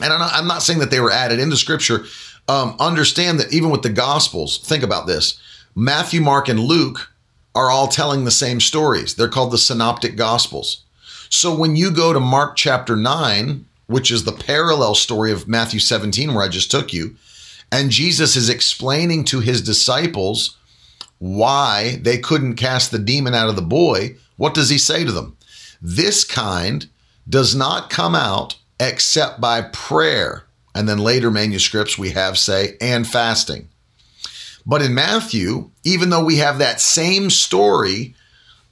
and 0.00 0.12
I'm 0.12 0.18
not, 0.18 0.32
I'm 0.34 0.46
not 0.46 0.62
saying 0.62 0.80
that 0.80 0.90
they 0.90 1.00
were 1.00 1.12
added 1.12 1.38
into 1.38 1.56
scripture. 1.56 2.04
Um, 2.48 2.76
understand 2.78 3.40
that 3.40 3.52
even 3.52 3.70
with 3.70 3.82
the 3.82 3.90
gospels, 3.90 4.58
think 4.58 4.82
about 4.82 5.06
this 5.06 5.40
Matthew, 5.74 6.20
Mark, 6.20 6.48
and 6.48 6.60
Luke 6.60 7.10
are 7.54 7.70
all 7.70 7.88
telling 7.88 8.24
the 8.24 8.30
same 8.30 8.60
stories. 8.60 9.14
They're 9.14 9.28
called 9.28 9.52
the 9.52 9.58
synoptic 9.58 10.16
gospels. 10.16 10.84
So 11.28 11.54
when 11.54 11.74
you 11.74 11.90
go 11.90 12.12
to 12.12 12.20
Mark 12.20 12.56
chapter 12.56 12.94
9, 12.94 13.64
which 13.86 14.10
is 14.10 14.24
the 14.24 14.32
parallel 14.32 14.94
story 14.94 15.32
of 15.32 15.48
Matthew 15.48 15.80
17, 15.80 16.34
where 16.34 16.44
I 16.44 16.48
just 16.48 16.70
took 16.70 16.92
you, 16.92 17.16
and 17.72 17.90
Jesus 17.90 18.36
is 18.36 18.48
explaining 18.48 19.24
to 19.24 19.40
his 19.40 19.62
disciples 19.62 20.56
why 21.18 21.98
they 22.02 22.18
couldn't 22.18 22.56
cast 22.56 22.90
the 22.90 22.98
demon 22.98 23.34
out 23.34 23.48
of 23.48 23.56
the 23.56 23.62
boy, 23.62 24.16
what 24.36 24.54
does 24.54 24.70
he 24.70 24.78
say 24.78 25.04
to 25.04 25.12
them? 25.12 25.36
This 25.80 26.24
kind 26.24 26.86
does 27.28 27.54
not 27.54 27.90
come 27.90 28.14
out 28.14 28.56
except 28.78 29.40
by 29.40 29.62
prayer. 29.62 30.44
And 30.74 30.88
then 30.88 30.98
later 30.98 31.30
manuscripts 31.30 31.96
we 31.96 32.10
have 32.10 32.36
say, 32.36 32.76
and 32.80 33.06
fasting. 33.06 33.68
But 34.66 34.82
in 34.82 34.94
Matthew, 34.94 35.70
even 35.84 36.10
though 36.10 36.24
we 36.24 36.36
have 36.36 36.58
that 36.58 36.80
same 36.80 37.30
story 37.30 38.14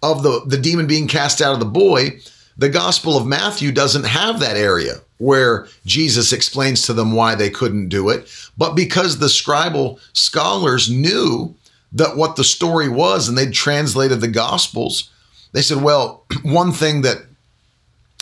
of 0.03 0.23
the, 0.23 0.43
the 0.47 0.59
demon 0.59 0.87
being 0.87 1.09
cast 1.09 1.41
out 1.41 1.55
of 1.55 1.61
the 1.61 1.67
boy, 1.67 2.19
the 2.59 2.69
Gospel 2.69 3.17
of 3.17 3.27
Matthew 3.27 3.73
doesn't 3.73 4.05
have 4.05 4.41
that 4.41 4.57
area 4.57 4.97
where 5.19 5.67
Jesus 5.87 6.33
explains 6.33 6.83
to 6.83 6.93
them 6.93 7.13
why 7.13 7.35
they 7.35 7.49
couldn't 7.49 7.89
do 7.89 8.11
it. 8.11 8.29
But 8.59 8.75
because 8.75 9.19
the 9.19 9.27
scribal 9.27 9.99
scholars 10.13 10.91
knew 10.91 11.55
that 11.95 12.17
what 12.17 12.37
the 12.37 12.45
story 12.45 12.89
was 12.89 13.29
and 13.29 13.39
they'd 13.39 13.53
translated 13.53 14.21
the 14.21 14.29
Gospels, 14.29 15.11
they 15.53 15.63
said, 15.63 15.83
well, 15.83 16.27
one 16.43 16.73
thing 16.73 17.03
that 17.03 17.19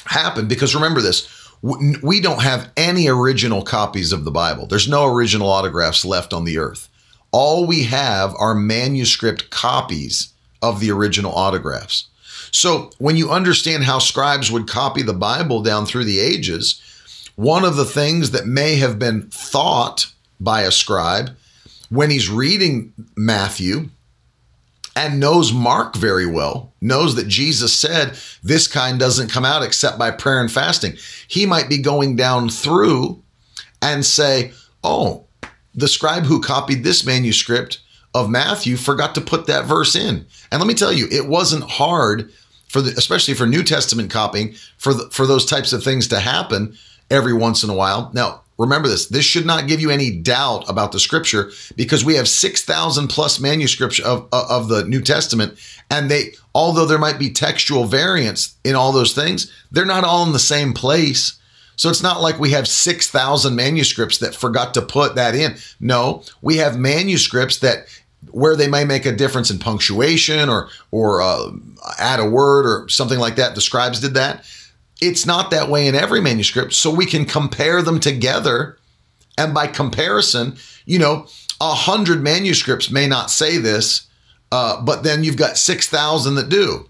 happened, 0.05 0.49
because 0.49 0.75
remember 0.75 1.01
this, 1.01 1.29
we 1.63 2.21
don't 2.21 2.43
have 2.43 2.71
any 2.77 3.09
original 3.09 3.63
copies 3.63 4.13
of 4.13 4.25
the 4.25 4.33
Bible. 4.33 4.67
There's 4.67 4.89
no 4.89 5.07
original 5.07 5.49
autographs 5.49 6.05
left 6.05 6.33
on 6.33 6.45
the 6.45 6.59
earth. 6.59 6.89
All 7.31 7.67
we 7.67 7.85
have 7.85 8.35
are 8.39 8.55
manuscript 8.55 9.51
copies 9.51 10.33
of 10.61 10.81
the 10.81 10.91
original 10.91 11.33
autographs. 11.33 12.09
So 12.51 12.91
when 12.99 13.17
you 13.17 13.31
understand 13.31 13.85
how 13.85 14.01
scribes 14.01 14.51
would 14.51 14.69
copy 14.69 15.03
the 15.03 15.15
Bible 15.15 15.63
down 15.63 15.87
through 15.87 16.05
the 16.05 16.19
ages, 16.19 16.83
one 17.37 17.65
of 17.65 17.77
the 17.77 17.85
things 17.85 18.33
that 18.33 18.47
may 18.47 18.77
have 18.77 18.99
been 18.99 19.23
thought 19.31 20.07
by 20.41 20.63
a 20.63 20.73
scribe 20.73 21.31
when 21.93 22.11
he's 22.11 22.31
reading 22.31 22.93
Matthew 23.17 23.91
and 24.97 25.21
knows 25.21 25.53
Mark 25.53 25.95
very 25.95 26.25
well, 26.25 26.73
knows 26.81 27.17
that 27.17 27.29
Jesus 27.29 27.73
said 27.73 28.19
this 28.43 28.67
kind 28.67 28.99
doesn't 28.99 29.31
come 29.31 29.45
out 29.45 29.63
except 29.63 29.99
by 29.99 30.11
prayer 30.11 30.41
and 30.41 30.51
fasting. 30.51 30.95
He 31.29 31.45
might 31.45 31.69
be 31.69 31.77
going 31.77 32.17
down 32.17 32.49
through 32.49 33.23
and 33.83 34.07
say, 34.07 34.53
Oh, 34.83 35.27
the 35.75 35.87
scribe 35.87 36.25
who 36.25 36.41
copied 36.41 36.83
this 36.83 37.05
manuscript 37.05 37.81
of 38.15 38.31
Matthew 38.31 38.77
forgot 38.77 39.15
to 39.15 39.21
put 39.21 39.47
that 39.47 39.67
verse 39.67 39.95
in. 39.95 40.27
And 40.51 40.61
let 40.61 40.67
me 40.67 40.75
tell 40.75 40.93
you, 40.93 41.09
it 41.11 41.27
wasn't 41.27 41.65
hard 41.65 42.31
for 42.69 42.81
the, 42.81 42.91
especially 42.93 43.35
for 43.35 43.47
New 43.47 43.63
Testament 43.63 44.11
copying, 44.11 44.55
for 44.79 44.95
the, 44.95 45.11
for 45.11 45.27
those 45.27 45.45
types 45.45 45.75
of 45.75 45.85
things 45.85 46.09
to 46.09 46.21
happen 46.21 46.75
every 47.11 47.35
once 47.35 47.63
in 47.63 47.71
a 47.71 47.75
while. 47.75 48.11
Now, 48.15 48.42
Remember 48.59 48.89
this. 48.89 49.07
This 49.07 49.25
should 49.25 49.47
not 49.47 49.67
give 49.67 49.81
you 49.81 49.91
any 49.91 50.11
doubt 50.11 50.69
about 50.69 50.93
the 50.93 51.01
scripture 51.01 51.51
because 51.75 52.05
we 52.05 52.15
have 52.15 52.29
6,000 52.29 53.09
plus 53.09 53.41
manuscripts 53.41 53.99
of, 54.01 54.29
of 54.33 54.69
the 54.69 54.85
New 54.85 55.01
Testament. 55.01 55.59
And 55.91 56.11
they, 56.11 56.35
although 56.55 56.87
there 56.87 56.99
might 56.99 57.19
be 57.19 57.31
textual 57.31 57.85
variants 57.85 58.55
in 58.63 58.75
all 58.75 58.93
those 58.93 59.15
things, 59.15 59.51
they're 59.71 59.85
not 59.85 60.05
all 60.05 60.25
in 60.27 60.33
the 60.33 60.39
same 60.39 60.75
place. 60.75 61.39
So 61.77 61.89
it's 61.89 62.03
not 62.03 62.21
like 62.21 62.39
we 62.39 62.51
have 62.51 62.69
6,000 62.69 63.57
manuscripts 63.57 64.19
that 64.19 64.35
forgot 64.35 64.75
to 64.75 64.83
put 64.83 65.15
that 65.15 65.35
in. 65.35 65.57
No, 65.81 66.23
we 66.43 66.59
have 66.59 66.79
manuscripts 66.79 67.59
that 67.59 67.87
where 68.31 68.55
they 68.55 68.69
may 68.69 68.85
make 68.85 69.05
a 69.05 69.13
difference 69.13 69.51
in 69.51 69.59
punctuation 69.59 70.49
or 70.49 70.69
or 70.93 71.21
uh, 71.21 71.51
add 71.99 72.21
a 72.21 72.29
word 72.29 72.67
or 72.67 72.89
something 72.89 73.19
like 73.19 73.37
that. 73.37 73.55
The 73.55 73.61
scribes 73.61 74.01
did 74.01 74.15
that. 74.15 74.45
It's 75.03 75.27
not 75.27 75.51
that 75.51 75.69
way 75.69 75.89
in 75.89 75.95
every 75.95 76.21
manuscript. 76.21 76.75
So 76.75 76.91
we 76.91 77.07
can 77.07 77.25
compare 77.25 77.83
them 77.83 77.99
together. 77.99 78.79
And 79.37 79.53
by 79.53 79.67
comparison, 79.67 80.57
you 80.87 80.99
know, 80.99 81.27
a 81.61 81.75
hundred 81.75 82.23
manuscripts 82.23 82.91
may 82.91 83.09
not 83.09 83.31
say 83.31 83.59
this, 83.59 84.07
uh, 84.53 84.81
but 84.83 85.03
then 85.03 85.25
you've 85.25 85.37
got 85.37 85.57
6,000 85.57 86.35
that 86.37 86.49
do, 86.49 86.89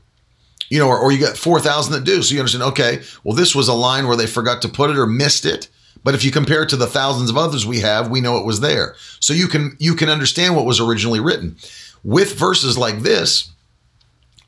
you 0.69 0.79
know, 0.79 0.89
or, 0.89 0.99
or 0.99 1.13
you 1.13 1.21
got 1.21 1.37
4,000 1.37 1.93
that 1.93 2.05
do. 2.05 2.23
So 2.23 2.35
you 2.35 2.41
understand, 2.41 2.65
okay, 2.65 3.01
well, 3.25 3.37
this 3.37 3.55
was 3.55 3.69
a 3.69 3.75
line 3.75 4.07
where 4.07 4.17
they 4.17 4.27
forgot 4.27 4.61
to 4.63 4.69
put 4.69 4.91
it 4.91 4.99
or 4.99 5.07
missed 5.07 5.47
it. 5.47 5.69
But 6.05 6.15
if 6.15 6.25
you 6.25 6.31
compare 6.31 6.65
it 6.65 6.69
to 6.71 6.77
the 6.77 6.87
thousands 6.87 7.31
of 7.31 7.37
others 7.37 7.65
we 7.65 7.81
have, 7.81 8.11
we 8.11 8.21
know 8.21 8.37
it 8.39 8.47
was 8.47 8.61
there. 8.61 8.97
So 9.21 9.33
you 9.33 9.47
can 9.47 9.77
you 9.79 9.95
can 9.95 10.09
understand 10.09 10.57
what 10.57 10.67
was 10.67 10.81
originally 10.81 11.21
written. 11.21 11.57
With 12.03 12.37
verses 12.37 12.77
like 12.77 13.01
this, 13.01 13.53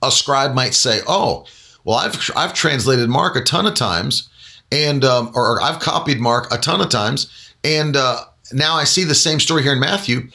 a 0.03 0.11
scribe 0.11 0.53
might 0.53 0.75
say, 0.75 1.01
"Oh, 1.07 1.47
well, 1.85 1.99
I've 1.99 2.31
I've 2.37 2.55
translated 2.55 3.09
Mark 3.09 3.37
a 3.37 3.43
ton 3.43 3.67
of 3.67 3.75
times, 3.75 4.29
and 4.73 5.05
um, 5.05 5.31
or, 5.35 5.61
I've 5.61 5.81
copied 5.81 6.21
Mark 6.21 6.53
a 6.53 6.59
ton 6.59 6.81
of 6.81 6.89
times, 6.89 7.53
and 7.63 7.97
uh, 7.97 8.25
now 8.53 8.75
I 8.75 8.85
see 8.85 9.05
the 9.05 9.15
same 9.15 9.41
story 9.41 9.63
here 9.63 9.73
in 9.73 9.81
Matthew. 9.81 10.29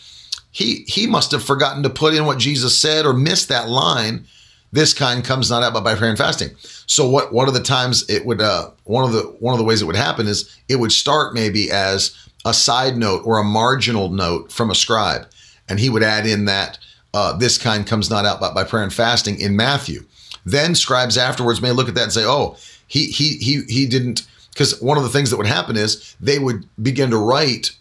He 0.51 0.85
he 0.87 1.07
must 1.07 1.31
have 1.31 1.43
forgotten 1.43 1.83
to 1.83 1.89
put 1.89 2.13
in 2.13 2.25
what 2.25 2.37
Jesus 2.37 2.77
said 2.77 3.05
or 3.05 3.13
missed 3.13 3.49
that 3.49 3.69
line 3.69 4.25
this 4.71 4.93
kind 4.93 5.23
comes 5.23 5.49
not 5.49 5.63
out 5.63 5.73
but 5.73 5.83
by 5.83 5.95
prayer 5.95 6.09
and 6.09 6.17
fasting. 6.17 6.49
So 6.85 7.09
what 7.09 7.33
one 7.33 7.47
of 7.47 7.53
the 7.53 7.59
times 7.61 8.07
it 8.09 8.25
would 8.25 8.41
uh, 8.41 8.71
one 8.83 9.03
of 9.03 9.13
the 9.13 9.23
one 9.39 9.53
of 9.53 9.57
the 9.57 9.63
ways 9.63 9.81
it 9.81 9.85
would 9.85 9.95
happen 9.95 10.27
is 10.27 10.55
it 10.67 10.77
would 10.77 10.91
start 10.91 11.33
maybe 11.33 11.71
as 11.71 12.15
a 12.45 12.53
side 12.53 12.97
note 12.97 13.23
or 13.25 13.39
a 13.39 13.43
marginal 13.43 14.09
note 14.09 14.51
from 14.51 14.69
a 14.69 14.75
scribe, 14.75 15.27
and 15.67 15.79
he 15.79 15.89
would 15.89 16.03
add 16.03 16.25
in 16.25 16.45
that 16.45 16.77
uh, 17.13 17.35
this 17.35 17.57
kind 17.57 17.87
comes 17.87 18.09
not 18.09 18.25
out 18.25 18.39
but 18.39 18.53
by 18.53 18.63
prayer 18.63 18.83
and 18.83 18.93
fasting 18.93 19.39
in 19.39 19.55
Matthew. 19.55 20.05
Then 20.51 20.75
scribes 20.75 21.17
afterwards 21.17 21.61
may 21.61 21.71
look 21.71 21.89
at 21.89 21.95
that 21.95 22.03
and 22.03 22.13
say, 22.13 22.25
oh, 22.25 22.57
he 22.87 23.05
he 23.07 23.37
he 23.37 23.61
he 23.67 23.85
didn't 23.85 24.27
because 24.51 24.81
one 24.81 24.97
of 24.97 25.03
the 25.03 25.09
things 25.09 25.29
that 25.29 25.37
would 25.37 25.45
happen 25.45 25.77
is 25.77 26.15
they 26.19 26.39
would 26.39 26.67
begin 26.81 27.11
to 27.11 27.17
write 27.17 27.71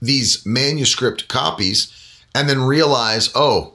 these 0.00 0.44
manuscript 0.46 1.28
copies 1.28 1.92
and 2.34 2.48
then 2.48 2.62
realize, 2.62 3.30
oh, 3.34 3.74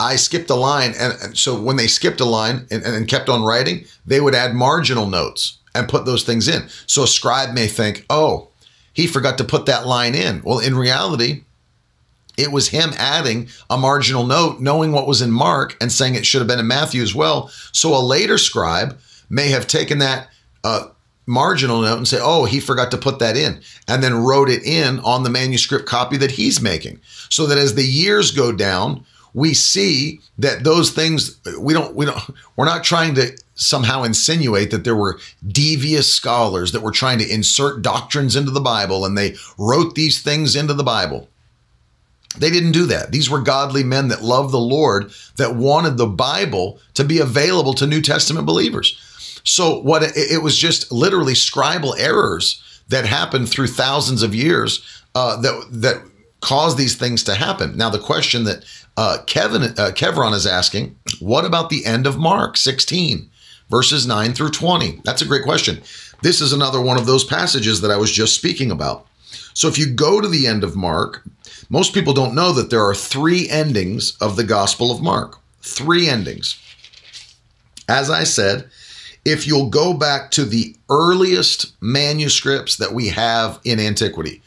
I 0.00 0.16
skipped 0.16 0.50
a 0.50 0.54
line. 0.54 0.94
And, 0.98 1.14
and 1.20 1.36
so 1.36 1.60
when 1.60 1.76
they 1.76 1.88
skipped 1.88 2.20
a 2.20 2.24
line 2.24 2.66
and, 2.70 2.82
and 2.84 3.08
kept 3.08 3.28
on 3.28 3.42
writing, 3.42 3.84
they 4.06 4.20
would 4.20 4.34
add 4.34 4.54
marginal 4.54 5.06
notes 5.06 5.58
and 5.74 5.88
put 5.88 6.04
those 6.04 6.24
things 6.24 6.48
in. 6.48 6.68
So 6.86 7.02
a 7.02 7.06
scribe 7.06 7.54
may 7.54 7.66
think, 7.66 8.06
oh, 8.08 8.48
he 8.92 9.06
forgot 9.06 9.36
to 9.38 9.44
put 9.44 9.66
that 9.66 9.86
line 9.86 10.14
in. 10.14 10.42
Well, 10.42 10.60
in 10.60 10.76
reality, 10.76 11.44
it 12.38 12.52
was 12.52 12.68
him 12.68 12.90
adding 12.96 13.48
a 13.68 13.76
marginal 13.76 14.24
note, 14.24 14.60
knowing 14.60 14.92
what 14.92 15.06
was 15.06 15.20
in 15.20 15.32
Mark 15.32 15.76
and 15.80 15.92
saying 15.92 16.14
it 16.14 16.24
should 16.24 16.40
have 16.40 16.48
been 16.48 16.60
in 16.60 16.66
Matthew 16.66 17.02
as 17.02 17.14
well. 17.14 17.48
So 17.72 17.94
a 17.94 18.00
later 18.00 18.38
scribe 18.38 18.98
may 19.28 19.48
have 19.48 19.66
taken 19.66 19.98
that 19.98 20.28
uh, 20.64 20.86
marginal 21.26 21.82
note 21.82 21.98
and 21.98 22.08
say, 22.08 22.18
oh, 22.20 22.44
he 22.44 22.60
forgot 22.60 22.90
to 22.92 22.96
put 22.96 23.18
that 23.18 23.36
in, 23.36 23.60
and 23.86 24.02
then 24.02 24.24
wrote 24.24 24.48
it 24.48 24.62
in 24.62 25.00
on 25.00 25.24
the 25.24 25.30
manuscript 25.30 25.86
copy 25.86 26.16
that 26.16 26.30
he's 26.30 26.60
making. 26.60 27.00
So 27.28 27.46
that 27.46 27.58
as 27.58 27.74
the 27.74 27.84
years 27.84 28.30
go 28.30 28.52
down, 28.52 29.04
we 29.34 29.52
see 29.52 30.20
that 30.38 30.64
those 30.64 30.90
things 30.90 31.38
we 31.60 31.74
don't 31.74 31.94
we 31.94 32.06
don't 32.06 32.18
we're 32.56 32.64
not 32.64 32.82
trying 32.82 33.14
to 33.14 33.36
somehow 33.54 34.02
insinuate 34.04 34.70
that 34.70 34.84
there 34.84 34.96
were 34.96 35.18
devious 35.46 36.12
scholars 36.12 36.72
that 36.72 36.80
were 36.80 36.92
trying 36.92 37.18
to 37.18 37.28
insert 37.28 37.82
doctrines 37.82 38.36
into 38.36 38.50
the 38.50 38.60
Bible 38.60 39.04
and 39.04 39.18
they 39.18 39.36
wrote 39.58 39.94
these 39.94 40.22
things 40.22 40.56
into 40.56 40.72
the 40.72 40.84
Bible. 40.84 41.28
They 42.38 42.50
didn't 42.50 42.72
do 42.72 42.86
that. 42.86 43.12
These 43.12 43.28
were 43.28 43.40
godly 43.40 43.82
men 43.82 44.08
that 44.08 44.22
loved 44.22 44.52
the 44.52 44.58
Lord 44.58 45.12
that 45.36 45.56
wanted 45.56 45.96
the 45.96 46.06
Bible 46.06 46.80
to 46.94 47.04
be 47.04 47.18
available 47.18 47.74
to 47.74 47.86
New 47.86 48.00
Testament 48.00 48.46
believers. 48.46 48.96
So 49.44 49.80
what 49.80 50.02
it, 50.16 50.42
was 50.42 50.58
just 50.58 50.92
literally 50.92 51.32
scribal 51.32 51.98
errors 51.98 52.62
that 52.88 53.06
happened 53.06 53.48
through 53.48 53.68
thousands 53.68 54.22
of 54.22 54.34
years 54.34 54.84
uh, 55.14 55.40
that 55.40 55.68
that 55.70 56.02
caused 56.40 56.78
these 56.78 56.94
things 56.94 57.24
to 57.24 57.34
happen. 57.34 57.76
Now 57.76 57.90
the 57.90 57.98
question 57.98 58.44
that 58.44 58.64
uh, 58.96 59.18
Kevin 59.26 59.62
uh, 59.62 59.92
Kevron 59.94 60.34
is 60.34 60.46
asking, 60.46 60.96
what 61.20 61.44
about 61.44 61.70
the 61.70 61.84
end 61.84 62.06
of 62.06 62.18
Mark 62.18 62.56
16 62.56 63.30
verses 63.70 64.06
9 64.06 64.32
through 64.34 64.50
20? 64.50 65.00
That's 65.04 65.22
a 65.22 65.26
great 65.26 65.44
question. 65.44 65.82
This 66.22 66.40
is 66.40 66.52
another 66.52 66.80
one 66.80 66.96
of 66.96 67.06
those 67.06 67.24
passages 67.24 67.80
that 67.80 67.90
I 67.90 67.96
was 67.96 68.12
just 68.12 68.34
speaking 68.34 68.70
about. 68.70 69.06
So 69.58 69.66
if 69.66 69.76
you 69.76 69.92
go 69.92 70.20
to 70.20 70.28
the 70.28 70.46
end 70.46 70.62
of 70.62 70.76
Mark, 70.76 71.24
most 71.68 71.92
people 71.92 72.12
don't 72.12 72.36
know 72.36 72.52
that 72.52 72.70
there 72.70 72.84
are 72.84 72.94
three 72.94 73.48
endings 73.48 74.16
of 74.20 74.36
the 74.36 74.44
Gospel 74.44 74.92
of 74.92 75.02
Mark. 75.02 75.40
Three 75.62 76.08
endings. 76.08 76.62
As 77.88 78.08
I 78.08 78.22
said, 78.22 78.70
if 79.24 79.48
you'll 79.48 79.68
go 79.68 79.94
back 79.94 80.30
to 80.30 80.44
the 80.44 80.76
earliest 80.88 81.72
manuscripts 81.80 82.76
that 82.76 82.92
we 82.92 83.08
have 83.08 83.58
in 83.64 83.80
antiquity, 83.80 84.42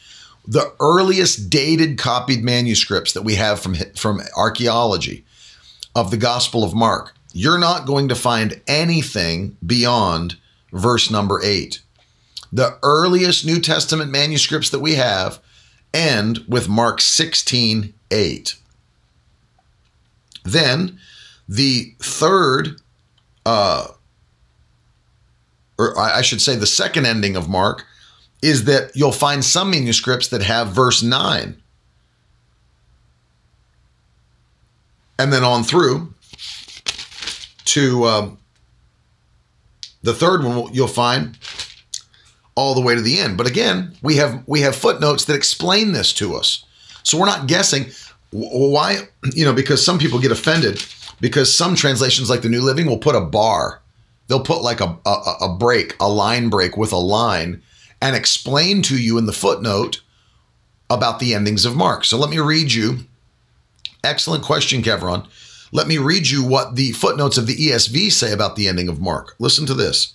the 0.48 0.74
earliest 0.80 1.50
dated 1.50 1.98
copied 1.98 2.42
manuscripts 2.42 3.12
that 3.12 3.24
we 3.24 3.36
have 3.36 3.60
from, 3.60 3.76
from 3.98 4.22
archaeology 4.38 5.26
of 5.94 6.10
the 6.10 6.16
Gospel 6.16 6.64
of 6.64 6.74
Mark, 6.74 7.14
you're 7.34 7.60
not 7.60 7.86
going 7.86 8.08
to 8.08 8.16
find 8.16 8.62
anything 8.66 9.58
beyond 9.66 10.38
verse 10.72 11.12
number 11.12 11.42
eight. 11.44 11.82
The 12.52 12.78
earliest 12.84 13.46
New 13.46 13.60
Testament 13.60 14.12
manuscripts 14.12 14.70
that 14.70 14.80
we 14.80 14.96
have 14.96 15.40
end 15.94 16.40
with 16.48 16.68
Mark 16.68 17.02
16 17.02 17.94
8. 18.12 18.56
Then 20.44 21.00
the 21.48 21.94
third 22.00 22.82
uh, 23.46 23.88
or 25.82 25.98
I 25.98 26.22
should 26.22 26.42
say 26.42 26.56
the 26.56 26.68
second 26.68 27.08
ending 27.08 27.36
of 27.36 27.50
Mark, 27.50 27.86
is 28.42 28.66
that 28.66 28.92
you'll 28.96 29.12
find 29.12 29.44
some 29.44 29.72
manuscripts 29.72 30.28
that 30.28 30.44
have 30.44 30.70
verse 30.70 31.02
9. 31.02 31.60
And 35.18 35.34
then 35.34 35.44
on 35.44 35.64
through 35.64 36.14
to 37.66 38.06
um, 38.06 38.38
the 40.04 40.14
third 40.14 40.44
one, 40.44 40.72
you'll 40.74 40.88
find 40.88 41.38
all 42.56 42.74
the 42.74 42.82
way 42.82 42.96
to 42.96 43.02
the 43.02 43.20
end. 43.20 43.38
But 43.38 43.48
again, 43.48 43.94
we 44.02 44.18
have 44.18 44.44
we 44.48 44.62
have 44.62 44.76
footnotes 44.76 45.26
that 45.26 45.36
explain 45.36 45.92
this 45.92 46.14
to 46.14 46.36
us. 46.36 46.66
So 47.04 47.18
we're 47.18 47.26
not 47.26 47.48
guessing 47.48 47.88
why, 48.32 49.08
you 49.34 49.46
know, 49.46 49.54
because 49.54 49.84
some 49.84 50.00
people 50.00 50.20
get 50.20 50.32
offended 50.32 50.84
because 51.20 51.56
some 51.56 51.76
translations 51.76 52.30
like 52.30 52.42
the 52.42 52.50
New 52.50 52.62
Living 52.62 52.86
will 52.86 52.98
put 52.98 53.16
a 53.16 53.22
bar 53.22 53.82
they'll 54.32 54.40
put 54.40 54.62
like 54.62 54.80
a, 54.80 54.98
a, 55.06 55.34
a 55.42 55.58
break, 55.60 55.94
a 56.00 56.08
line 56.08 56.48
break 56.48 56.78
with 56.78 56.94
a 56.94 56.98
line, 56.98 57.62
and 58.02 58.16
explain 58.16 58.82
to 58.84 58.98
you 58.98 59.18
in 59.18 59.26
the 59.26 59.34
footnote 59.34 60.02
about 60.90 61.20
the 61.20 61.34
endings 61.36 61.66
of 61.66 61.76
Mark. 61.76 62.06
So 62.06 62.18
let 62.18 62.30
me 62.30 62.40
read 62.40 62.72
you. 62.72 63.00
Excellent 64.06 64.42
question, 64.42 64.82
Kevron. 64.82 65.28
Let 65.74 65.88
me 65.88 65.98
read 65.98 66.30
you 66.30 66.46
what 66.46 66.76
the 66.76 66.94
footnotes 66.94 67.38
of 67.38 67.46
the 67.46 67.58
ESV 67.58 68.10
say 68.14 68.32
about 68.32 68.56
the 68.56 68.70
ending 68.70 68.88
of 68.88 69.02
Mark. 69.02 69.36
Listen 69.38 69.66
to 69.66 69.74
this. 69.74 70.14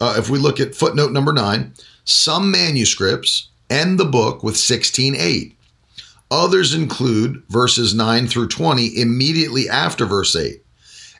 Uh, 0.00 0.14
if 0.18 0.28
we 0.28 0.38
look 0.38 0.60
at 0.60 0.74
footnote 0.74 1.12
number 1.12 1.32
nine, 1.32 1.72
some 2.04 2.50
manuscripts 2.50 3.48
end 3.70 3.98
the 3.98 4.04
book 4.04 4.42
with 4.42 4.56
16:8. 4.56 5.54
Others 6.30 6.74
include 6.74 7.42
verses 7.48 7.94
9 7.94 8.26
through 8.26 8.48
20 8.48 9.00
immediately 9.00 9.68
after 9.68 10.04
verse 10.06 10.34
8. 10.34 10.62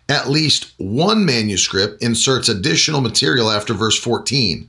At 0.09 0.31
least 0.31 0.67
one 0.79 1.25
manuscript 1.25 2.03
inserts 2.03 2.49
additional 2.49 3.01
material 3.01 3.51
after 3.51 3.75
verse 3.75 3.99
14, 3.99 4.69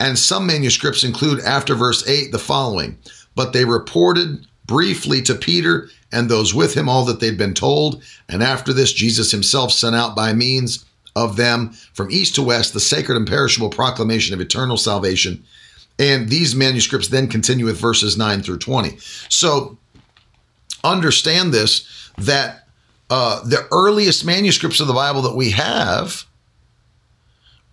and 0.00 0.18
some 0.18 0.46
manuscripts 0.46 1.04
include 1.04 1.40
after 1.40 1.74
verse 1.74 2.06
8 2.08 2.32
the 2.32 2.38
following 2.38 2.98
But 3.34 3.52
they 3.52 3.64
reported 3.64 4.46
briefly 4.66 5.22
to 5.22 5.34
Peter 5.34 5.88
and 6.10 6.28
those 6.28 6.54
with 6.54 6.74
him 6.74 6.88
all 6.88 7.04
that 7.04 7.20
they'd 7.20 7.38
been 7.38 7.54
told, 7.54 8.02
and 8.28 8.42
after 8.42 8.72
this, 8.72 8.92
Jesus 8.92 9.30
himself 9.30 9.72
sent 9.72 9.96
out 9.96 10.14
by 10.14 10.32
means 10.32 10.84
of 11.14 11.36
them 11.36 11.72
from 11.92 12.10
east 12.10 12.34
to 12.36 12.42
west 12.42 12.72
the 12.72 12.80
sacred 12.80 13.16
and 13.16 13.26
perishable 13.26 13.70
proclamation 13.70 14.34
of 14.34 14.40
eternal 14.40 14.76
salvation. 14.76 15.42
And 15.98 16.28
these 16.28 16.54
manuscripts 16.54 17.08
then 17.08 17.28
continue 17.28 17.66
with 17.66 17.78
verses 17.78 18.16
9 18.16 18.42
through 18.42 18.58
20. 18.58 18.96
So 19.28 19.78
understand 20.82 21.52
this 21.52 21.86
that 22.18 22.66
uh, 23.10 23.42
the 23.44 23.66
earliest 23.70 24.24
manuscripts 24.24 24.80
of 24.80 24.86
the 24.86 24.94
Bible 24.94 25.22
that 25.22 25.36
we 25.36 25.50
have 25.50 26.24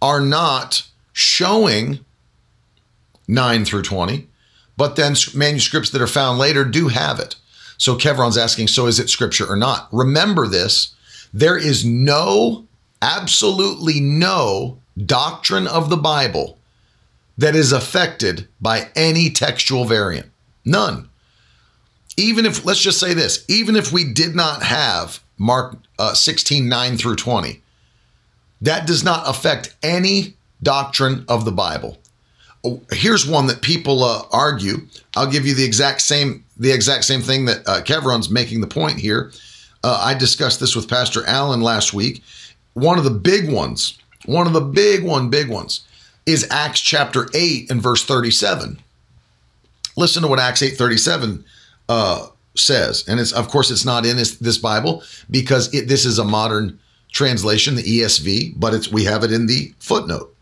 are 0.01 0.21
not 0.21 0.85
showing 1.13 1.99
9 3.27 3.65
through 3.65 3.83
20, 3.83 4.27
but 4.75 4.95
then 4.95 5.15
manuscripts 5.33 5.91
that 5.91 6.01
are 6.01 6.07
found 6.07 6.39
later 6.39 6.65
do 6.65 6.87
have 6.87 7.19
it. 7.19 7.35
So 7.77 7.95
Kevron's 7.95 8.37
asking, 8.37 8.67
so 8.67 8.87
is 8.87 8.99
it 8.99 9.09
scripture 9.09 9.49
or 9.49 9.55
not? 9.55 9.87
Remember 9.91 10.47
this 10.47 10.95
there 11.31 11.57
is 11.57 11.85
no, 11.85 12.67
absolutely 13.01 13.99
no 13.99 14.79
doctrine 15.05 15.67
of 15.67 15.89
the 15.89 15.97
Bible 15.97 16.57
that 17.37 17.55
is 17.55 17.71
affected 17.71 18.47
by 18.59 18.89
any 18.95 19.29
textual 19.29 19.85
variant. 19.85 20.29
None. 20.65 21.09
Even 22.17 22.45
if, 22.45 22.65
let's 22.65 22.81
just 22.81 22.99
say 22.99 23.13
this, 23.13 23.45
even 23.47 23.75
if 23.75 23.93
we 23.93 24.11
did 24.11 24.35
not 24.35 24.61
have 24.63 25.21
Mark 25.39 25.77
uh, 25.97 26.13
16, 26.13 26.67
9 26.67 26.97
through 26.97 27.15
20. 27.15 27.61
That 28.61 28.85
does 28.85 29.03
not 29.03 29.27
affect 29.27 29.75
any 29.81 30.35
doctrine 30.61 31.25
of 31.27 31.45
the 31.45 31.51
Bible. 31.51 31.97
Oh, 32.63 32.81
here's 32.91 33.25
one 33.25 33.47
that 33.47 33.61
people 33.61 34.03
uh, 34.03 34.23
argue. 34.31 34.85
I'll 35.15 35.31
give 35.31 35.47
you 35.47 35.55
the 35.55 35.63
exact 35.63 36.01
same 36.01 36.43
the 36.57 36.73
exact 36.73 37.05
same 37.05 37.21
thing 37.21 37.45
that 37.45 37.65
uh, 37.65 37.81
Kevron's 37.81 38.29
making 38.29 38.59
the 38.59 38.67
point 38.67 38.99
here. 38.99 39.31
Uh, 39.81 40.01
I 40.03 40.13
discussed 40.13 40.59
this 40.59 40.75
with 40.75 40.89
Pastor 40.89 41.25
Alan 41.25 41.61
last 41.61 41.93
week. 41.93 42.21
One 42.73 42.97
of 42.97 43.03
the 43.03 43.09
big 43.09 43.51
ones, 43.51 43.97
one 44.25 44.47
of 44.47 44.53
the 44.53 44.61
big 44.61 45.03
one, 45.03 45.29
big 45.29 45.49
ones, 45.49 45.85
is 46.25 46.47
Acts 46.51 46.79
chapter 46.79 47.27
eight 47.33 47.69
and 47.71 47.81
verse 47.81 48.05
thirty-seven. 48.05 48.79
Listen 49.95 50.21
to 50.23 50.27
what 50.27 50.39
Acts 50.39 50.61
eight 50.61 50.77
thirty-seven 50.77 51.43
uh, 51.87 52.27
says. 52.55 53.03
And 53.07 53.19
it's 53.19 53.31
of 53.31 53.49
course 53.49 53.71
it's 53.71 53.85
not 53.85 54.05
in 54.05 54.17
this, 54.17 54.37
this 54.37 54.57
Bible 54.57 55.03
because 55.29 55.73
it, 55.73 55.87
this 55.87 56.05
is 56.05 56.19
a 56.19 56.23
modern 56.23 56.79
translation, 57.11 57.75
the 57.75 57.83
ESV, 57.83 58.53
but 58.57 58.73
it's 58.73 58.91
we 58.91 59.03
have 59.05 59.23
it 59.23 59.31
in 59.31 59.47
the 59.47 59.73
footnote. 59.79 60.35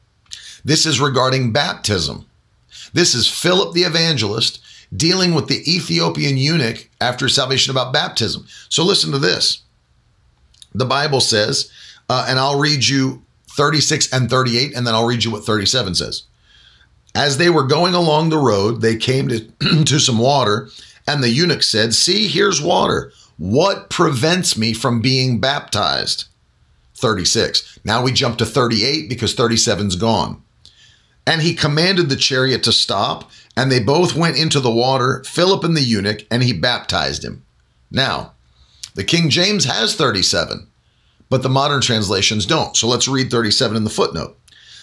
This 0.65 0.85
is 0.85 0.99
regarding 0.99 1.53
baptism. 1.53 2.25
This 2.93 3.15
is 3.15 3.29
Philip 3.29 3.73
the 3.73 3.83
evangelist 3.83 4.61
dealing 4.95 5.33
with 5.33 5.47
the 5.47 5.63
Ethiopian 5.69 6.37
eunuch 6.37 6.89
after 7.01 7.27
salvation 7.29 7.71
about 7.71 7.93
baptism. 7.93 8.45
So 8.69 8.83
listen 8.83 9.11
to 9.11 9.19
this. 9.19 9.61
The 10.73 10.85
Bible 10.85 11.21
says 11.21 11.71
Uh, 12.09 12.25
and 12.29 12.39
I'll 12.39 12.59
read 12.59 12.85
you 12.85 13.23
36 13.51 14.13
and 14.13 14.29
38, 14.29 14.75
and 14.75 14.85
then 14.85 14.93
I'll 14.93 15.07
read 15.07 15.23
you 15.23 15.31
what 15.31 15.45
37 15.45 15.95
says. 15.95 16.23
As 17.15 17.37
they 17.37 17.49
were 17.49 17.63
going 17.63 17.95
along 17.95 18.29
the 18.29 18.37
road, 18.37 18.81
they 18.81 18.95
came 18.95 19.27
to, 19.29 19.39
to 19.85 19.99
some 19.99 20.19
water, 20.19 20.69
and 21.07 21.23
the 21.23 21.29
eunuch 21.29 21.63
said, 21.63 21.93
See, 21.93 22.27
here's 22.27 22.61
water. 22.61 23.11
What 23.37 23.89
prevents 23.89 24.57
me 24.57 24.73
from 24.73 25.01
being 25.01 25.39
baptized? 25.39 26.25
36. 26.95 27.79
Now 27.83 28.03
we 28.03 28.11
jump 28.11 28.37
to 28.39 28.45
38 28.45 29.07
because 29.07 29.35
37's 29.35 29.95
gone. 29.95 30.41
And 31.25 31.41
he 31.41 31.53
commanded 31.53 32.09
the 32.09 32.15
chariot 32.15 32.63
to 32.63 32.71
stop, 32.71 33.29
and 33.55 33.71
they 33.71 33.79
both 33.79 34.15
went 34.15 34.37
into 34.37 34.59
the 34.59 34.71
water, 34.71 35.23
Philip 35.25 35.63
and 35.63 35.75
the 35.75 35.81
eunuch, 35.81 36.25
and 36.31 36.41
he 36.41 36.53
baptized 36.53 37.23
him. 37.23 37.43
Now, 37.91 38.33
the 38.95 39.03
King 39.03 39.29
James 39.29 39.65
has 39.65 39.95
37, 39.95 40.67
but 41.29 41.43
the 41.43 41.49
modern 41.49 41.81
translations 41.81 42.45
don't. 42.45 42.75
So 42.75 42.87
let's 42.87 43.07
read 43.07 43.29
37 43.29 43.75
in 43.75 43.83
the 43.83 43.89
footnote. 43.89 44.37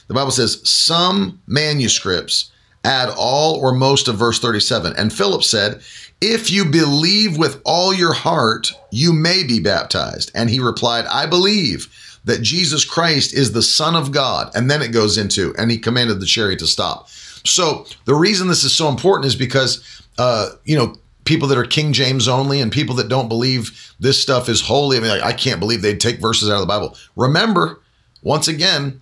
The 0.09 0.15
Bible 0.15 0.31
says, 0.31 0.69
Some 0.69 1.41
manuscripts 1.47 2.51
add 2.85 3.09
all 3.17 3.57
or 3.57 3.73
most 3.73 4.09
of 4.09 4.17
verse 4.17 4.39
37. 4.39 4.95
And 4.97 5.13
Philip 5.13 5.43
said, 5.43 5.83
If 6.21 6.51
you 6.51 6.65
believe 6.65 7.39
with 7.39 7.61
all 7.65 7.95
your 7.95 8.13
heart, 8.13 8.71
you 8.91 9.13
may 9.13 9.43
be 9.45 9.61
baptized. 9.61 10.31
And 10.35 10.51
he 10.51 10.61
replied, 10.61 11.07
I 11.07 11.27
believe 11.27 11.89
that 12.25 12.43
Jesus 12.43 12.85
Christ 12.85 13.35
is 13.35 13.53
the 13.53 13.63
Son 13.63 13.95
of 13.95 14.13
God. 14.13 14.51
And 14.55 14.71
then 14.71 14.83
it 14.83 14.93
goes 14.93 15.19
into, 15.19 15.55
and 15.59 15.71
he 15.71 15.79
commanded 15.79 16.21
the 16.21 16.27
chariot 16.27 16.59
to 16.61 16.67
stop. 16.67 17.09
So 17.45 17.87
the 18.07 18.15
reason 18.15 18.49
this 18.49 18.65
is 18.65 18.75
so 18.75 18.89
important 18.89 19.27
is 19.27 19.37
because, 19.37 20.03
uh, 20.19 20.51
you 20.65 20.77
know, 20.77 20.97
people 21.25 21.49
that 21.49 21.59
are 21.59 21.65
King 21.65 21.93
James 21.93 22.29
only 22.29 22.61
and 22.61 22.71
people 22.71 22.95
that 22.97 23.09
don't 23.09 23.29
believe 23.29 23.95
this 23.99 24.21
stuff 24.21 24.49
is 24.49 24.61
holy. 24.61 24.97
I 24.97 25.01
mean, 25.01 25.11
like, 25.11 25.23
I 25.23 25.33
can't 25.33 25.61
believe 25.61 25.83
they'd 25.83 26.01
take 26.01 26.21
verses 26.21 26.51
out 26.51 26.57
of 26.57 26.61
the 26.61 26.67
Bible. 26.67 26.97
Remember, 27.17 27.81
once 28.23 28.49
again, 28.49 29.01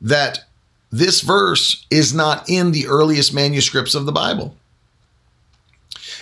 that 0.00 0.40
this 0.90 1.20
verse 1.20 1.86
is 1.90 2.14
not 2.14 2.48
in 2.48 2.72
the 2.72 2.86
earliest 2.86 3.34
manuscripts 3.34 3.94
of 3.94 4.06
the 4.06 4.12
Bible. 4.12 4.56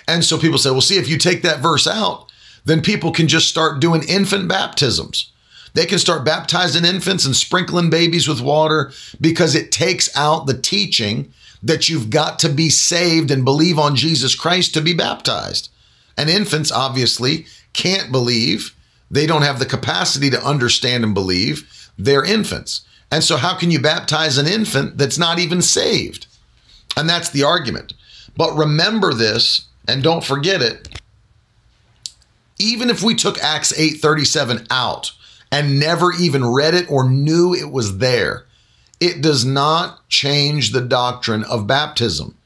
And 0.08 0.24
so 0.24 0.38
people 0.38 0.58
say, 0.58 0.70
well, 0.70 0.80
see, 0.80 0.96
if 0.96 1.08
you 1.08 1.18
take 1.18 1.42
that 1.42 1.60
verse 1.60 1.86
out, 1.86 2.30
then 2.64 2.80
people 2.82 3.12
can 3.12 3.28
just 3.28 3.48
start 3.48 3.80
doing 3.80 4.02
infant 4.08 4.48
baptisms. 4.48 5.30
They 5.74 5.86
can 5.86 5.98
start 5.98 6.24
baptizing 6.24 6.84
infants 6.84 7.26
and 7.26 7.36
sprinkling 7.36 7.90
babies 7.90 8.26
with 8.26 8.40
water 8.40 8.92
because 9.20 9.54
it 9.54 9.70
takes 9.70 10.14
out 10.16 10.46
the 10.46 10.58
teaching 10.58 11.32
that 11.66 11.88
you've 11.88 12.10
got 12.10 12.38
to 12.38 12.48
be 12.48 12.70
saved 12.70 13.30
and 13.30 13.44
believe 13.44 13.78
on 13.78 13.96
Jesus 13.96 14.34
Christ 14.34 14.72
to 14.74 14.80
be 14.80 14.94
baptized. 14.94 15.68
And 16.16 16.30
infants 16.30 16.70
obviously 16.70 17.46
can't 17.72 18.12
believe. 18.12 18.74
They 19.10 19.26
don't 19.26 19.42
have 19.42 19.58
the 19.58 19.66
capacity 19.66 20.30
to 20.30 20.44
understand 20.44 21.04
and 21.04 21.12
believe. 21.12 21.90
They're 21.98 22.24
infants. 22.24 22.82
And 23.10 23.22
so, 23.22 23.36
how 23.36 23.56
can 23.56 23.70
you 23.70 23.80
baptize 23.80 24.38
an 24.38 24.46
infant 24.46 24.96
that's 24.98 25.18
not 25.18 25.38
even 25.38 25.60
saved? 25.60 26.26
And 26.96 27.08
that's 27.08 27.30
the 27.30 27.42
argument. 27.42 27.94
But 28.36 28.56
remember 28.56 29.12
this 29.12 29.66
and 29.88 30.02
don't 30.02 30.24
forget 30.24 30.62
it. 30.62 31.00
Even 32.58 32.90
if 32.90 33.02
we 33.02 33.14
took 33.14 33.38
Acts 33.38 33.72
8:37 33.72 34.66
out 34.70 35.12
and 35.52 35.78
never 35.78 36.12
even 36.12 36.44
read 36.44 36.74
it 36.74 36.90
or 36.90 37.08
knew 37.08 37.54
it 37.54 37.70
was 37.70 37.98
there, 37.98 38.45
it 39.00 39.20
does 39.20 39.44
not 39.44 40.08
change 40.08 40.72
the 40.72 40.80
doctrine 40.80 41.44
of 41.44 41.66
baptism. 41.66 42.36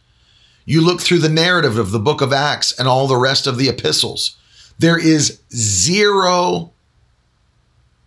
You 0.65 0.81
look 0.81 1.01
through 1.01 1.19
the 1.19 1.29
narrative 1.29 1.79
of 1.79 1.91
the 1.91 1.99
book 1.99 2.21
of 2.21 2.33
Acts 2.33 2.79
and 2.79 2.87
all 2.87 3.07
the 3.07 3.17
rest 3.17 3.47
of 3.47 3.57
the 3.57 3.69
epistles, 3.69 4.37
there 4.79 4.99
is 4.99 5.41
zero, 5.53 6.73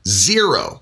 zero 0.07 0.81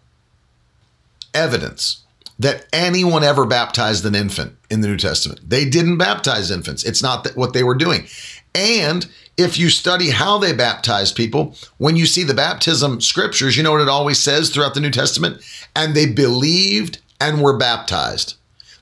evidence 1.34 2.04
that 2.40 2.66
anyone 2.74 3.24
ever 3.24 3.46
baptized 3.46 4.06
an 4.06 4.16
infant 4.16 4.56
in 4.70 4.82
the 4.82 4.88
New 4.88 4.98
Testament. 4.98 5.48
They 5.48 5.66
didn't 5.66 5.98
baptize 5.98 6.50
infants. 6.50 6.84
It's 6.84 7.04
not 7.04 7.28
what 7.36 7.54
they 7.54 7.64
were 7.64 7.76
doing. 7.76 8.08
And 8.56 9.08
if 9.38 9.58
you 9.58 9.70
study 9.70 10.10
how 10.10 10.38
they 10.38 10.54
baptized 10.54 11.16
people, 11.16 11.56
when 11.78 11.96
you 11.96 12.06
see 12.06 12.24
the 12.24 12.34
baptism 12.34 13.00
scriptures, 13.00 13.56
you 13.56 13.64
know 13.64 13.72
what 13.72 13.82
it 13.82 13.90
always 13.90 14.20
says 14.20 14.50
throughout 14.50 14.74
the 14.74 14.80
New 14.80 14.90
Testament? 14.92 15.42
And 15.76 15.94
they 15.94 16.06
believed 16.06 17.00
and 17.22 17.42
were 17.42 17.58
baptized. 17.58 18.36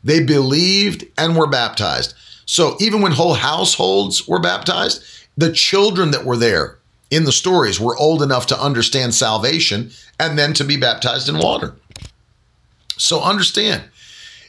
They 0.03 0.23
believed 0.23 1.05
and 1.17 1.35
were 1.35 1.47
baptized. 1.47 2.15
So 2.45 2.77
even 2.79 3.01
when 3.01 3.11
whole 3.11 3.35
households 3.35 4.27
were 4.27 4.39
baptized, 4.39 5.03
the 5.37 5.51
children 5.51 6.11
that 6.11 6.25
were 6.25 6.37
there 6.37 6.79
in 7.11 7.25
the 7.25 7.31
stories 7.31 7.79
were 7.79 7.97
old 7.97 8.23
enough 8.23 8.47
to 8.47 8.59
understand 8.59 9.13
salvation 9.13 9.91
and 10.19 10.37
then 10.37 10.53
to 10.53 10.63
be 10.63 10.77
baptized 10.77 11.29
in 11.29 11.37
water. 11.37 11.75
So 12.97 13.21
understand, 13.21 13.83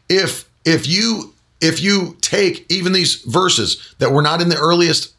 if 0.08 0.48
if 0.64 0.86
you 0.86 1.34
if 1.60 1.82
you 1.82 2.16
take 2.20 2.66
even 2.70 2.92
these 2.92 3.16
verses 3.16 3.94
that 3.98 4.12
were 4.12 4.22
not 4.22 4.40
in 4.40 4.48
the 4.48 4.58
earliest 4.58 5.14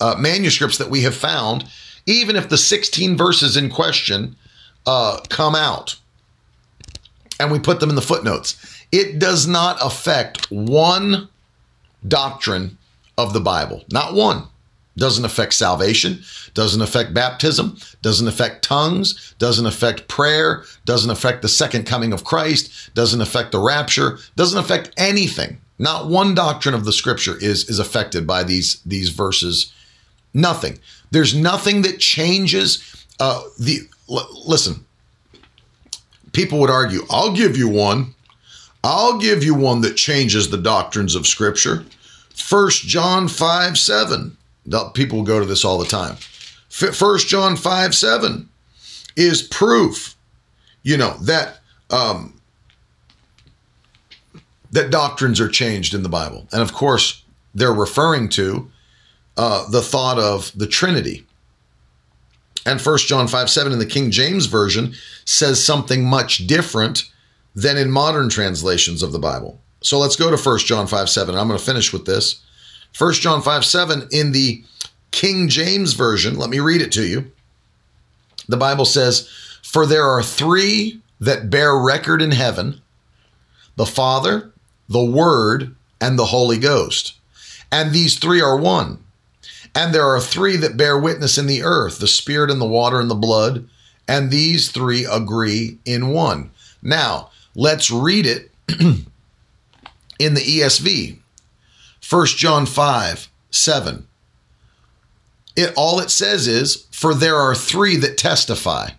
uh, 0.00 0.16
manuscripts 0.18 0.78
that 0.78 0.90
we 0.90 1.02
have 1.02 1.14
found, 1.14 1.68
even 2.06 2.36
if 2.36 2.48
the 2.48 2.58
16 2.58 3.16
verses 3.16 3.56
in 3.56 3.70
question 3.70 4.36
uh, 4.86 5.20
come 5.28 5.54
out, 5.54 5.96
and 7.40 7.50
we 7.50 7.58
put 7.58 7.80
them 7.80 7.90
in 7.90 7.96
the 7.96 8.02
footnotes. 8.02 8.56
It 8.92 9.18
does 9.18 9.46
not 9.46 9.78
affect 9.80 10.50
one 10.50 11.28
doctrine 12.06 12.78
of 13.18 13.32
the 13.32 13.40
Bible, 13.40 13.84
not 13.90 14.14
one. 14.14 14.44
Doesn't 14.96 15.24
affect 15.24 15.54
salvation, 15.54 16.20
doesn't 16.52 16.82
affect 16.82 17.14
baptism, 17.14 17.78
doesn't 18.02 18.26
affect 18.26 18.64
tongues, 18.64 19.34
doesn't 19.38 19.66
affect 19.66 20.08
prayer, 20.08 20.64
doesn't 20.84 21.10
affect 21.10 21.42
the 21.42 21.48
second 21.48 21.86
coming 21.86 22.12
of 22.12 22.24
Christ, 22.24 22.92
doesn't 22.94 23.20
affect 23.20 23.52
the 23.52 23.60
rapture, 23.60 24.18
doesn't 24.36 24.58
affect 24.58 24.90
anything. 24.98 25.60
Not 25.78 26.08
one 26.08 26.34
doctrine 26.34 26.74
of 26.74 26.84
the 26.84 26.92
scripture 26.92 27.36
is, 27.40 27.70
is 27.70 27.78
affected 27.78 28.26
by 28.26 28.42
these, 28.42 28.82
these 28.84 29.08
verses. 29.08 29.72
Nothing. 30.34 30.78
There's 31.10 31.34
nothing 31.34 31.82
that 31.82 31.98
changes 31.98 33.06
uh, 33.18 33.42
the. 33.58 33.88
L- 34.10 34.28
listen, 34.46 34.84
people 36.32 36.58
would 36.60 36.70
argue, 36.70 37.02
I'll 37.10 37.32
give 37.32 37.56
you 37.56 37.68
one. 37.68 38.14
I'll 38.82 39.18
give 39.18 39.44
you 39.44 39.54
one 39.54 39.82
that 39.82 39.96
changes 39.96 40.48
the 40.48 40.56
doctrines 40.56 41.14
of 41.14 41.26
Scripture. 41.26 41.84
First 42.30 42.86
John 42.86 43.28
5 43.28 43.78
7. 43.78 44.36
People 44.94 45.22
go 45.22 45.40
to 45.40 45.46
this 45.46 45.64
all 45.64 45.78
the 45.78 45.84
time. 45.84 46.16
First 46.68 47.28
John 47.28 47.56
5 47.56 47.94
7 47.94 48.48
is 49.16 49.42
proof, 49.42 50.14
you 50.82 50.96
know, 50.96 51.16
that 51.22 51.58
um, 51.90 52.40
that 54.70 54.90
doctrines 54.90 55.40
are 55.40 55.48
changed 55.48 55.94
in 55.94 56.02
the 56.02 56.08
Bible. 56.08 56.46
And 56.52 56.62
of 56.62 56.72
course, 56.72 57.24
they're 57.54 57.72
referring 57.72 58.28
to 58.30 58.70
uh, 59.36 59.68
the 59.68 59.82
thought 59.82 60.18
of 60.18 60.52
the 60.56 60.66
Trinity. 60.66 61.26
And 62.66 62.80
1 62.80 62.98
John 62.98 63.26
5 63.28 63.50
7 63.50 63.72
in 63.72 63.78
the 63.78 63.86
King 63.86 64.10
James 64.10 64.46
Version 64.46 64.94
says 65.24 65.64
something 65.64 66.04
much 66.04 66.46
different 66.46 67.10
than 67.54 67.76
in 67.76 67.90
modern 67.90 68.28
translations 68.28 69.02
of 69.02 69.12
the 69.12 69.18
Bible. 69.18 69.60
So 69.82 69.98
let's 69.98 70.16
go 70.16 70.34
to 70.34 70.50
1 70.50 70.58
John 70.60 70.86
5 70.86 71.08
7. 71.08 71.34
I'm 71.34 71.48
going 71.48 71.58
to 71.58 71.64
finish 71.64 71.92
with 71.92 72.04
this. 72.04 72.42
1 72.98 73.12
John 73.14 73.42
5 73.42 73.64
7 73.64 74.08
in 74.10 74.32
the 74.32 74.62
King 75.10 75.48
James 75.48 75.94
Version, 75.94 76.36
let 76.36 76.50
me 76.50 76.60
read 76.60 76.80
it 76.80 76.92
to 76.92 77.06
you. 77.06 77.30
The 78.48 78.56
Bible 78.56 78.84
says, 78.84 79.28
For 79.62 79.86
there 79.86 80.06
are 80.06 80.22
three 80.22 81.00
that 81.20 81.50
bear 81.50 81.76
record 81.76 82.22
in 82.22 82.30
heaven 82.32 82.80
the 83.76 83.86
Father, 83.86 84.52
the 84.88 85.04
Word, 85.04 85.74
and 86.00 86.18
the 86.18 86.26
Holy 86.26 86.58
Ghost. 86.58 87.14
And 87.72 87.92
these 87.92 88.18
three 88.18 88.40
are 88.40 88.56
one. 88.56 89.02
And 89.74 89.94
there 89.94 90.06
are 90.06 90.20
three 90.20 90.56
that 90.56 90.76
bear 90.76 90.98
witness 90.98 91.38
in 91.38 91.46
the 91.46 91.62
earth 91.62 91.98
the 91.98 92.08
Spirit 92.08 92.50
and 92.50 92.60
the 92.60 92.66
water 92.66 93.00
and 93.00 93.10
the 93.10 93.14
blood. 93.14 93.68
And 94.08 94.30
these 94.30 94.70
three 94.70 95.04
agree 95.04 95.78
in 95.84 96.08
one. 96.08 96.50
Now, 96.82 97.30
let's 97.54 97.90
read 97.90 98.26
it 98.26 98.50
in 100.18 100.34
the 100.34 100.40
ESV. 100.40 101.18
1 102.08 102.26
John 102.26 102.66
5 102.66 103.28
7. 103.50 104.06
It 105.56 105.72
all 105.76 106.00
it 106.00 106.10
says 106.10 106.48
is, 106.48 106.86
For 106.90 107.14
there 107.14 107.36
are 107.36 107.54
three 107.54 107.96
that 107.96 108.18
testify. 108.18 108.90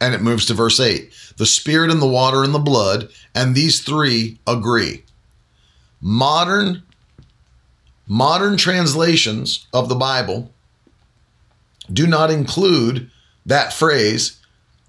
And 0.00 0.14
it 0.14 0.20
moves 0.20 0.46
to 0.46 0.54
verse 0.54 0.78
8 0.78 1.10
the 1.36 1.46
Spirit 1.46 1.90
and 1.90 2.00
the 2.00 2.06
water 2.06 2.42
and 2.42 2.54
the 2.54 2.58
blood, 2.58 3.10
and 3.34 3.54
these 3.54 3.82
three 3.82 4.38
agree. 4.46 5.02
Modern 6.00 6.82
modern 8.06 8.56
translations 8.56 9.66
of 9.72 9.88
the 9.88 9.94
Bible 9.94 10.52
do 11.92 12.06
not 12.06 12.30
include 12.30 13.10
that 13.44 13.72
phrase, 13.72 14.40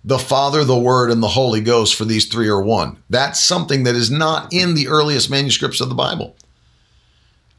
the 0.04 0.20
Father, 0.20 0.64
the 0.64 0.78
Word, 0.78 1.12
and 1.12 1.22
the 1.22 1.28
Holy 1.28 1.62
Ghost, 1.62 1.96
for 1.96 2.06
these 2.06 2.26
three 2.26 2.48
are 2.48 2.62
one. 2.62 2.98
That's 3.10 3.40
something 3.40 3.84
that 3.84 3.96
is 3.96 4.10
not 4.10 4.52
in 4.52 4.74
the 4.74 4.88
earliest 4.88 5.30
manuscripts 5.30 5.82
of 5.82 5.90
the 5.90 5.96
Bible. 5.96 6.36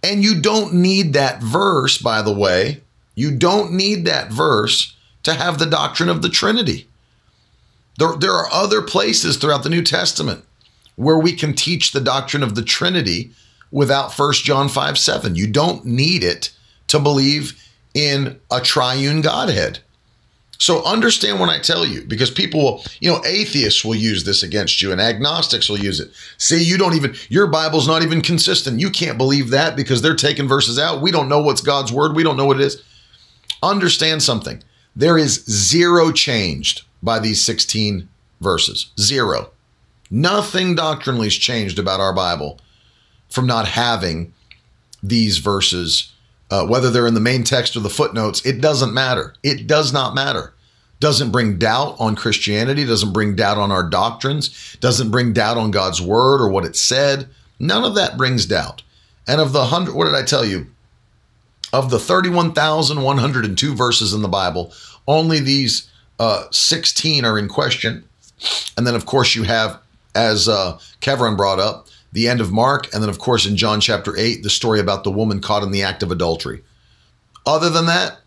And 0.02 0.22
you 0.22 0.40
don't 0.40 0.74
need 0.74 1.12
that 1.12 1.42
verse, 1.42 1.98
by 1.98 2.22
the 2.22 2.32
way. 2.32 2.82
You 3.14 3.36
don't 3.36 3.72
need 3.72 4.04
that 4.04 4.32
verse 4.32 4.96
to 5.24 5.34
have 5.34 5.58
the 5.58 5.66
doctrine 5.66 6.08
of 6.08 6.22
the 6.22 6.28
Trinity. 6.28 6.88
There, 7.98 8.16
there 8.16 8.32
are 8.32 8.48
other 8.52 8.80
places 8.80 9.36
throughout 9.36 9.64
the 9.64 9.70
New 9.70 9.82
Testament 9.82 10.44
where 10.94 11.18
we 11.18 11.32
can 11.32 11.52
teach 11.52 11.92
the 11.92 12.00
doctrine 12.00 12.42
of 12.42 12.54
the 12.54 12.62
Trinity 12.62 13.30
without 13.70 14.16
1 14.16 14.32
John 14.34 14.68
5 14.68 14.98
7. 14.98 15.34
You 15.34 15.46
don't 15.46 15.84
need 15.84 16.24
it 16.24 16.50
to 16.88 16.98
believe 16.98 17.62
in 17.94 18.40
a 18.50 18.60
triune 18.60 19.20
Godhead. 19.20 19.80
So 20.60 20.84
understand 20.84 21.38
when 21.38 21.50
I 21.50 21.60
tell 21.60 21.86
you, 21.86 22.02
because 22.02 22.32
people 22.32 22.60
will, 22.60 22.84
you 23.00 23.08
know, 23.08 23.22
atheists 23.24 23.84
will 23.84 23.94
use 23.94 24.24
this 24.24 24.42
against 24.42 24.82
you 24.82 24.90
and 24.90 25.00
agnostics 25.00 25.68
will 25.68 25.78
use 25.78 26.00
it. 26.00 26.10
See, 26.36 26.62
you 26.62 26.76
don't 26.76 26.94
even, 26.94 27.14
your 27.28 27.46
Bible's 27.46 27.86
not 27.86 28.02
even 28.02 28.22
consistent. 28.22 28.80
You 28.80 28.90
can't 28.90 29.16
believe 29.16 29.50
that 29.50 29.76
because 29.76 30.02
they're 30.02 30.16
taking 30.16 30.48
verses 30.48 30.76
out. 30.76 31.00
We 31.00 31.12
don't 31.12 31.28
know 31.28 31.40
what's 31.40 31.60
God's 31.60 31.92
word. 31.92 32.16
We 32.16 32.24
don't 32.24 32.36
know 32.36 32.44
what 32.44 32.60
it 32.60 32.66
is. 32.66 32.82
Understand 33.62 34.22
something. 34.22 34.62
There 34.96 35.16
is 35.16 35.44
zero 35.44 36.10
changed 36.10 36.82
by 37.04 37.20
these 37.20 37.44
16 37.44 38.08
verses. 38.40 38.90
Zero. 38.98 39.50
Nothing 40.10 40.74
doctrinally 40.74 41.26
has 41.26 41.34
changed 41.34 41.78
about 41.78 42.00
our 42.00 42.12
Bible 42.12 42.58
from 43.28 43.46
not 43.46 43.68
having 43.68 44.32
these 45.02 45.38
verses 45.38 46.12
uh, 46.50 46.66
whether 46.66 46.90
they're 46.90 47.06
in 47.06 47.14
the 47.14 47.20
main 47.20 47.44
text 47.44 47.76
or 47.76 47.80
the 47.80 47.90
footnotes, 47.90 48.44
it 48.46 48.60
doesn't 48.60 48.94
matter. 48.94 49.34
It 49.42 49.66
does 49.66 49.92
not 49.92 50.14
matter. 50.14 50.54
Doesn't 51.00 51.30
bring 51.30 51.58
doubt 51.58 51.96
on 51.98 52.16
Christianity, 52.16 52.84
doesn't 52.84 53.12
bring 53.12 53.36
doubt 53.36 53.58
on 53.58 53.70
our 53.70 53.88
doctrines, 53.88 54.76
doesn't 54.80 55.10
bring 55.10 55.32
doubt 55.32 55.56
on 55.56 55.70
God's 55.70 56.00
word 56.00 56.40
or 56.40 56.48
what 56.48 56.64
it 56.64 56.74
said. 56.74 57.28
None 57.58 57.84
of 57.84 57.94
that 57.94 58.16
brings 58.16 58.46
doubt. 58.46 58.82
And 59.26 59.40
of 59.40 59.52
the 59.52 59.66
hundred, 59.66 59.94
what 59.94 60.06
did 60.06 60.14
I 60.14 60.24
tell 60.24 60.44
you? 60.44 60.66
Of 61.72 61.90
the 61.90 61.98
31,102 61.98 63.74
verses 63.74 64.14
in 64.14 64.22
the 64.22 64.28
Bible, 64.28 64.72
only 65.06 65.38
these 65.38 65.90
uh, 66.18 66.44
16 66.50 67.24
are 67.24 67.38
in 67.38 67.46
question. 67.46 68.04
And 68.76 68.86
then, 68.86 68.94
of 68.94 69.04
course, 69.04 69.34
you 69.34 69.42
have, 69.42 69.78
as 70.14 70.48
uh, 70.48 70.78
Kevin 71.00 71.36
brought 71.36 71.58
up, 71.58 71.87
the 72.12 72.28
end 72.28 72.40
of 72.40 72.52
Mark, 72.52 72.92
and 72.92 73.02
then, 73.02 73.10
of 73.10 73.18
course, 73.18 73.46
in 73.46 73.56
John 73.56 73.80
chapter 73.80 74.16
8, 74.16 74.42
the 74.42 74.50
story 74.50 74.80
about 74.80 75.04
the 75.04 75.10
woman 75.10 75.40
caught 75.40 75.62
in 75.62 75.70
the 75.70 75.82
act 75.82 76.02
of 76.02 76.10
adultery. 76.10 76.62
Other 77.46 77.70
than 77.70 77.86
that, 77.86 78.18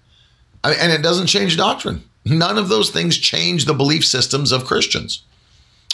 I 0.63 0.73
and 0.73 0.91
it 0.91 1.01
doesn't 1.01 1.27
change 1.27 1.57
doctrine. 1.57 2.03
None 2.25 2.57
of 2.57 2.69
those 2.69 2.91
things 2.91 3.17
change 3.17 3.65
the 3.65 3.73
belief 3.73 4.05
systems 4.05 4.51
of 4.51 4.65
Christians. 4.65 5.23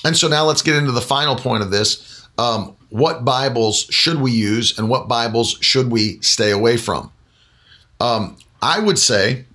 And 0.03 0.15
so 0.15 0.27
now 0.27 0.45
let's 0.45 0.61
get 0.61 0.75
into 0.75 0.91
the 0.91 1.01
final 1.01 1.35
point 1.35 1.63
of 1.63 1.71
this. 1.71 2.27
Um, 2.37 2.75
what 2.89 3.25
Bibles 3.25 3.87
should 3.89 4.21
we 4.21 4.31
use 4.31 4.77
and 4.77 4.89
what 4.89 5.07
Bibles 5.07 5.57
should 5.61 5.91
we 5.91 6.19
stay 6.21 6.51
away 6.51 6.77
from? 6.77 7.11
Um, 7.99 8.37
I 8.61 8.79
would 8.79 8.99
say 8.99 9.45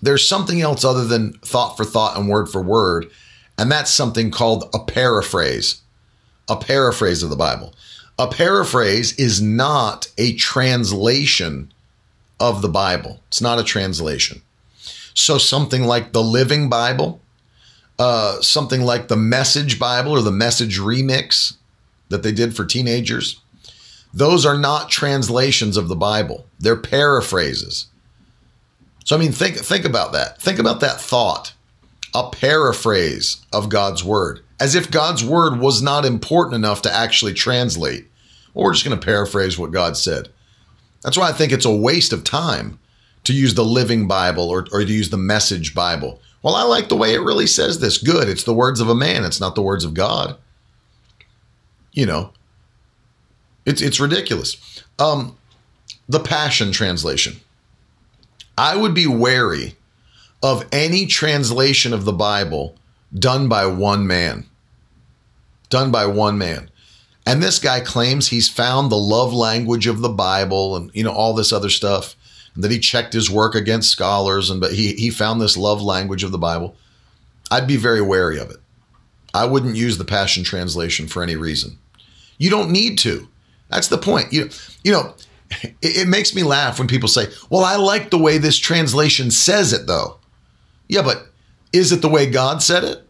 there's 0.00 0.26
something 0.26 0.60
else 0.60 0.84
other 0.84 1.04
than 1.04 1.34
thought 1.44 1.76
for 1.76 1.84
thought 1.84 2.16
and 2.16 2.28
word 2.28 2.48
for 2.48 2.62
word, 2.62 3.10
and 3.58 3.70
that's 3.70 3.90
something 3.90 4.30
called 4.30 4.70
a 4.72 4.78
paraphrase 4.78 5.82
a 6.48 6.56
paraphrase 6.56 7.22
of 7.22 7.30
the 7.30 7.36
Bible. 7.36 7.74
A 8.18 8.26
paraphrase 8.26 9.14
is 9.18 9.40
not 9.40 10.08
a 10.18 10.34
translation 10.34 11.72
of 12.40 12.62
the 12.62 12.68
Bible, 12.68 13.20
it's 13.28 13.40
not 13.40 13.58
a 13.58 13.64
translation. 13.64 14.42
So, 15.14 15.38
something 15.38 15.84
like 15.84 16.12
the 16.12 16.22
Living 16.22 16.68
Bible, 16.68 17.20
uh, 17.98 18.40
something 18.40 18.82
like 18.82 19.08
the 19.08 19.16
Message 19.16 19.78
Bible 19.78 20.12
or 20.12 20.22
the 20.22 20.30
Message 20.30 20.78
Remix 20.78 21.56
that 22.08 22.22
they 22.22 22.32
did 22.32 22.54
for 22.54 22.64
teenagers, 22.64 23.40
those 24.14 24.46
are 24.46 24.56
not 24.56 24.90
translations 24.90 25.76
of 25.76 25.88
the 25.88 25.96
Bible, 25.96 26.46
they're 26.58 26.76
paraphrases. 26.76 27.86
So, 29.04 29.16
I 29.16 29.18
mean, 29.18 29.32
think, 29.32 29.56
think 29.56 29.84
about 29.84 30.12
that. 30.12 30.40
Think 30.40 30.58
about 30.58 30.80
that 30.80 31.00
thought 31.00 31.54
a 32.14 32.30
paraphrase 32.30 33.44
of 33.52 33.68
God's 33.68 34.02
word 34.04 34.40
as 34.60 34.74
if 34.74 34.90
God's 34.90 35.24
word 35.24 35.60
was 35.60 35.82
not 35.82 36.04
important 36.04 36.54
enough 36.56 36.82
to 36.82 36.94
actually 36.94 37.34
translate. 37.34 38.06
Well, 38.54 38.64
we're 38.64 38.72
just 38.72 38.84
going 38.84 38.98
to 38.98 39.04
paraphrase 39.04 39.58
what 39.58 39.70
God 39.70 39.96
said. 39.96 40.28
That's 41.02 41.16
why 41.16 41.28
I 41.28 41.32
think 41.32 41.52
it's 41.52 41.64
a 41.64 41.74
waste 41.74 42.12
of 42.12 42.24
time 42.24 42.78
to 43.24 43.32
use 43.32 43.54
the 43.54 43.64
Living 43.64 44.08
Bible 44.08 44.48
or, 44.48 44.66
or 44.72 44.84
to 44.84 44.92
use 44.92 45.10
the 45.10 45.16
Message 45.16 45.74
Bible. 45.74 46.20
Well, 46.42 46.54
I 46.54 46.62
like 46.62 46.88
the 46.88 46.96
way 46.96 47.14
it 47.14 47.20
really 47.20 47.46
says 47.46 47.80
this. 47.80 47.98
Good. 47.98 48.28
It's 48.28 48.44
the 48.44 48.54
words 48.54 48.80
of 48.80 48.88
a 48.88 48.94
man, 48.94 49.24
it's 49.24 49.40
not 49.40 49.54
the 49.54 49.62
words 49.62 49.84
of 49.84 49.94
God. 49.94 50.36
You 51.92 52.06
know, 52.06 52.32
it's, 53.64 53.82
it's 53.82 54.00
ridiculous. 54.00 54.82
Um, 54.98 55.36
the 56.08 56.20
Passion 56.20 56.72
Translation. 56.72 57.36
I 58.56 58.76
would 58.76 58.94
be 58.94 59.06
wary 59.06 59.76
of 60.42 60.66
any 60.72 61.06
translation 61.06 61.92
of 61.92 62.04
the 62.04 62.12
Bible 62.12 62.76
done 63.16 63.48
by 63.48 63.66
one 63.66 64.06
man. 64.06 64.46
Done 65.70 65.90
by 65.90 66.06
one 66.06 66.38
man. 66.38 66.70
And 67.26 67.42
this 67.42 67.58
guy 67.58 67.80
claims 67.80 68.28
he's 68.28 68.48
found 68.48 68.90
the 68.90 68.96
love 68.96 69.34
language 69.34 69.86
of 69.86 70.00
the 70.00 70.08
Bible 70.08 70.76
and 70.76 70.90
you 70.94 71.04
know 71.04 71.12
all 71.12 71.34
this 71.34 71.52
other 71.52 71.68
stuff. 71.68 72.16
And 72.54 72.64
that 72.64 72.70
he 72.70 72.78
checked 72.78 73.12
his 73.12 73.30
work 73.30 73.54
against 73.54 73.90
scholars 73.90 74.50
and 74.50 74.60
but 74.60 74.72
he 74.72 74.94
he 74.94 75.10
found 75.10 75.40
this 75.40 75.56
love 75.56 75.82
language 75.82 76.24
of 76.24 76.32
the 76.32 76.38
Bible. 76.38 76.74
I'd 77.50 77.66
be 77.66 77.76
very 77.76 78.00
wary 78.00 78.38
of 78.38 78.50
it. 78.50 78.58
I 79.34 79.44
wouldn't 79.44 79.76
use 79.76 79.98
the 79.98 80.04
Passion 80.04 80.42
Translation 80.42 81.06
for 81.06 81.22
any 81.22 81.36
reason. 81.36 81.78
You 82.38 82.50
don't 82.50 82.70
need 82.70 82.98
to. 83.00 83.28
That's 83.68 83.88
the 83.88 83.98
point. 83.98 84.32
You 84.32 84.48
you 84.82 84.92
know, 84.92 85.14
it, 85.62 85.74
it 85.82 86.08
makes 86.08 86.34
me 86.34 86.42
laugh 86.42 86.78
when 86.78 86.88
people 86.88 87.08
say, 87.08 87.26
"Well, 87.50 87.64
I 87.64 87.76
like 87.76 88.10
the 88.10 88.18
way 88.18 88.38
this 88.38 88.56
translation 88.56 89.30
says 89.30 89.72
it 89.72 89.86
though." 89.86 90.18
Yeah, 90.88 91.02
but 91.02 91.27
is 91.72 91.92
it 91.92 92.02
the 92.02 92.08
way 92.08 92.26
God 92.26 92.62
said 92.62 92.84
it? 92.84 93.02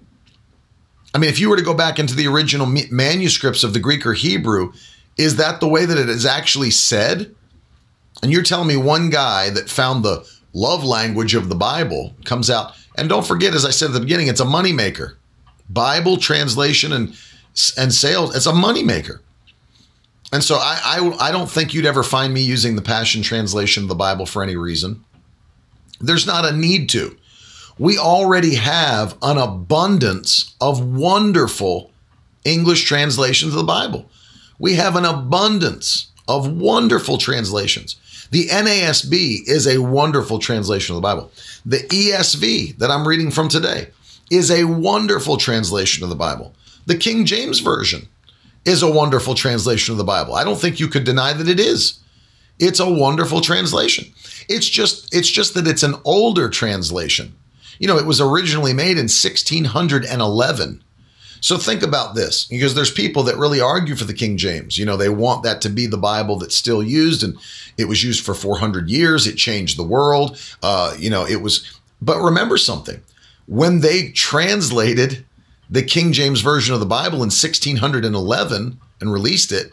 I 1.15 1.19
mean, 1.19 1.31
if 1.31 1.41
you 1.41 1.49
were 1.49 1.57
to 1.57 1.63
go 1.63 1.75
back 1.75 1.99
into 1.99 2.15
the 2.15 2.27
original 2.27 2.67
manuscripts 2.67 3.65
of 3.65 3.73
the 3.73 3.81
Greek 3.81 4.05
or 4.05 4.13
Hebrew, 4.13 4.73
is 5.17 5.37
that 5.37 5.61
the 5.61 5.69
way 5.69 5.85
that 5.85 5.99
it 5.99 6.09
is 6.09 6.27
actually 6.27 6.71
said? 6.71 7.35
And 8.23 8.33
you're 8.33 8.43
telling 8.43 8.69
me 8.69 8.77
one 8.77 9.11
guy 9.11 9.51
that 9.51 9.71
found 9.71 10.05
the 10.05 10.29
love 10.53 10.85
language 10.85 11.35
of 11.35 11.49
the 11.49 11.55
Bible 11.55 12.15
comes 12.25 12.51
out, 12.51 12.73
and 12.97 13.09
don't 13.09 13.27
forget, 13.27 13.55
as 13.55 13.65
I 13.65 13.71
said 13.71 13.87
at 13.87 13.95
the 13.95 14.01
beginning, 14.01 14.29
it's 14.29 14.41
a 14.41 14.45
moneymaker. 14.45 15.15
Bible 15.69 16.17
translation 16.17 16.93
and 16.93 17.17
and 17.77 17.93
sales, 17.93 18.37
it's 18.37 18.47
a 18.47 18.53
moneymaker. 18.53 19.21
And 20.33 20.45
so 20.45 20.57
I, 20.57 20.81
I 20.85 21.29
I 21.29 21.33
don't 21.33 21.51
think 21.51 21.75
you'd 21.75 21.87
ever 21.87 22.03
find 22.03 22.33
me 22.33 22.43
using 22.43 22.77
the 22.77 22.83
Passion 22.83 23.23
Translation 23.23 23.83
of 23.83 23.89
the 23.89 23.95
Bible 23.95 24.27
for 24.27 24.43
any 24.43 24.57
reason. 24.57 25.05
There's 26.01 26.27
not 26.27 26.45
a 26.45 26.53
need 26.53 26.89
to 26.91 27.17
we 27.79 27.99
already 27.99 28.57
have 28.57 29.17
an 29.23 29.39
abundance 29.39 30.55
of 30.61 30.85
wonderful 30.85 31.91
English 32.45 32.85
translations 32.85 33.53
of 33.53 33.59
the 33.59 33.65
Bible. 33.65 34.11
We 34.59 34.75
have 34.75 34.97
an 34.97 35.05
abundance 35.05 36.11
of 36.27 36.51
wonderful 36.51 37.19
translations. 37.19 37.97
The 38.31 38.49
NASB 38.49 39.47
is 39.47 39.67
a 39.67 39.81
wonderful 39.81 40.39
translation 40.39 40.95
of 40.95 41.01
the 41.01 41.07
Bible. 41.07 41.31
The 41.65 41.79
ESV 41.79 42.77
that 42.79 42.91
I'm 42.91 43.07
reading 43.07 43.31
from 43.31 43.49
today 43.49 43.89
is 44.31 44.51
a 44.51 44.65
wonderful 44.65 45.37
translation 45.37 46.03
of 46.03 46.11
the 46.11 46.17
Bible. 46.17 46.55
The 46.87 46.97
King 46.97 47.25
James 47.25 47.61
Version 47.61 48.09
is 48.65 48.83
a 48.83 48.91
wonderful 48.91 49.35
translation 49.35 49.93
of 49.93 49.99
the 49.99 50.05
Bible. 50.05 50.35
I 50.35 50.45
don't 50.45 50.61
think 50.61 50.81
you 50.81 50.89
could 50.89 51.05
deny 51.05 51.33
that 51.33 51.49
it 51.49 51.61
is. 51.61 52.01
It's 52.59 52.81
a 52.81 52.91
wonderful 52.91 53.41
translation. 53.41 54.13
It's 54.49 54.69
just 54.69 55.15
it's 55.15 55.31
just 55.31 55.55
that 55.55 55.69
it's 55.69 55.83
an 55.85 55.95
older 56.05 56.51
translation. 56.51 57.35
You 57.79 57.89
know, 57.89 57.99
it 57.99 58.07
was 58.07 58.21
originally 58.21 58.73
made 58.73 58.99
in 58.99 59.09
1611. 59.09 60.83
So 61.41 61.57
think 61.57 61.83
about 61.83 62.17
this 62.17 62.47
because 62.47 62.75
there's 62.75 62.91
people 62.91 63.23
that 63.25 63.37
really 63.37 63.61
argue 63.61 63.95
for 63.95 64.05
the 64.05 64.15
King 64.15 64.37
James. 64.37 64.77
You 64.77 64.85
know, 64.85 64.97
they 64.97 65.09
want 65.09 65.45
that 65.45 65.61
to 65.63 65.69
be 65.69 65.87
the 65.87 65.97
Bible 65.97 66.37
that's 66.37 66.57
still 66.57 66.83
used 66.83 67.23
and 67.23 67.37
it 67.77 67.87
was 67.87 68.03
used 68.03 68.25
for 68.25 68.35
400 68.35 68.89
years. 68.89 69.27
It 69.27 69.37
changed 69.37 69.79
the 69.79 69.85
world. 69.85 70.41
Uh, 70.63 70.97
you 70.99 71.11
know, 71.11 71.25
it 71.25 71.41
was, 71.41 71.81
but 72.03 72.21
remember 72.21 72.57
something 72.57 73.01
when 73.49 73.81
they 73.81 74.11
translated 74.11 75.25
the 75.71 75.83
King 75.83 76.13
James 76.13 76.43
Version 76.43 76.75
of 76.75 76.81
the 76.81 76.87
Bible 76.87 77.17
in 77.17 77.31
1611 77.31 78.79
and 79.01 79.13
released 79.13 79.53
it, 79.53 79.73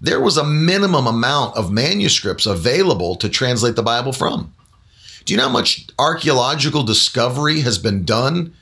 there 0.00 0.20
was 0.20 0.36
a 0.36 0.44
minimum 0.44 1.06
amount 1.06 1.56
of 1.56 1.72
manuscripts 1.72 2.46
available 2.46 3.16
to 3.16 3.28
translate 3.28 3.76
the 3.76 3.82
Bible 3.82 4.12
from. 4.12 4.54
Do 5.28 5.34
you 5.34 5.36
know 5.36 5.48
how 5.48 5.52
much 5.52 5.86
archaeological 5.98 6.84
discovery 6.84 7.60
has 7.60 7.76
been 7.76 8.06
done 8.06 8.54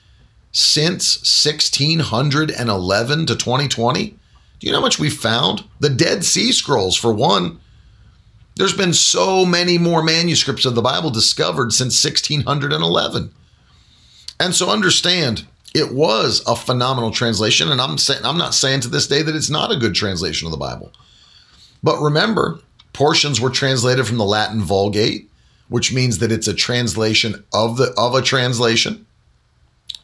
since 0.51 1.19
1611 1.19 3.27
to 3.27 3.37
2020? 3.37 4.07
Do 4.09 4.17
you 4.59 4.73
know 4.73 4.79
how 4.79 4.85
much 4.85 4.99
we 4.99 5.09
found? 5.09 5.63
The 5.79 5.91
Dead 5.91 6.25
Sea 6.25 6.51
Scrolls, 6.51 6.97
for 6.97 7.15
one. 7.15 7.61
There's 8.57 8.77
been 8.77 8.95
so 8.95 9.47
many 9.47 9.79
more 9.79 10.03
manuscripts 10.03 10.65
of 10.65 10.75
the 10.75 10.83
Bible 10.83 11.11
discovered 11.11 11.73
since 11.73 12.05
1611. 12.05 13.31
And 14.41 14.53
so 14.53 14.69
understand, 14.69 15.47
it 15.73 15.93
was 15.93 16.43
a 16.49 16.57
phenomenal 16.57 17.13
translation. 17.13 17.71
And 17.71 17.81
I'm 17.81 17.97
saying 17.97 18.25
I'm 18.25 18.39
not 18.39 18.55
saying 18.55 18.81
to 18.81 18.89
this 18.89 19.07
day 19.07 19.23
that 19.23 19.37
it's 19.37 19.51
not 19.51 19.71
a 19.71 19.79
good 19.79 19.95
translation 19.95 20.49
of 20.49 20.51
the 20.51 20.59
Bible. 20.59 20.93
But 21.85 22.01
remember, 22.01 22.59
portions 22.93 23.41
were 23.41 23.51
translated 23.51 24.05
from 24.05 24.17
the 24.17 24.25
Latin 24.25 24.63
Vulgate 24.63 25.31
which 25.69 25.93
means 25.93 26.19
that 26.19 26.33
it's 26.33 26.49
a 26.49 26.55
translation 26.55 27.45
of 27.53 27.77
the 27.77 27.93
of 27.97 28.15
a 28.15 28.23
translation. 28.23 29.07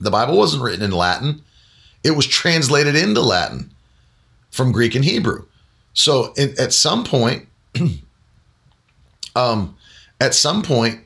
The 0.00 0.10
Bible 0.10 0.36
wasn't 0.36 0.62
written 0.62 0.84
in 0.84 0.90
Latin, 0.90 1.42
it 2.02 2.12
was 2.12 2.26
translated 2.26 2.96
into 2.96 3.20
Latin 3.20 3.70
from 4.50 4.72
Greek 4.72 4.94
and 4.94 5.04
Hebrew. 5.04 5.46
So 5.94 6.32
in, 6.36 6.54
at 6.58 6.72
some 6.72 7.04
point, 7.04 7.46
um, 9.36 9.76
at 10.20 10.34
some 10.34 10.62
point, 10.62 11.00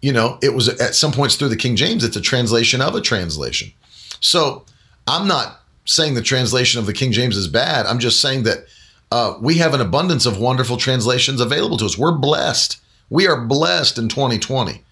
you 0.00 0.12
know, 0.12 0.38
it 0.42 0.54
was 0.54 0.68
at 0.68 0.94
some 0.94 1.12
points 1.12 1.36
through 1.36 1.48
the 1.48 1.56
King 1.56 1.76
James, 1.76 2.04
it's 2.04 2.16
a 2.16 2.20
translation 2.20 2.80
of 2.80 2.94
a 2.94 3.00
translation. 3.00 3.72
So 4.20 4.64
I'm 5.06 5.26
not 5.26 5.60
saying 5.84 6.14
the 6.14 6.22
translation 6.22 6.78
of 6.78 6.86
the 6.86 6.92
King 6.92 7.12
James 7.12 7.36
is 7.36 7.48
bad. 7.48 7.86
I'm 7.86 7.98
just 7.98 8.20
saying 8.20 8.44
that 8.44 8.66
uh, 9.10 9.34
we 9.40 9.54
have 9.54 9.74
an 9.74 9.80
abundance 9.80 10.26
of 10.26 10.38
wonderful 10.38 10.76
translations 10.76 11.40
available 11.40 11.78
to 11.78 11.86
us. 11.86 11.96
We're 11.96 12.16
blessed. 12.16 12.78
We 13.10 13.26
are 13.26 13.40
blessed 13.40 13.98
in 13.98 14.08
2020. 14.08 14.82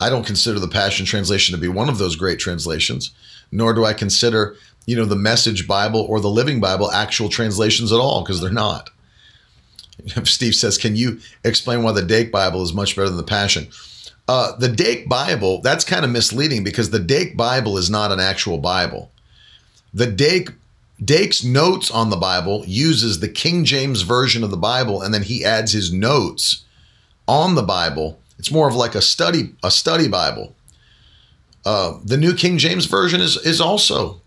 I 0.00 0.10
don't 0.10 0.26
consider 0.26 0.58
the 0.58 0.68
Passion 0.68 1.06
Translation 1.06 1.54
to 1.54 1.60
be 1.60 1.68
one 1.68 1.88
of 1.88 1.98
those 1.98 2.16
great 2.16 2.38
translations, 2.38 3.12
nor 3.52 3.72
do 3.72 3.84
I 3.84 3.92
consider, 3.92 4.56
you 4.86 4.96
know, 4.96 5.04
the 5.04 5.14
Message 5.14 5.68
Bible 5.68 6.00
or 6.08 6.20
the 6.20 6.28
Living 6.28 6.60
Bible 6.60 6.90
actual 6.90 7.28
translations 7.28 7.92
at 7.92 8.00
all, 8.00 8.22
because 8.22 8.40
they're 8.40 8.50
not. 8.50 8.90
Steve 10.24 10.54
says, 10.54 10.78
Can 10.78 10.96
you 10.96 11.20
explain 11.44 11.82
why 11.82 11.92
the 11.92 12.02
Dake 12.02 12.32
Bible 12.32 12.62
is 12.62 12.72
much 12.72 12.96
better 12.96 13.08
than 13.08 13.16
the 13.16 13.22
Passion? 13.22 13.68
Uh, 14.26 14.56
the 14.56 14.68
Dake 14.68 15.08
Bible, 15.08 15.60
that's 15.60 15.84
kind 15.84 16.04
of 16.04 16.10
misleading 16.10 16.64
because 16.64 16.90
the 16.90 16.98
Dake 16.98 17.36
Bible 17.36 17.76
is 17.76 17.90
not 17.90 18.12
an 18.12 18.20
actual 18.20 18.58
Bible. 18.58 19.10
The 19.92 20.06
Dake 20.06 20.50
Dake's 21.04 21.42
notes 21.42 21.90
on 21.90 22.10
the 22.10 22.16
Bible 22.16 22.64
uses 22.66 23.18
the 23.18 23.28
King 23.28 23.64
James 23.64 24.02
version 24.02 24.44
of 24.44 24.50
the 24.50 24.56
Bible, 24.56 25.02
and 25.02 25.12
then 25.12 25.22
he 25.22 25.44
adds 25.44 25.72
his 25.72 25.92
notes 25.92 26.64
on 27.26 27.54
the 27.54 27.62
Bible. 27.62 28.18
It's 28.38 28.50
more 28.50 28.68
of 28.68 28.74
like 28.74 28.94
a 28.94 29.02
study 29.02 29.54
a 29.62 29.70
study 29.70 30.08
Bible. 30.08 30.54
Uh, 31.64 31.98
the 32.04 32.16
New 32.16 32.34
King 32.34 32.58
James 32.58 32.86
version 32.86 33.20
is 33.20 33.36
is 33.36 33.60
also 33.60 34.20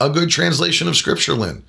a 0.00 0.10
good 0.10 0.30
translation 0.30 0.88
of 0.88 0.96
Scripture, 0.96 1.34
Lynn. 1.34 1.62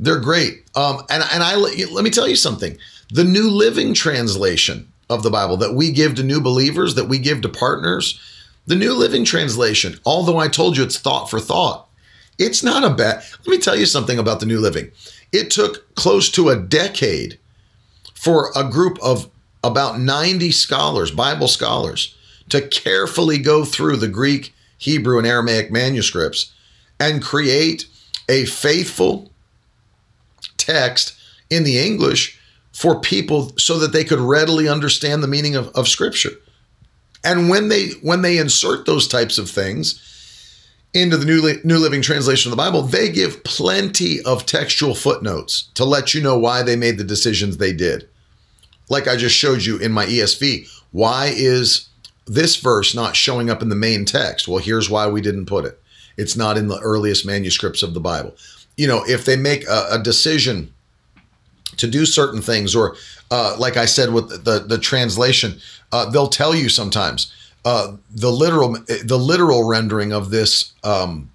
They're 0.00 0.20
great. 0.20 0.64
Um, 0.74 1.02
and 1.10 1.22
and 1.32 1.42
I 1.42 1.56
let 1.56 2.04
me 2.04 2.10
tell 2.10 2.28
you 2.28 2.36
something. 2.36 2.78
The 3.10 3.24
New 3.24 3.50
Living 3.50 3.94
Translation 3.94 4.90
of 5.10 5.22
the 5.22 5.30
Bible 5.30 5.56
that 5.58 5.74
we 5.74 5.90
give 5.90 6.14
to 6.16 6.22
new 6.22 6.40
believers, 6.40 6.94
that 6.94 7.08
we 7.08 7.18
give 7.18 7.40
to 7.42 7.48
partners, 7.48 8.20
the 8.66 8.76
New 8.76 8.92
Living 8.92 9.24
Translation, 9.24 9.98
although 10.04 10.38
I 10.38 10.48
told 10.48 10.76
you 10.76 10.82
it's 10.82 10.98
thought 10.98 11.30
for 11.30 11.40
thought, 11.40 11.88
it's 12.38 12.62
not 12.62 12.84
a 12.84 12.94
bad. 12.94 13.24
Let 13.40 13.48
me 13.48 13.58
tell 13.58 13.76
you 13.76 13.86
something 13.86 14.18
about 14.18 14.40
the 14.40 14.46
New 14.46 14.60
Living. 14.60 14.90
It 15.32 15.50
took 15.50 15.94
close 15.94 16.30
to 16.32 16.50
a 16.50 16.56
decade 16.56 17.38
for 18.14 18.50
a 18.54 18.68
group 18.68 18.98
of 19.02 19.30
about 19.64 19.98
90 19.98 20.50
scholars, 20.52 21.10
Bible 21.10 21.48
scholars, 21.48 22.16
to 22.48 22.66
carefully 22.66 23.38
go 23.38 23.64
through 23.64 23.96
the 23.96 24.08
Greek, 24.08 24.54
Hebrew, 24.78 25.18
and 25.18 25.26
Aramaic 25.26 25.70
manuscripts 25.70 26.52
and 27.00 27.22
create 27.22 27.86
a 28.28 28.44
faithful 28.44 29.30
text 30.56 31.14
in 31.50 31.64
the 31.64 31.78
English 31.78 32.38
for 32.72 33.00
people 33.00 33.52
so 33.58 33.78
that 33.78 33.92
they 33.92 34.04
could 34.04 34.20
readily 34.20 34.68
understand 34.68 35.22
the 35.22 35.28
meaning 35.28 35.56
of, 35.56 35.68
of 35.68 35.88
scripture. 35.88 36.30
And 37.24 37.48
when 37.48 37.68
they 37.68 37.88
when 38.02 38.22
they 38.22 38.38
insert 38.38 38.86
those 38.86 39.08
types 39.08 39.38
of 39.38 39.50
things 39.50 40.04
into 40.94 41.16
the 41.16 41.24
New, 41.24 41.60
New 41.64 41.78
Living 41.78 42.00
Translation 42.00 42.50
of 42.50 42.56
the 42.56 42.62
Bible, 42.62 42.82
they 42.82 43.10
give 43.10 43.44
plenty 43.44 44.22
of 44.22 44.46
textual 44.46 44.94
footnotes 44.94 45.64
to 45.74 45.84
let 45.84 46.14
you 46.14 46.22
know 46.22 46.38
why 46.38 46.62
they 46.62 46.76
made 46.76 46.96
the 46.98 47.04
decisions 47.04 47.56
they 47.56 47.72
did. 47.72 48.08
Like 48.88 49.08
I 49.08 49.16
just 49.16 49.36
showed 49.36 49.64
you 49.64 49.76
in 49.78 49.92
my 49.92 50.06
ESV, 50.06 50.68
why 50.92 51.32
is 51.34 51.88
this 52.26 52.56
verse 52.56 52.94
not 52.94 53.16
showing 53.16 53.50
up 53.50 53.62
in 53.62 53.68
the 53.68 53.74
main 53.74 54.04
text? 54.04 54.48
Well, 54.48 54.58
here's 54.58 54.90
why 54.90 55.06
we 55.08 55.20
didn't 55.20 55.46
put 55.46 55.64
it. 55.64 55.80
It's 56.16 56.36
not 56.36 56.58
in 56.58 56.68
the 56.68 56.80
earliest 56.80 57.24
manuscripts 57.24 57.82
of 57.82 57.94
the 57.94 58.00
Bible. 58.00 58.34
You 58.76 58.86
know, 58.86 59.04
if 59.06 59.24
they 59.24 59.36
make 59.36 59.66
a, 59.68 59.86
a 59.92 59.98
decision 59.98 60.72
to 61.76 61.86
do 61.86 62.04
certain 62.06 62.42
things, 62.42 62.74
or 62.74 62.96
uh, 63.30 63.56
like 63.58 63.76
I 63.76 63.86
said 63.86 64.12
with 64.12 64.44
the 64.44 64.60
the 64.60 64.78
translation, 64.78 65.58
uh, 65.92 66.10
they'll 66.10 66.28
tell 66.28 66.54
you 66.54 66.68
sometimes 66.68 67.32
uh, 67.64 67.96
the 68.10 68.30
literal 68.30 68.76
the 69.04 69.18
literal 69.18 69.64
rendering 69.64 70.12
of 70.12 70.30
this 70.30 70.72
um, 70.84 71.30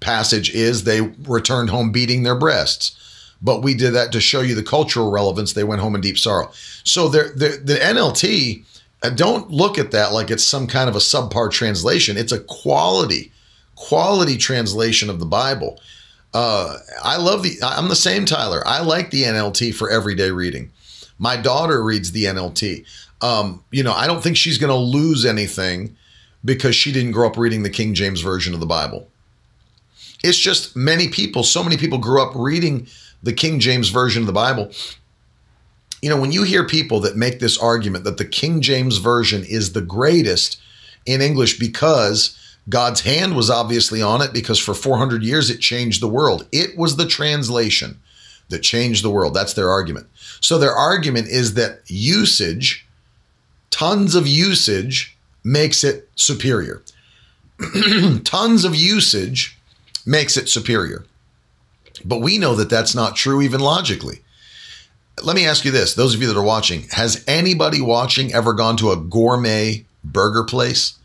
passage 0.00 0.54
is 0.54 0.84
they 0.84 1.00
returned 1.00 1.70
home 1.70 1.92
beating 1.92 2.22
their 2.22 2.36
breasts. 2.36 2.94
But 3.40 3.62
we 3.62 3.74
did 3.74 3.92
that 3.92 4.12
to 4.12 4.20
show 4.20 4.40
you 4.40 4.54
the 4.54 4.62
cultural 4.62 5.10
relevance. 5.10 5.52
They 5.52 5.64
went 5.64 5.80
home 5.80 5.94
in 5.94 6.00
deep 6.00 6.18
sorrow. 6.18 6.50
So 6.84 7.08
the 7.08 7.60
the 7.62 7.74
NLT, 7.74 8.64
uh, 9.02 9.10
don't 9.10 9.50
look 9.50 9.78
at 9.78 9.92
that 9.92 10.12
like 10.12 10.30
it's 10.30 10.44
some 10.44 10.66
kind 10.66 10.88
of 10.88 10.96
a 10.96 11.00
subpar 11.00 11.50
translation. 11.50 12.16
It's 12.16 12.32
a 12.32 12.40
quality 12.40 13.32
quality 13.78 14.36
translation 14.36 15.08
of 15.08 15.20
the 15.20 15.26
Bible. 15.26 15.80
Uh, 16.34 16.78
I 17.02 17.16
love 17.16 17.42
the. 17.42 17.58
I'm 17.62 17.88
the 17.88 17.96
same, 17.96 18.24
Tyler. 18.26 18.62
I 18.66 18.82
like 18.82 19.10
the 19.10 19.22
NLT 19.22 19.74
for 19.74 19.90
everyday 19.90 20.30
reading. 20.30 20.70
My 21.18 21.36
daughter 21.36 21.82
reads 21.82 22.12
the 22.12 22.24
NLT. 22.24 22.84
Um, 23.20 23.64
you 23.70 23.82
know, 23.82 23.92
I 23.92 24.06
don't 24.06 24.22
think 24.22 24.36
she's 24.36 24.58
going 24.58 24.70
to 24.70 24.76
lose 24.76 25.24
anything 25.24 25.96
because 26.44 26.76
she 26.76 26.92
didn't 26.92 27.12
grow 27.12 27.28
up 27.28 27.36
reading 27.36 27.62
the 27.62 27.70
King 27.70 27.94
James 27.94 28.20
version 28.20 28.54
of 28.54 28.60
the 28.60 28.66
Bible. 28.66 29.08
It's 30.22 30.38
just 30.38 30.76
many 30.76 31.08
people, 31.08 31.42
so 31.42 31.62
many 31.62 31.76
people 31.76 31.98
grew 31.98 32.22
up 32.22 32.32
reading 32.34 32.86
the 33.22 33.32
King 33.32 33.60
James 33.60 33.90
version 33.90 34.22
of 34.22 34.26
the 34.26 34.32
Bible. 34.32 34.70
You 36.00 36.10
know, 36.10 36.20
when 36.20 36.32
you 36.32 36.44
hear 36.44 36.66
people 36.66 37.00
that 37.00 37.16
make 37.16 37.40
this 37.40 37.58
argument 37.58 38.04
that 38.04 38.18
the 38.18 38.24
King 38.24 38.60
James 38.60 38.98
version 38.98 39.44
is 39.44 39.72
the 39.72 39.80
greatest 39.80 40.60
in 41.06 41.20
English 41.20 41.58
because 41.58 42.38
God's 42.68 43.00
hand 43.00 43.34
was 43.34 43.50
obviously 43.50 44.02
on 44.02 44.20
it 44.20 44.32
because 44.32 44.58
for 44.58 44.74
400 44.74 45.22
years 45.22 45.50
it 45.50 45.58
changed 45.58 46.00
the 46.00 46.08
world. 46.08 46.46
It 46.52 46.76
was 46.76 46.96
the 46.96 47.06
translation 47.06 48.00
that 48.50 48.60
changed 48.60 49.02
the 49.02 49.10
world. 49.10 49.34
That's 49.34 49.54
their 49.54 49.70
argument. 49.70 50.06
So 50.40 50.58
their 50.58 50.74
argument 50.74 51.28
is 51.28 51.54
that 51.54 51.80
usage, 51.86 52.86
tons 53.70 54.14
of 54.14 54.26
usage, 54.26 55.16
makes 55.42 55.82
it 55.82 56.08
superior. 56.14 56.82
tons 58.24 58.64
of 58.64 58.74
usage 58.74 59.58
makes 60.06 60.36
it 60.36 60.48
superior. 60.48 61.04
But 62.04 62.20
we 62.20 62.38
know 62.38 62.54
that 62.54 62.70
that's 62.70 62.94
not 62.94 63.16
true 63.16 63.42
even 63.42 63.60
logically. 63.60 64.20
Let 65.22 65.36
me 65.36 65.46
ask 65.46 65.64
you 65.64 65.70
this 65.70 65.94
those 65.94 66.14
of 66.14 66.20
you 66.20 66.28
that 66.28 66.36
are 66.36 66.42
watching, 66.42 66.82
has 66.90 67.24
anybody 67.26 67.80
watching 67.80 68.32
ever 68.32 68.52
gone 68.52 68.76
to 68.78 68.92
a 68.92 68.96
gourmet 68.96 69.84
burger 70.04 70.44
place? 70.44 70.98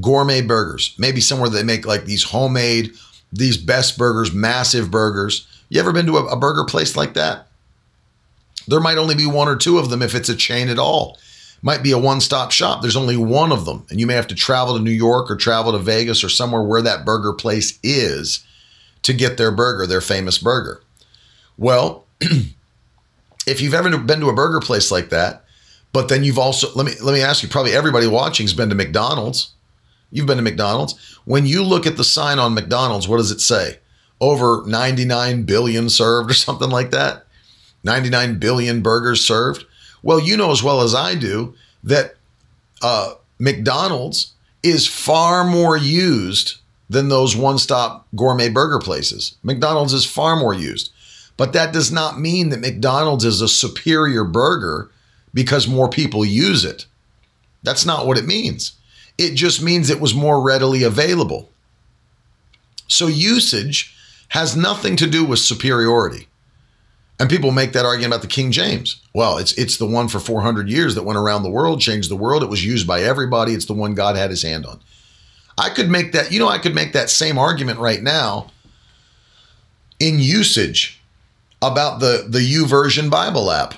gourmet 0.00 0.40
burgers, 0.40 0.94
maybe 0.98 1.20
somewhere 1.20 1.50
they 1.50 1.62
make 1.62 1.86
like 1.86 2.04
these 2.04 2.24
homemade, 2.24 2.92
these 3.32 3.56
best 3.56 3.98
burgers, 3.98 4.32
massive 4.32 4.90
burgers. 4.90 5.46
You 5.68 5.80
ever 5.80 5.92
been 5.92 6.06
to 6.06 6.18
a, 6.18 6.26
a 6.26 6.36
burger 6.36 6.64
place 6.64 6.96
like 6.96 7.14
that? 7.14 7.48
There 8.68 8.80
might 8.80 8.98
only 8.98 9.14
be 9.14 9.26
one 9.26 9.48
or 9.48 9.56
two 9.56 9.78
of 9.78 9.90
them 9.90 10.02
if 10.02 10.14
it's 10.14 10.28
a 10.28 10.36
chain 10.36 10.68
at 10.68 10.78
all. 10.78 11.18
Might 11.62 11.82
be 11.82 11.92
a 11.92 11.98
one 11.98 12.20
stop 12.20 12.50
shop. 12.50 12.82
There's 12.82 12.96
only 12.96 13.16
one 13.16 13.52
of 13.52 13.66
them. 13.66 13.86
And 13.90 14.00
you 14.00 14.06
may 14.06 14.14
have 14.14 14.26
to 14.28 14.34
travel 14.34 14.76
to 14.76 14.82
New 14.82 14.90
York 14.90 15.30
or 15.30 15.36
travel 15.36 15.72
to 15.72 15.78
Vegas 15.78 16.24
or 16.24 16.28
somewhere 16.28 16.62
where 16.62 16.82
that 16.82 17.04
burger 17.04 17.32
place 17.32 17.78
is 17.82 18.44
to 19.02 19.12
get 19.12 19.36
their 19.36 19.50
burger, 19.50 19.86
their 19.86 20.00
famous 20.00 20.38
burger. 20.38 20.82
Well, 21.56 22.06
if 23.46 23.60
you've 23.60 23.74
ever 23.74 23.96
been 23.98 24.20
to 24.20 24.28
a 24.28 24.34
burger 24.34 24.60
place 24.60 24.90
like 24.90 25.10
that, 25.10 25.44
but 25.92 26.08
then 26.08 26.24
you've 26.24 26.38
also 26.38 26.68
let 26.74 26.86
me 26.86 26.92
let 27.02 27.12
me 27.12 27.20
ask 27.20 27.42
you, 27.42 27.48
probably 27.48 27.72
everybody 27.72 28.06
watching's 28.06 28.54
been 28.54 28.70
to 28.70 28.74
McDonald's. 28.74 29.52
You've 30.10 30.26
been 30.26 30.38
to 30.38 30.42
McDonald's. 30.42 31.18
When 31.24 31.46
you 31.46 31.62
look 31.62 31.86
at 31.86 31.96
the 31.96 32.04
sign 32.04 32.38
on 32.38 32.54
McDonald's, 32.54 33.08
what 33.08 33.16
does 33.18 33.30
it 33.30 33.40
say? 33.40 33.78
Over 34.20 34.62
99 34.66 35.44
billion 35.44 35.88
served 35.88 36.30
or 36.30 36.34
something 36.46 36.70
like 36.70 36.90
that? 36.90 37.26
99 37.84 38.38
billion 38.38 38.82
burgers 38.82 39.24
served? 39.24 39.64
Well, 40.02 40.20
you 40.20 40.36
know 40.36 40.50
as 40.50 40.62
well 40.62 40.82
as 40.82 40.94
I 40.94 41.14
do 41.14 41.54
that 41.84 42.14
uh, 42.82 43.14
McDonald's 43.38 44.32
is 44.62 44.86
far 44.86 45.44
more 45.44 45.76
used 45.76 46.58
than 46.92 47.08
those 47.08 47.34
one 47.34 47.58
stop 47.58 48.06
gourmet 48.14 48.48
burger 48.48 48.78
places. 48.78 49.36
McDonald's 49.42 49.92
is 49.92 50.04
far 50.04 50.36
more 50.36 50.54
used. 50.54 50.92
But 51.36 51.54
that 51.54 51.72
does 51.72 51.90
not 51.90 52.20
mean 52.20 52.50
that 52.50 52.60
McDonald's 52.60 53.24
is 53.24 53.40
a 53.40 53.48
superior 53.48 54.24
burger 54.24 54.90
because 55.32 55.66
more 55.66 55.88
people 55.88 56.24
use 56.24 56.64
it. 56.64 56.86
That's 57.62 57.86
not 57.86 58.06
what 58.06 58.18
it 58.18 58.26
means. 58.26 58.72
It 59.16 59.34
just 59.34 59.62
means 59.62 59.88
it 59.88 60.00
was 60.00 60.14
more 60.14 60.42
readily 60.42 60.82
available. 60.82 61.50
So 62.88 63.06
usage 63.06 63.96
has 64.28 64.56
nothing 64.56 64.96
to 64.96 65.06
do 65.06 65.24
with 65.24 65.38
superiority. 65.38 66.28
And 67.18 67.30
people 67.30 67.52
make 67.52 67.72
that 67.72 67.86
argument 67.86 68.12
about 68.12 68.22
the 68.22 68.28
King 68.28 68.50
James. 68.50 69.00
Well, 69.14 69.38
it's 69.38 69.52
it's 69.52 69.76
the 69.76 69.86
one 69.86 70.08
for 70.08 70.18
400 70.18 70.68
years 70.68 70.94
that 70.94 71.04
went 71.04 71.18
around 71.18 71.42
the 71.42 71.50
world, 71.50 71.80
changed 71.80 72.10
the 72.10 72.16
world. 72.16 72.42
It 72.42 72.48
was 72.48 72.64
used 72.64 72.86
by 72.86 73.00
everybody. 73.00 73.52
It's 73.52 73.66
the 73.66 73.74
one 73.74 73.94
God 73.94 74.16
had 74.16 74.30
his 74.30 74.42
hand 74.42 74.66
on. 74.66 74.80
I 75.58 75.70
could 75.70 75.90
make 75.90 76.12
that, 76.12 76.32
you 76.32 76.38
know, 76.38 76.48
I 76.48 76.58
could 76.58 76.74
make 76.74 76.92
that 76.92 77.10
same 77.10 77.38
argument 77.38 77.78
right 77.78 78.02
now 78.02 78.50
in 79.98 80.18
usage 80.18 81.00
about 81.60 82.00
the 82.00 82.26
the 82.28 82.40
YouVersion 82.40 83.10
Bible 83.10 83.50
app 83.50 83.74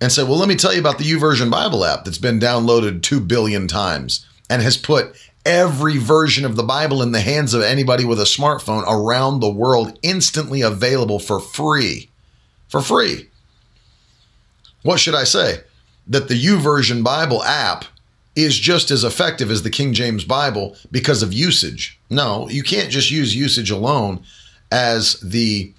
and 0.00 0.10
say, 0.10 0.22
"Well, 0.22 0.38
let 0.38 0.48
me 0.48 0.56
tell 0.56 0.72
you 0.72 0.80
about 0.80 0.98
the 0.98 1.04
YouVersion 1.04 1.50
Bible 1.50 1.84
app 1.84 2.04
that's 2.04 2.18
been 2.18 2.40
downloaded 2.40 3.02
2 3.02 3.20
billion 3.20 3.68
times 3.68 4.24
and 4.48 4.62
has 4.62 4.76
put 4.76 5.14
every 5.44 5.96
version 5.96 6.44
of 6.44 6.56
the 6.56 6.62
Bible 6.62 7.02
in 7.02 7.12
the 7.12 7.20
hands 7.20 7.54
of 7.54 7.62
anybody 7.62 8.04
with 8.04 8.20
a 8.20 8.24
smartphone 8.24 8.84
around 8.88 9.40
the 9.40 9.48
world, 9.48 9.98
instantly 10.02 10.60
available 10.60 11.18
for 11.18 11.38
free. 11.38 12.10
For 12.68 12.80
free. 12.80 13.28
What 14.82 14.98
should 14.98 15.14
I 15.14 15.24
say? 15.24 15.60
That 16.06 16.28
the 16.28 16.42
YouVersion 16.42 17.04
Bible 17.04 17.42
app 17.44 17.84
is 18.36 18.58
just 18.58 18.90
as 18.90 19.02
effective 19.02 19.50
as 19.50 19.62
the 19.62 19.70
King 19.70 19.94
James 19.94 20.22
Bible 20.22 20.76
because 20.90 21.22
of 21.22 21.32
usage. 21.32 21.98
No, 22.10 22.48
you 22.50 22.62
can't 22.62 22.90
just 22.90 23.10
use 23.10 23.34
usage 23.34 23.70
alone 23.70 24.22
as 24.70 25.18
the 25.20 25.72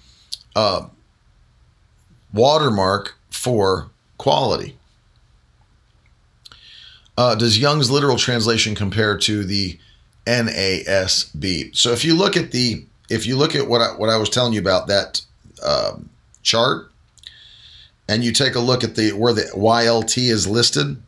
uh, 0.56 0.86
watermark 2.34 3.16
for 3.30 3.90
quality. 4.18 4.76
Uh, 7.16 7.34
does 7.36 7.58
Young's 7.58 7.90
literal 7.90 8.16
translation 8.16 8.74
compare 8.74 9.16
to 9.16 9.44
the 9.44 9.78
NASB? 10.26 11.76
So 11.76 11.92
if 11.92 12.04
you 12.04 12.14
look 12.14 12.36
at 12.36 12.50
the 12.50 12.84
if 13.08 13.26
you 13.26 13.36
look 13.36 13.54
at 13.54 13.66
what 13.66 13.80
I, 13.80 13.96
what 13.96 14.10
I 14.10 14.18
was 14.18 14.28
telling 14.28 14.52
you 14.52 14.60
about 14.60 14.86
that 14.88 15.22
um, 15.64 16.10
chart, 16.42 16.90
and 18.08 18.22
you 18.22 18.32
take 18.32 18.54
a 18.54 18.60
look 18.60 18.84
at 18.84 18.96
the 18.96 19.12
where 19.12 19.32
the 19.32 19.50
YLT 19.54 20.30
is 20.30 20.46
listed, 20.46 21.00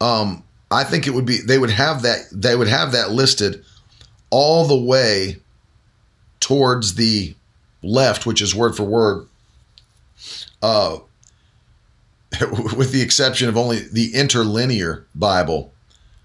um, 0.00 0.42
I 0.70 0.84
think 0.84 1.06
it 1.06 1.14
would 1.14 1.26
be 1.26 1.38
they 1.38 1.58
would 1.58 1.70
have 1.70 2.02
that 2.02 2.20
they 2.32 2.54
would 2.54 2.68
have 2.68 2.92
that 2.92 3.10
listed 3.10 3.64
all 4.30 4.66
the 4.66 4.78
way 4.78 5.38
towards 6.40 6.94
the 6.94 7.34
left, 7.82 8.26
which 8.26 8.42
is 8.42 8.54
word 8.54 8.76
for 8.76 8.84
word, 8.84 9.26
uh, 10.62 10.98
with 12.76 12.92
the 12.92 13.02
exception 13.02 13.48
of 13.48 13.56
only 13.56 13.80
the 13.92 14.14
interlinear 14.14 15.06
Bible, 15.14 15.72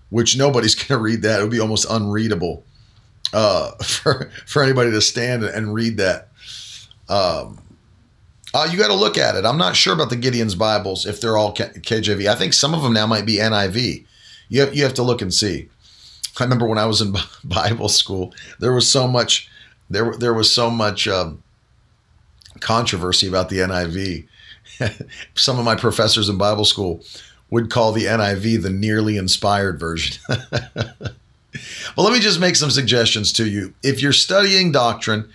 which 0.09 0.38
nobody's 0.38 0.76
going 0.88 0.99
to 0.99 1.03
read 1.03 1.21
that. 1.21 1.39
It 1.39 1.43
would 1.43 1.51
be 1.51 1.59
almost 1.59 1.88
unreadable 1.89 2.63
uh, 3.34 3.71
for 3.84 4.30
for 4.45 4.63
anybody 4.63 4.91
to 4.91 5.01
stand 5.01 5.43
and 5.43 5.74
read 5.74 5.97
that. 5.97 6.30
Um, 7.09 7.59
uh, 8.54 8.68
you 8.70 8.78
got 8.78 8.88
to 8.88 8.93
look 8.93 9.18
at 9.18 9.36
it. 9.36 9.45
I'm 9.45 9.58
not 9.58 9.76
sure 9.76 9.93
about 9.93 10.10
the 10.10 10.16
Gideon's 10.16 10.56
Bibles 10.56 11.06
if 11.06 11.20
they're 11.20 11.38
all 11.38 11.51
K- 11.51 11.72
KJV. 11.76 12.28
I 12.28 12.36
think 12.36 12.54
some 12.54 12.74
of 12.74 12.84
them 12.84 12.93
now 12.93 13.08
might 13.08 13.26
be 13.26 13.38
NIV. 13.38 14.06
You 14.49 14.62
have, 14.62 14.76
you 14.76 14.84
have 14.84 14.93
to 14.95 15.04
look 15.04 15.22
and 15.22 15.34
see. 15.34 15.70
I 16.39 16.43
remember 16.43 16.68
when 16.68 16.78
I 16.78 16.86
was 16.86 17.01
in 17.01 17.16
Bible 17.43 17.89
school, 17.89 18.34
there 18.60 18.74
was 18.74 18.89
so 18.89 19.08
much 19.08 19.49
there 19.89 20.14
there 20.18 20.34
was 20.34 20.51
so 20.51 20.70
much 20.70 21.08
um, 21.08 21.43
controversy 22.60 23.28
about 23.28 23.49
the 23.49 23.58
NIV. 23.58 24.28
Some 25.36 25.60
of 25.60 25.66
my 25.66 25.76
professors 25.76 26.30
in 26.30 26.38
Bible 26.38 26.66
school 26.66 27.04
would 27.49 27.70
call 27.70 27.91
the 27.91 28.06
NIV 28.06 28.64
the 28.64 28.70
nearly 28.70 29.18
inspired 29.18 29.80
version. 29.80 30.18
well, 30.30 31.16
let 31.97 32.14
me 32.14 32.20
just 32.20 32.39
make 32.39 32.56
some 32.56 32.72
suggestions 32.72 33.32
to 33.34 33.47
you. 33.47 33.74
If 33.84 34.01
you're 34.01 34.12
studying 34.12 34.72
doctrine, 34.72 35.30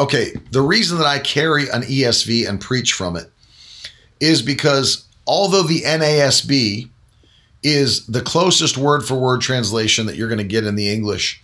okay, 0.00 0.32
the 0.50 0.62
reason 0.62 0.98
that 0.98 1.06
I 1.06 1.18
carry 1.18 1.68
an 1.68 1.82
ESV 1.82 2.48
and 2.48 2.60
preach 2.60 2.92
from 2.92 3.16
it 3.16 3.30
is 4.18 4.42
because 4.42 5.06
although 5.26 5.62
the 5.62 5.82
NASB 5.82 6.88
is 7.62 8.06
the 8.06 8.22
closest 8.22 8.76
word 8.76 9.04
for 9.04 9.14
word 9.14 9.40
translation 9.40 10.06
that 10.06 10.16
you're 10.16 10.28
going 10.28 10.38
to 10.38 10.44
get 10.44 10.64
in 10.64 10.74
the 10.74 10.90
English, 10.90 11.42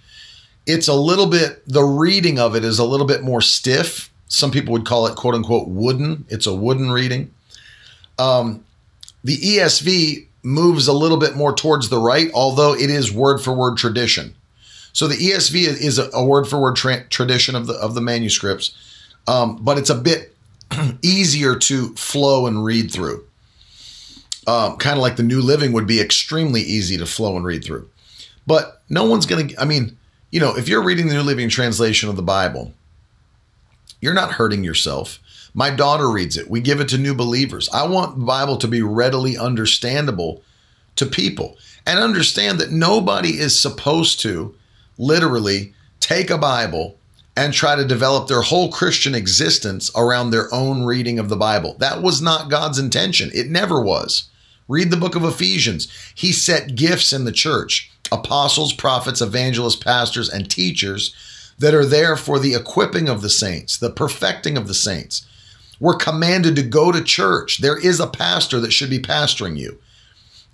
it's 0.67 0.89
a 0.89 0.95
little 0.95 1.27
bit, 1.27 1.63
the 1.67 1.85
reading 1.85 2.39
of 2.39 2.57
it 2.57 2.65
is 2.65 2.79
a 2.79 2.85
little 2.85 3.07
bit 3.07 3.23
more 3.23 3.41
stiff 3.41 4.11
some 4.29 4.51
people 4.51 4.73
would 4.73 4.85
call 4.85 5.07
it 5.07 5.17
quote 5.17 5.35
unquote 5.35 5.69
wooden. 5.69 6.25
It's 6.29 6.47
a 6.47 6.55
wooden 6.55 6.91
reading. 6.91 7.33
Um, 8.19 8.65
the 9.25 9.37
ESV 9.37 10.27
moves 10.43 10.89
a 10.89 10.93
little 10.93 11.19
bit 11.19 11.37
more 11.37 11.55
towards 11.55 11.89
the 11.89 11.99
right, 11.99 12.31
although 12.35 12.75
it 12.75 12.91
is 12.91 13.13
word 13.13 13.39
for 13.39 13.53
word 13.53 13.77
tradition. 13.77 14.35
So 14.97 15.07
the 15.07 15.15
ESV 15.15 15.67
is 15.67 15.99
a, 15.99 16.25
word 16.25 16.49
for 16.49 16.59
word 16.59 16.75
tradition 16.75 17.55
of 17.55 17.67
the 17.67 17.75
of 17.75 17.95
the 17.95 18.01
manuscripts, 18.01 18.75
um, 19.27 19.63
but 19.63 19.77
it's 19.77 19.91
a 19.91 19.95
bit 19.95 20.35
easier 21.03 21.55
to 21.55 21.95
flow 21.97 22.47
and 22.47 22.65
read 22.65 22.91
through. 22.91 23.23
Um, 24.47 24.79
kind 24.79 24.97
of 24.97 25.03
like 25.03 25.17
the 25.17 25.23
New 25.23 25.43
Living 25.43 25.73
would 25.73 25.87
be 25.87 26.01
extremely 26.01 26.63
easy 26.63 26.97
to 26.97 27.05
flow 27.05 27.37
and 27.37 27.45
read 27.45 27.63
through. 27.63 27.91
But 28.47 28.81
no 28.89 29.05
one's 29.05 29.27
to, 29.27 29.55
I 29.61 29.67
mean, 29.67 29.99
you 30.31 30.41
know, 30.41 30.57
if 30.57 30.67
you're 30.67 30.83
reading 30.83 31.09
the 31.09 31.15
New 31.15 31.25
Living 31.25 31.51
Translation 31.51 32.09
of 32.09 32.17
the 32.17 32.23
Bible, 32.23 32.73
you're 34.01 34.15
not 34.15 34.33
hurting 34.33 34.65
yourself. 34.65 35.19
My 35.53 35.69
daughter 35.69 36.11
reads 36.11 36.39
it. 36.39 36.49
We 36.49 36.63
give 36.63 36.81
it 36.81 36.89
to 36.89 36.97
new 36.97 37.15
believers. 37.15 37.69
I 37.69 37.87
want 37.87 38.19
the 38.19 38.25
Bible 38.25 38.57
to 38.57 38.67
be 38.67 38.81
readily 38.81 39.37
understandable 39.37 40.43
to 40.95 41.05
people 41.05 41.59
and 41.85 41.99
understand 41.99 42.59
that 42.61 42.73
nobody 42.73 43.39
is 43.39 43.61
supposed 43.61 44.21
to 44.21 44.56
literally 44.99 45.75
take 46.01 46.31
a 46.31 46.39
Bible 46.39 46.99
and 47.37 47.53
try 47.53 47.77
to 47.77 47.85
develop 47.85 48.29
their 48.29 48.41
whole 48.41 48.73
Christian 48.73 49.15
existence 49.15 49.91
around 49.95 50.31
their 50.31 50.53
own 50.55 50.85
reading 50.85 51.19
of 51.19 51.29
the 51.29 51.37
Bible. 51.37 51.77
That 51.79 52.03
was 52.03 52.23
not 52.23 52.51
God's 52.51 52.79
intention. 52.79 53.31
It 53.35 53.51
never 53.51 53.81
was. 53.81 54.31
Read 54.69 54.91
the 54.91 54.97
book 54.97 55.15
of 55.15 55.25
Ephesians. 55.25 55.89
He 56.15 56.33
set 56.33 56.75
gifts 56.75 57.13
in 57.13 57.25
the 57.25 57.33
church 57.33 57.91
apostles, 58.13 58.73
prophets, 58.73 59.21
evangelists, 59.21 59.77
pastors, 59.77 60.29
and 60.29 60.49
teachers 60.49 61.15
that 61.59 61.75
are 61.75 61.85
there 61.85 62.17
for 62.17 62.39
the 62.39 62.55
equipping 62.55 63.09
of 63.09 63.21
the 63.21 63.31
saints, 63.31 63.77
the 63.77 63.91
perfecting 63.91 64.57
of 64.57 64.69
the 64.69 64.75
saints. 64.75 65.27
We're 65.81 65.97
commanded 65.97 66.57
to 66.57 66.63
go 66.63 66.93
to 66.93 67.03
church. 67.03 67.59
There 67.59 67.79
is 67.79 68.01
a 68.01 68.07
pastor 68.07 68.61
that 68.61 68.73
should 68.73 68.91
be 68.91 69.01
pastoring 69.01 69.59
you. 69.59 69.79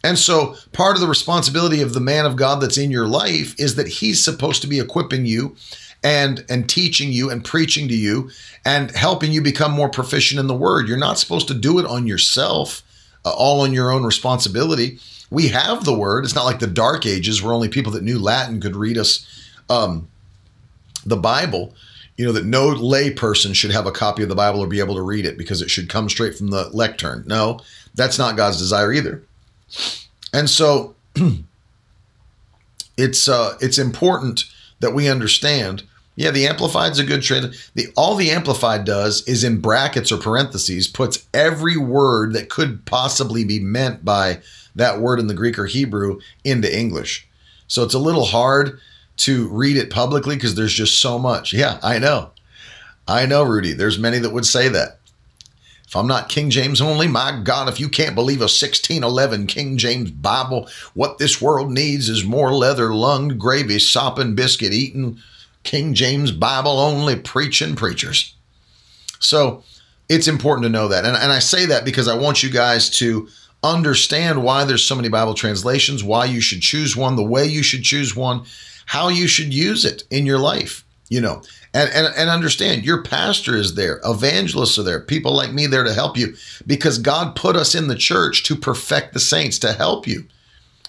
And 0.05 0.19
so, 0.19 0.57
part 0.73 0.97
of 0.97 1.01
the 1.01 1.09
responsibility 1.09 1.81
of 1.81 1.95
the 1.95 2.01
man 2.01 2.27
of 2.27 2.37
God 2.37 2.61
that's 2.61 2.79
in 2.79 2.91
your 2.91 3.07
life 3.07 3.55
is 3.59 3.77
that 3.77 3.87
he's 3.87 4.23
supposed 4.23 4.61
to 4.63 4.69
be 4.69 4.81
equipping 4.81 5.27
you 5.27 5.57
and 6.03 6.45
and 6.49 6.69
teaching 6.69 7.13
you 7.13 7.31
and 7.31 7.45
preaching 7.45 7.89
to 7.89 7.95
you 7.95 8.31
and 8.65 8.91
helping 8.91 9.33
you 9.33 9.41
become 9.41 9.73
more 9.73 9.89
proficient 9.89 10.41
in 10.41 10.49
the 10.49 10.55
word. 10.55 10.89
You're 10.89 10.97
not 10.97 11.19
supposed 11.19 11.49
to 11.49 11.55
do 11.55 11.79
it 11.79 11.87
on 11.87 12.07
yourself, 12.07 12.83
uh, 13.25 13.31
all 13.31 13.61
on 13.61 13.73
your 13.73 13.93
own 13.93 14.03
responsibility. 14.03 14.99
We 15.31 15.49
have 15.49 15.85
the 15.85 15.97
word. 15.97 16.25
It's 16.25 16.35
not 16.35 16.45
like 16.45 16.59
the 16.59 16.67
dark 16.67 17.07
ages 17.07 17.43
where 17.43 17.55
only 17.55 17.69
people 17.69 17.93
that 17.93 18.03
knew 18.03 18.19
Latin 18.19 18.61
could 18.61 18.77
read 18.77 18.99
us 18.99 19.27
um, 19.71 20.09
the 21.07 21.17
Bible, 21.17 21.75
you 22.17 22.27
know, 22.27 22.33
that 22.33 22.45
no 22.45 22.69
lay 22.69 23.11
person 23.11 23.53
should 23.53 23.71
have 23.71 23.87
a 23.87 23.93
copy 23.93 24.23
of 24.23 24.29
the 24.29 24.35
Bible 24.35 24.61
or 24.61 24.67
be 24.67 24.81
able 24.81 24.95
to 24.97 25.03
read 25.03 25.25
it 25.25 25.39
because 25.39 25.63
it 25.63 25.71
should 25.71 25.89
come 25.89 26.09
straight 26.09 26.37
from 26.37 26.49
the 26.49 26.69
lectern. 26.73 27.25
No, 27.27 27.61
that's 27.95 28.19
not 28.19 28.37
God's 28.37 28.59
desire 28.59 28.93
either. 28.93 29.23
And 30.33 30.49
so 30.49 30.95
it's 32.97 33.29
uh, 33.29 33.57
it's 33.61 33.79
important 33.79 34.45
that 34.81 34.95
we 34.95 35.09
understand. 35.09 35.85
Yeah, 36.15 36.31
the 36.31 36.47
amplified's 36.47 36.99
a 36.99 37.05
good 37.05 37.23
trade. 37.23 37.55
The 37.75 37.89
all 37.97 38.17
the 38.17 38.31
amplified 38.31 38.85
does 38.85 39.27
is 39.27 39.45
in 39.45 39.61
brackets 39.61 40.13
or 40.13 40.19
parentheses 40.19 40.87
puts 40.87 41.27
every 41.33 41.77
word 41.77 42.35
that 42.35 42.51
could 42.51 42.85
possibly 42.85 43.45
be 43.45 43.61
meant 43.61 44.05
by 44.05 44.41
that 44.75 45.01
word 45.01 45.19
in 45.21 45.27
the 45.27 45.35
Greek 45.35 45.59
or 45.59 45.67
Hebrew 45.67 46.21
into 46.45 46.75
English. 46.75 47.27
So 47.67 47.83
it's 47.83 47.95
a 47.95 47.99
little 47.99 48.27
hard 48.27 48.79
to 49.19 49.49
read 49.49 49.77
it 49.77 49.91
publicly 49.91 50.37
because 50.37 50.55
there's 50.55 50.75
just 50.75 51.01
so 51.01 51.19
much. 51.19 51.53
Yeah, 51.53 51.79
I 51.83 51.99
know. 51.99 52.31
I 53.09 53.27
know, 53.27 53.43
Rudy. 53.43 53.73
There's 53.73 53.99
many 53.99 54.19
that 54.19 54.33
would 54.33 54.47
say 54.47 54.69
that. 54.69 54.99
If 55.93 55.97
I'm 55.97 56.07
not 56.07 56.31
King 56.31 56.49
James 56.49 56.81
only, 56.81 57.07
my 57.07 57.39
God, 57.45 57.69
if 57.69 57.79
you 57.79 57.87
can't 57.87 58.15
believe 58.15 58.41
a 58.41 58.49
1611 58.49 59.47
King 59.47 59.77
James 59.77 60.11
Bible, 60.11 60.67
what 60.95 61.19
this 61.19 61.39
world 61.39 61.71
needs 61.71 62.09
is 62.09 62.25
more 62.25 62.55
leather 62.55 62.95
lunged, 62.95 63.39
gravy 63.39 63.79
sopping, 63.79 64.35
biscuit 64.35 64.73
eating, 64.73 65.19
King 65.65 65.93
James 65.93 66.33
Bible 66.33 66.79
only 66.79 67.17
preaching 67.17 67.77
preachers. 67.77 68.35
So 69.19 69.65
it's 70.09 70.29
important 70.29 70.65
to 70.65 70.71
know 70.71 70.89
that. 70.89 71.05
And, 71.05 71.15
and 71.15 71.31
I 71.31 71.41
say 71.41 71.67
that 71.67 71.85
because 71.85 72.09
I 72.09 72.17
want 72.17 72.43
you 72.43 72.49
guys 72.49 72.89
to 72.97 73.29
understand 73.63 74.43
why 74.43 74.65
there's 74.65 74.83
so 74.83 74.95
many 74.95 75.11
Bible 75.11 75.35
translations, 75.35 76.03
why 76.03 76.25
you 76.25 76.41
should 76.41 76.63
choose 76.63 76.97
one, 76.97 77.17
the 77.17 77.23
way 77.23 77.45
you 77.45 77.63
should 77.63 77.83
choose 77.83 78.17
one, 78.17 78.45
how 78.87 79.11
you 79.11 79.27
should 79.27 79.53
use 79.53 79.85
it 79.85 80.05
in 80.11 80.25
your 80.25 80.39
life, 80.39 80.87
you 81.11 81.21
know, 81.21 81.43
and, 81.75 81.91
and, 81.91 82.15
and 82.17 82.29
understand 82.29 82.85
your 82.85 83.03
pastor 83.03 83.57
is 83.57 83.75
there, 83.75 84.01
evangelists 84.05 84.79
are 84.79 84.83
there, 84.83 85.01
people 85.01 85.35
like 85.35 85.53
me 85.53 85.67
there 85.67 85.85
to 85.85 85.95
help 85.95 86.17
you 86.17 86.35
because 86.67 86.99
God 86.99 87.35
put 87.35 87.57
us 87.57 87.75
in 87.75 87.89
the 87.89 87.97
church 87.97 88.43
to 88.45 88.57
perfect 88.57 89.15
the 89.15 89.21
saints, 89.21 89.59
to 89.61 89.73
help 89.73 90.07
you, 90.07 90.27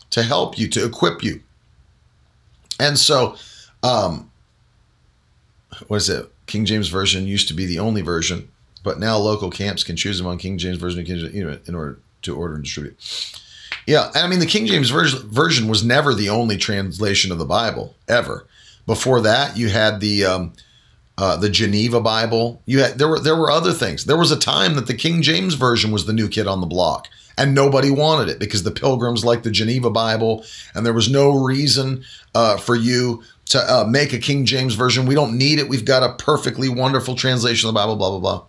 to 0.09 0.23
help 0.23 0.57
you, 0.57 0.67
to 0.69 0.86
equip 0.86 1.23
you. 1.23 1.41
And 2.79 2.97
so, 2.97 3.36
um, 3.81 4.29
what 5.88 5.97
is 5.97 6.09
it? 6.09 6.29
King 6.47 6.65
James 6.65 6.89
Version 6.89 7.25
used 7.25 7.47
to 7.47 7.53
be 7.53 7.65
the 7.65 7.79
only 7.79 8.01
version, 8.01 8.49
but 8.84 8.99
now 8.99 9.17
local 9.17 9.49
camps 9.49 9.84
can 9.84 9.95
choose 9.95 10.19
among 10.19 10.38
King 10.38 10.57
James 10.57 10.77
Version 10.77 11.05
in 11.05 11.75
order 11.75 11.99
to 12.23 12.36
order 12.36 12.55
and 12.55 12.63
distribute. 12.63 12.97
Yeah, 13.88 14.07
and 14.07 14.17
I 14.23 14.27
mean 14.27 14.39
the 14.39 14.45
King 14.45 14.65
James 14.65 14.89
version 14.89 15.67
was 15.67 15.84
never 15.84 16.13
the 16.13 16.29
only 16.29 16.57
translation 16.57 17.31
of 17.31 17.38
the 17.38 17.45
Bible 17.45 17.95
ever. 18.07 18.45
Before 18.86 19.21
that, 19.21 19.57
you 19.57 19.69
had 19.69 19.99
the 19.99 20.25
um, 20.25 20.53
uh, 21.18 21.38
the 21.38 21.49
Geneva 21.49 22.01
Bible. 22.01 22.61
You 22.66 22.82
had 22.82 22.97
there 22.97 23.07
were 23.07 23.20
there 23.20 23.36
were 23.36 23.51
other 23.51 23.72
things. 23.72 24.05
There 24.05 24.18
was 24.18 24.32
a 24.32 24.39
time 24.39 24.76
that 24.76 24.88
the 24.88 24.93
King 24.93 25.22
James 25.22 25.53
version 25.53 25.91
was 25.91 26.05
the 26.05 26.14
new 26.14 26.28
kid 26.28 26.47
on 26.47 26.61
the 26.61 26.68
block, 26.68 27.07
and 27.38 27.53
nobody 27.53 27.91
wanted 27.91 28.30
it 28.30 28.39
because 28.39 28.64
the 28.64 28.72
pilgrims 28.72 29.24
liked 29.24 29.43
the 29.43 29.51
Geneva 29.51 29.89
Bible, 29.89 30.43
and 30.74 30.86
there 30.86 30.93
was 30.93 31.09
no 31.09 31.43
reason 31.43 32.03
uh, 32.34 32.57
for 32.57 32.76
you 32.76 33.24
to 33.45 33.59
uh, 33.59 33.86
make 33.88 34.14
a 34.14 34.20
King 34.20 34.45
James 34.45 34.76
version. 34.76 35.05
We 35.05 35.16
don't 35.16 35.38
need 35.38 35.59
it. 35.59 35.70
We've 35.70 35.86
got 35.86 36.03
a 36.03 36.16
perfectly 36.16 36.70
wonderful 36.70 37.16
translation 37.16 37.68
of 37.68 37.74
the 37.74 37.80
Bible. 37.80 37.95
Blah 37.95 38.09
blah 38.09 38.20
blah. 38.20 38.45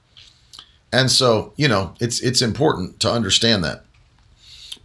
And 0.92 1.10
so, 1.10 1.52
you 1.56 1.68
know, 1.68 1.92
it's 2.00 2.20
it's 2.20 2.40
important 2.40 3.00
to 3.00 3.10
understand 3.10 3.64
that. 3.64 3.84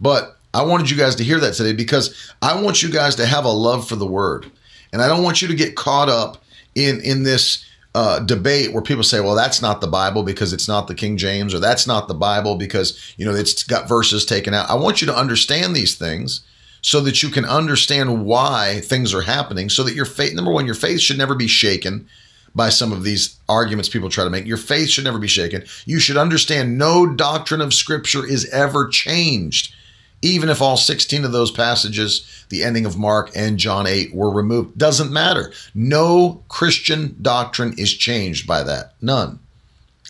But 0.00 0.36
I 0.52 0.62
wanted 0.62 0.90
you 0.90 0.96
guys 0.96 1.14
to 1.16 1.24
hear 1.24 1.38
that 1.38 1.54
today 1.54 1.72
because 1.72 2.32
I 2.42 2.60
want 2.60 2.82
you 2.82 2.90
guys 2.90 3.14
to 3.16 3.26
have 3.26 3.44
a 3.44 3.50
love 3.50 3.88
for 3.88 3.96
the 3.96 4.06
Word, 4.06 4.50
and 4.92 5.00
I 5.00 5.08
don't 5.08 5.22
want 5.22 5.40
you 5.40 5.48
to 5.48 5.54
get 5.54 5.76
caught 5.76 6.08
up 6.08 6.42
in 6.74 7.00
in 7.00 7.22
this 7.22 7.64
uh, 7.94 8.20
debate 8.20 8.72
where 8.72 8.82
people 8.82 9.02
say, 9.02 9.20
well, 9.20 9.34
that's 9.34 9.60
not 9.60 9.80
the 9.80 9.86
Bible 9.88 10.22
because 10.22 10.52
it's 10.52 10.68
not 10.68 10.86
the 10.86 10.94
King 10.94 11.16
James, 11.16 11.52
or 11.52 11.58
that's 11.58 11.86
not 11.86 12.06
the 12.06 12.14
Bible 12.14 12.56
because, 12.56 13.14
you 13.16 13.24
know, 13.24 13.34
it's 13.34 13.62
got 13.64 13.88
verses 13.88 14.24
taken 14.24 14.54
out. 14.54 14.70
I 14.70 14.74
want 14.74 15.00
you 15.00 15.06
to 15.08 15.16
understand 15.16 15.74
these 15.74 15.96
things 15.96 16.42
so 16.82 17.00
that 17.00 17.22
you 17.22 17.30
can 17.30 17.44
understand 17.44 18.24
why 18.24 18.80
things 18.84 19.12
are 19.12 19.22
happening, 19.22 19.68
so 19.68 19.82
that 19.82 19.94
your 19.94 20.04
faith, 20.04 20.34
number 20.34 20.52
one, 20.52 20.66
your 20.66 20.74
faith 20.74 21.00
should 21.00 21.18
never 21.18 21.34
be 21.34 21.48
shaken 21.48 22.08
by 22.54 22.68
some 22.68 22.92
of 22.92 23.02
these 23.02 23.38
arguments 23.48 23.88
people 23.88 24.08
try 24.08 24.24
to 24.24 24.30
make. 24.30 24.46
Your 24.46 24.56
faith 24.56 24.88
should 24.88 25.04
never 25.04 25.18
be 25.18 25.28
shaken. 25.28 25.64
You 25.84 26.00
should 26.00 26.16
understand 26.16 26.78
no 26.78 27.06
doctrine 27.06 27.60
of 27.60 27.74
Scripture 27.74 28.26
is 28.26 28.48
ever 28.50 28.88
changed 28.88 29.74
even 30.22 30.48
if 30.48 30.60
all 30.60 30.76
16 30.76 31.24
of 31.24 31.32
those 31.32 31.50
passages, 31.50 32.44
the 32.50 32.62
ending 32.62 32.84
of 32.84 32.98
Mark 32.98 33.30
and 33.34 33.58
John 33.58 33.86
8, 33.86 34.14
were 34.14 34.30
removed. 34.30 34.76
Doesn't 34.76 35.12
matter. 35.12 35.52
No 35.74 36.42
Christian 36.48 37.16
doctrine 37.20 37.74
is 37.78 37.94
changed 37.94 38.46
by 38.46 38.62
that. 38.62 38.94
None. 39.00 39.38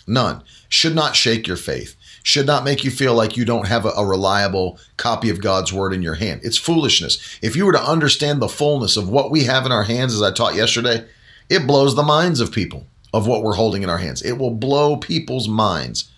None. 0.06 0.42
Should 0.68 0.94
not 0.94 1.14
shake 1.14 1.46
your 1.46 1.56
faith. 1.56 1.94
Should 2.22 2.46
not 2.46 2.64
make 2.64 2.84
you 2.84 2.90
feel 2.90 3.14
like 3.14 3.36
you 3.36 3.44
don't 3.44 3.68
have 3.68 3.86
a, 3.86 4.04
reliable 4.04 4.78
copy 4.96 5.30
of 5.30 5.40
God's 5.40 5.72
word 5.72 5.92
in 5.92 6.02
your 6.02 6.16
hand. 6.16 6.40
It's 6.42 6.58
foolishness. 6.58 7.38
If 7.40 7.56
you 7.56 7.64
were 7.64 7.72
to 7.72 7.82
understand 7.82 8.42
the 8.42 8.48
fullness 8.48 8.96
of 8.96 9.08
what 9.08 9.30
we 9.30 9.44
have 9.44 9.64
in 9.64 9.72
our 9.72 9.84
hands, 9.84 10.12
as 10.12 10.20
I 10.20 10.32
taught 10.32 10.54
yesterday, 10.54 11.06
it 11.48 11.66
blows 11.66 11.94
the 11.94 12.02
minds 12.02 12.40
of 12.40 12.52
people 12.52 12.86
of 13.14 13.26
what 13.26 13.42
we're 13.42 13.54
holding 13.54 13.82
in 13.82 13.88
our 13.88 13.98
hands. 13.98 14.22
It 14.22 14.32
will 14.32 14.50
blow 14.50 14.96
people's 14.96 15.48
minds 15.48 16.10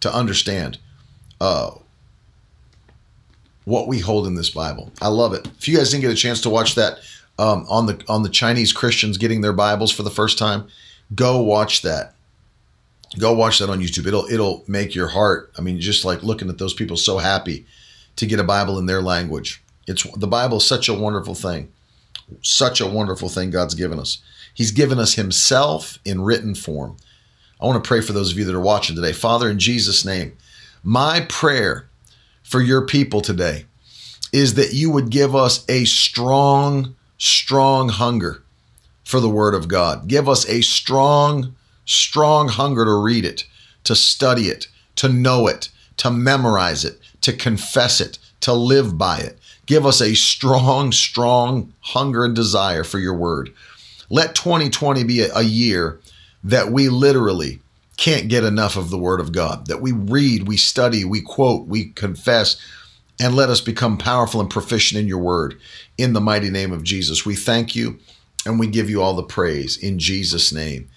to 0.00 0.12
understand 0.12 0.78
uh, 1.40 1.72
what 3.66 3.88
we 3.88 3.98
hold 3.98 4.26
in 4.26 4.36
this 4.36 4.48
Bible. 4.48 4.90
I 5.02 5.08
love 5.08 5.34
it. 5.34 5.46
If 5.58 5.68
you 5.68 5.76
guys 5.76 5.90
didn't 5.90 6.02
get 6.02 6.12
a 6.12 6.16
chance 6.16 6.40
to 6.42 6.50
watch 6.50 6.76
that 6.76 6.98
um, 7.38 7.66
on 7.68 7.86
the 7.86 8.02
on 8.08 8.22
the 8.22 8.30
Chinese 8.30 8.72
Christians 8.72 9.18
getting 9.18 9.42
their 9.42 9.52
Bibles 9.52 9.92
for 9.92 10.02
the 10.02 10.10
first 10.10 10.38
time, 10.38 10.68
go 11.14 11.42
watch 11.42 11.82
that. 11.82 12.14
Go 13.18 13.34
watch 13.34 13.58
that 13.58 13.68
on 13.68 13.80
YouTube. 13.80 14.06
It'll 14.06 14.24
it'll 14.26 14.64
make 14.66 14.94
your 14.94 15.08
heart. 15.08 15.52
I 15.58 15.60
mean, 15.60 15.80
just 15.80 16.04
like 16.04 16.22
looking 16.22 16.48
at 16.48 16.58
those 16.58 16.74
people 16.74 16.96
so 16.96 17.18
happy 17.18 17.66
to 18.16 18.26
get 18.26 18.40
a 18.40 18.44
Bible 18.44 18.78
in 18.78 18.86
their 18.86 19.02
language. 19.02 19.62
It's 19.86 20.04
the 20.14 20.26
Bible 20.26 20.58
is 20.58 20.66
such 20.66 20.88
a 20.88 20.94
wonderful 20.94 21.34
thing. 21.34 21.72
Such 22.42 22.80
a 22.80 22.86
wonderful 22.86 23.28
thing 23.28 23.50
God's 23.50 23.74
given 23.74 23.98
us. 23.98 24.18
He's 24.54 24.70
given 24.70 24.98
us 24.98 25.14
Himself 25.14 25.98
in 26.04 26.22
written 26.22 26.54
form. 26.54 26.96
I 27.60 27.66
want 27.66 27.82
to 27.82 27.86
pray 27.86 28.00
for 28.00 28.12
those 28.12 28.30
of 28.30 28.38
you 28.38 28.44
that 28.44 28.54
are 28.54 28.60
watching 28.60 28.94
today. 28.94 29.12
Father, 29.12 29.50
in 29.50 29.58
Jesus' 29.58 30.04
name, 30.04 30.36
my 30.84 31.26
prayer 31.28 31.88
for 32.46 32.62
your 32.62 32.86
people 32.86 33.20
today 33.20 33.64
is 34.32 34.54
that 34.54 34.72
you 34.72 34.88
would 34.88 35.10
give 35.10 35.34
us 35.34 35.64
a 35.68 35.84
strong, 35.84 36.94
strong 37.18 37.88
hunger 37.88 38.42
for 39.04 39.18
the 39.18 39.28
Word 39.28 39.52
of 39.52 39.66
God. 39.66 40.06
Give 40.06 40.28
us 40.28 40.48
a 40.48 40.60
strong, 40.62 41.56
strong 41.84 42.48
hunger 42.48 42.84
to 42.84 43.02
read 43.02 43.24
it, 43.24 43.44
to 43.82 43.96
study 43.96 44.44
it, 44.44 44.68
to 44.94 45.08
know 45.08 45.48
it, 45.48 45.70
to 45.96 46.10
memorize 46.10 46.84
it, 46.84 47.00
to 47.22 47.32
confess 47.32 48.00
it, 48.00 48.18
to 48.40 48.52
live 48.52 48.96
by 48.96 49.18
it. 49.18 49.38
Give 49.66 49.84
us 49.84 50.00
a 50.00 50.14
strong, 50.14 50.92
strong 50.92 51.72
hunger 51.80 52.24
and 52.24 52.36
desire 52.36 52.84
for 52.84 53.00
your 53.00 53.14
Word. 53.14 53.52
Let 54.08 54.36
2020 54.36 55.02
be 55.02 55.22
a, 55.22 55.42
year 55.42 55.98
that 56.44 56.70
we 56.70 56.88
literally 56.88 57.58
can't 57.96 58.28
get 58.28 58.44
enough 58.44 58.76
of 58.76 58.90
the 58.90 58.98
Word 58.98 59.20
of 59.20 59.32
God, 59.32 59.66
that 59.66 59.80
we 59.80 59.92
read, 59.92 60.46
we 60.46 60.56
study, 60.56 61.04
we 61.04 61.20
quote, 61.20 61.66
we 61.66 61.90
confess, 61.90 62.56
and 63.18 63.34
let 63.34 63.48
us 63.48 63.60
become 63.60 63.96
powerful 63.96 64.40
and 64.40 64.50
proficient 64.50 65.00
in 65.00 65.08
your 65.08 65.18
Word. 65.18 65.58
In 65.96 66.12
the 66.12 66.20
mighty 66.20 66.50
name 66.50 66.72
of 66.72 66.82
Jesus, 66.82 67.24
we 67.24 67.34
thank 67.34 67.74
you 67.74 67.98
and 68.44 68.58
we 68.60 68.66
give 68.66 68.90
you 68.90 69.02
all 69.02 69.14
the 69.14 69.22
praise. 69.22 69.76
In 69.76 69.98
Jesus' 69.98 70.52
name, 70.52 70.88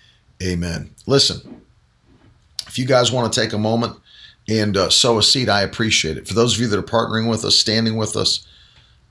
amen. 0.43 0.91
Listen, 1.06 1.62
if 2.68 2.78
you 2.78 2.86
guys 2.86 3.12
want 3.12 3.32
to 3.32 3.41
take 3.41 3.54
a 3.54 3.58
moment 3.58 3.97
and 4.47 4.76
uh, 4.76 4.89
sow 4.89 5.18
a 5.18 5.24
seed, 5.24 5.47
I 5.47 5.62
appreciate 5.62 6.18
it. 6.18 6.28
For 6.28 6.34
those 6.34 6.56
of 6.56 6.62
you 6.62 6.68
that 6.68 6.80
are 6.80 6.84
partnering 6.84 7.30
with 7.30 7.45
us, 7.45 7.56
standing 7.56 7.95
with 7.95 8.16
us, 8.16 8.45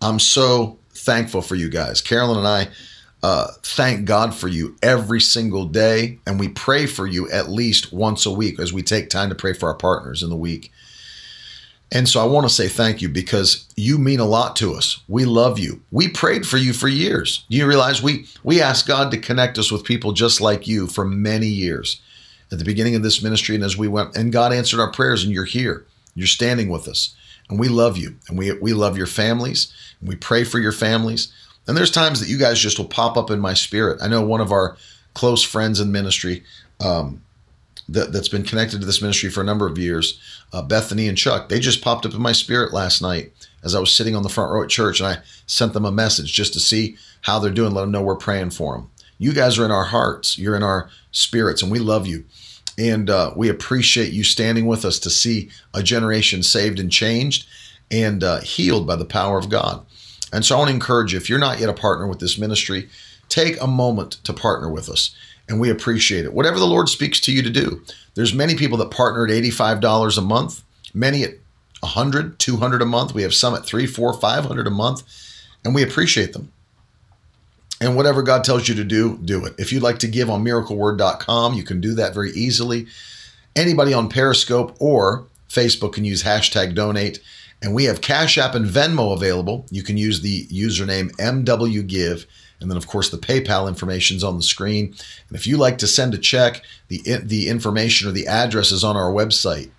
I'm 0.01 0.19
so 0.19 0.79
thankful 0.91 1.43
for 1.43 1.55
you 1.55 1.69
guys. 1.69 2.01
Carolyn 2.01 2.39
and 2.39 2.47
I 2.47 2.69
uh, 3.23 3.49
thank 3.63 4.05
God 4.05 4.35
for 4.35 4.49
you 4.49 4.77
every 4.83 5.21
single 5.21 5.65
day, 5.65 6.19
and 6.27 6.39
we 6.39 6.49
pray 6.49 6.87
for 6.87 7.07
you 7.07 7.29
at 7.31 7.49
least 7.51 7.93
once 7.93 8.27
a 8.27 8.31
week 8.31 8.61
as 8.61 8.73
we 8.73 8.83
take 8.83 9.11
time 9.11 9.29
to 9.29 9.35
pray 9.35 9.53
for 9.53 9.69
our 9.69 9.75
partners 9.75 10.23
in 10.23 10.31
the 10.31 10.37
week. 10.37 10.71
And 11.91 12.09
so 12.09 12.21
I 12.21 12.27
want 12.27 12.47
to 12.47 12.55
say 12.55 12.69
thank 12.69 13.01
you 13.01 13.09
because 13.09 13.67
you 13.75 13.99
mean 13.99 14.21
a 14.21 14.27
lot 14.27 14.57
to 14.57 14.75
us. 14.75 15.01
We 15.09 15.25
love 15.25 15.59
you. 15.59 15.81
We 15.91 16.09
prayed 16.09 16.47
for 16.47 16.59
you 16.59 16.73
for 16.73 16.87
years. 16.87 17.45
Do 17.49 17.57
you 17.57 17.67
realize 17.67 18.03
we 18.03 18.27
we 18.45 18.61
asked 18.61 18.87
God 18.87 19.11
to 19.11 19.19
connect 19.19 19.59
us 19.59 19.73
with 19.73 19.85
people 19.85 20.13
just 20.13 20.41
like 20.41 20.67
you 20.67 20.87
for 20.87 21.05
many 21.05 21.47
years 21.47 22.01
at 22.53 22.59
the 22.59 22.65
beginning 22.65 22.95
of 22.95 23.03
this 23.03 23.23
ministry 23.23 23.55
and 23.55 23.65
as 23.65 23.77
we 23.77 23.89
went 23.89 24.17
and 24.17 24.33
God 24.33 24.53
answered 24.53 24.81
our 24.81 24.93
prayers 24.93 25.25
and 25.25 25.33
you're 25.33 25.45
here. 25.45 25.87
You're 26.15 26.27
standing 26.27 26.69
with 26.69 26.89
us. 26.89 27.15
And 27.49 27.59
we 27.59 27.69
love 27.69 27.97
you 27.97 28.17
and 28.29 28.37
we 28.37 28.53
we 28.53 28.75
love 28.75 28.99
your 28.99 29.07
families 29.07 29.73
and 30.01 30.11
we 30.11 30.17
pray 30.17 30.45
for 30.45 30.59
your 30.59 30.73
families. 30.73 31.33
And 31.69 31.77
there's 31.77 31.91
times 31.91 32.19
that 32.19 32.29
you 32.31 32.39
guys 32.39 32.59
just 32.59 32.79
will 32.79 32.87
pop 32.87 33.17
up 33.17 33.31
in 33.31 33.39
my 33.39 33.55
spirit. 33.55 34.01
I 34.03 34.09
know 34.09 34.23
one 34.23 34.41
of 34.41 34.51
our 34.51 34.77
close 35.15 35.43
friends 35.43 35.79
in 35.79 35.93
ministry 35.93 36.43
um, 36.81 37.23
that, 37.89 38.15
has 38.15 38.29
been 38.29 38.43
connected 38.43 38.81
to 38.81 38.87
this 38.87 39.03
ministry 39.03 39.31
for 39.31 39.43
a 39.43 39.45
number 39.45 39.67
of 39.67 39.79
years, 39.79 40.21
uh, 40.53 40.63
Bethany 40.63 41.09
and 41.09 41.19
Chuck, 41.19 41.49
they 41.49 41.61
just 41.61 41.83
popped 41.83 42.07
up 42.07 42.15
in 42.15 42.23
my 42.23 42.33
spirit 42.33 42.73
last 42.73 43.03
night 43.03 43.33
as 43.63 43.75
I 43.75 43.81
was 43.81 43.93
sitting 43.93 44.17
on 44.17 44.23
the 44.23 44.29
front 44.29 44.51
row 44.51 44.63
at 44.63 44.71
church 44.71 45.01
and 45.01 45.09
I 45.09 45.19
sent 45.47 45.73
them 45.73 45.85
a 45.85 45.93
message 45.93 46.33
just 46.33 46.53
to 46.55 46.61
see 46.61 46.97
how 47.23 47.39
they're 47.39 47.51
doing, 47.51 47.73
let 47.73 47.83
them 47.83 47.91
know 47.91 48.03
we're 48.03 48.17
praying 48.17 48.51
for 48.51 48.75
them. 48.75 48.91
You 49.19 49.33
guys 49.33 49.59
are 49.59 49.65
in 49.65 49.71
our 49.71 49.85
hearts, 49.85 50.39
you're 50.39 50.57
in 50.57 50.63
our 50.63 50.89
spirits, 51.11 51.63
and 51.63 51.73
we 51.73 51.81
love 51.81 52.07
you. 52.07 52.25
And 52.79 53.11
uh, 53.11 53.33
we 53.35 53.49
appreciate 53.49 54.13
you 54.13 54.23
standing 54.23 54.67
with 54.67 54.85
us 54.85 55.01
to 55.01 55.11
see 55.11 55.51
a 55.75 55.83
generation 55.83 56.45
saved 56.45 56.79
and 56.79 56.93
changed 56.93 57.47
and 57.91 58.23
uh, 58.23 58.41
healed 58.41 58.87
by 58.87 58.95
the 58.95 59.05
power 59.05 59.39
of 59.39 59.49
God. 59.49 59.85
And 60.33 60.45
so 60.45 60.55
I 60.55 60.59
want 60.59 60.69
to 60.69 60.75
encourage 60.75 61.13
you 61.13 61.19
if 61.19 61.29
you're 61.29 61.39
not 61.39 61.61
yet 61.61 61.69
a 61.69 61.75
partner 61.75 62.07
with 62.07 62.21
this 62.21 62.39
ministry, 62.39 62.89
take 63.29 63.61
a 63.61 63.67
moment 63.67 64.13
to 64.25 64.33
partner 64.33 64.71
with 64.71 64.89
us. 64.89 65.15
And 65.49 65.61
we 65.61 65.71
appreciate 65.71 66.25
it. 66.25 66.35
Whatever 66.35 66.59
the 66.59 66.67
Lord 66.67 66.89
speaks 66.89 67.21
to 67.21 67.33
you 67.33 67.43
to 67.43 67.51
do. 67.51 67.83
There's 68.15 68.35
many 68.35 68.55
people 68.55 68.77
that 68.79 68.91
partner 68.91 69.25
at 69.25 69.33
$85 69.33 70.19
a 70.19 70.21
month, 70.21 70.63
many 70.93 71.23
at 71.25 71.35
100, 71.81 72.39
200 72.39 72.83
a 72.83 72.87
month. 72.87 73.15
We 73.15 73.23
have 73.23 73.35
some 73.35 73.55
at 73.55 73.65
3, 73.65 73.87
4, 73.87 74.15
500 74.15 74.67
a 74.67 74.71
month, 74.71 75.03
and 75.65 75.75
we 75.75 75.83
appreciate 75.83 76.33
them. 76.33 76.53
And 77.81 77.97
whatever 77.97 78.23
God 78.23 78.43
tells 78.43 78.69
you 78.69 78.75
to 78.75 78.85
do, 78.85 79.19
do 79.19 79.45
it. 79.47 79.55
If 79.57 79.73
you'd 79.73 79.83
like 79.83 80.01
to 80.01 80.09
give 80.09 80.29
on 80.29 80.45
miracleword.com, 80.45 81.55
you 81.55 81.63
can 81.63 81.81
do 81.81 81.95
that 81.95 82.13
very 82.13 82.33
easily. 82.33 82.87
Anybody 83.55 83.95
on 83.95 84.09
Periscope 84.09 84.77
or 84.81 85.27
Facebook 85.49 85.93
can 85.93 86.05
use 86.05 86.25
hashtag 86.25 86.75
donate. 86.75 87.21
And 87.63 87.75
we 87.75 87.85
have 87.85 88.01
Cash 88.01 88.39
App 88.39 88.55
and 88.55 88.67
Venmo 88.67 89.13
available. 89.13 89.67
You 89.71 89.83
can 89.83 89.97
use 89.97 90.21
the 90.21 90.47
username 90.47 91.11
MWGive. 91.17 92.27
And 92.61 92.71
then, 92.71 92.77
of 92.77 92.87
course, 92.87 93.11
the 93.11 93.19
PayPal 93.19 93.69
information 93.69 94.17
is 94.17 94.25
on 94.25 94.37
the 94.37 94.43
screen. 94.43 94.95
And 95.29 95.37
if 95.37 95.47
you 95.47 95.57
like 95.57 95.79
to 95.79 95.87
send 95.87 96.15
a 96.15 96.19
check, 96.19 96.63
the, 96.89 97.01
the 97.23 97.49
information 97.49 98.09
or 98.09 98.13
the 98.13 98.27
address 98.27 98.73
is 98.73 98.85
on 98.85 98.97
our 98.97 99.13
website. 99.13 99.71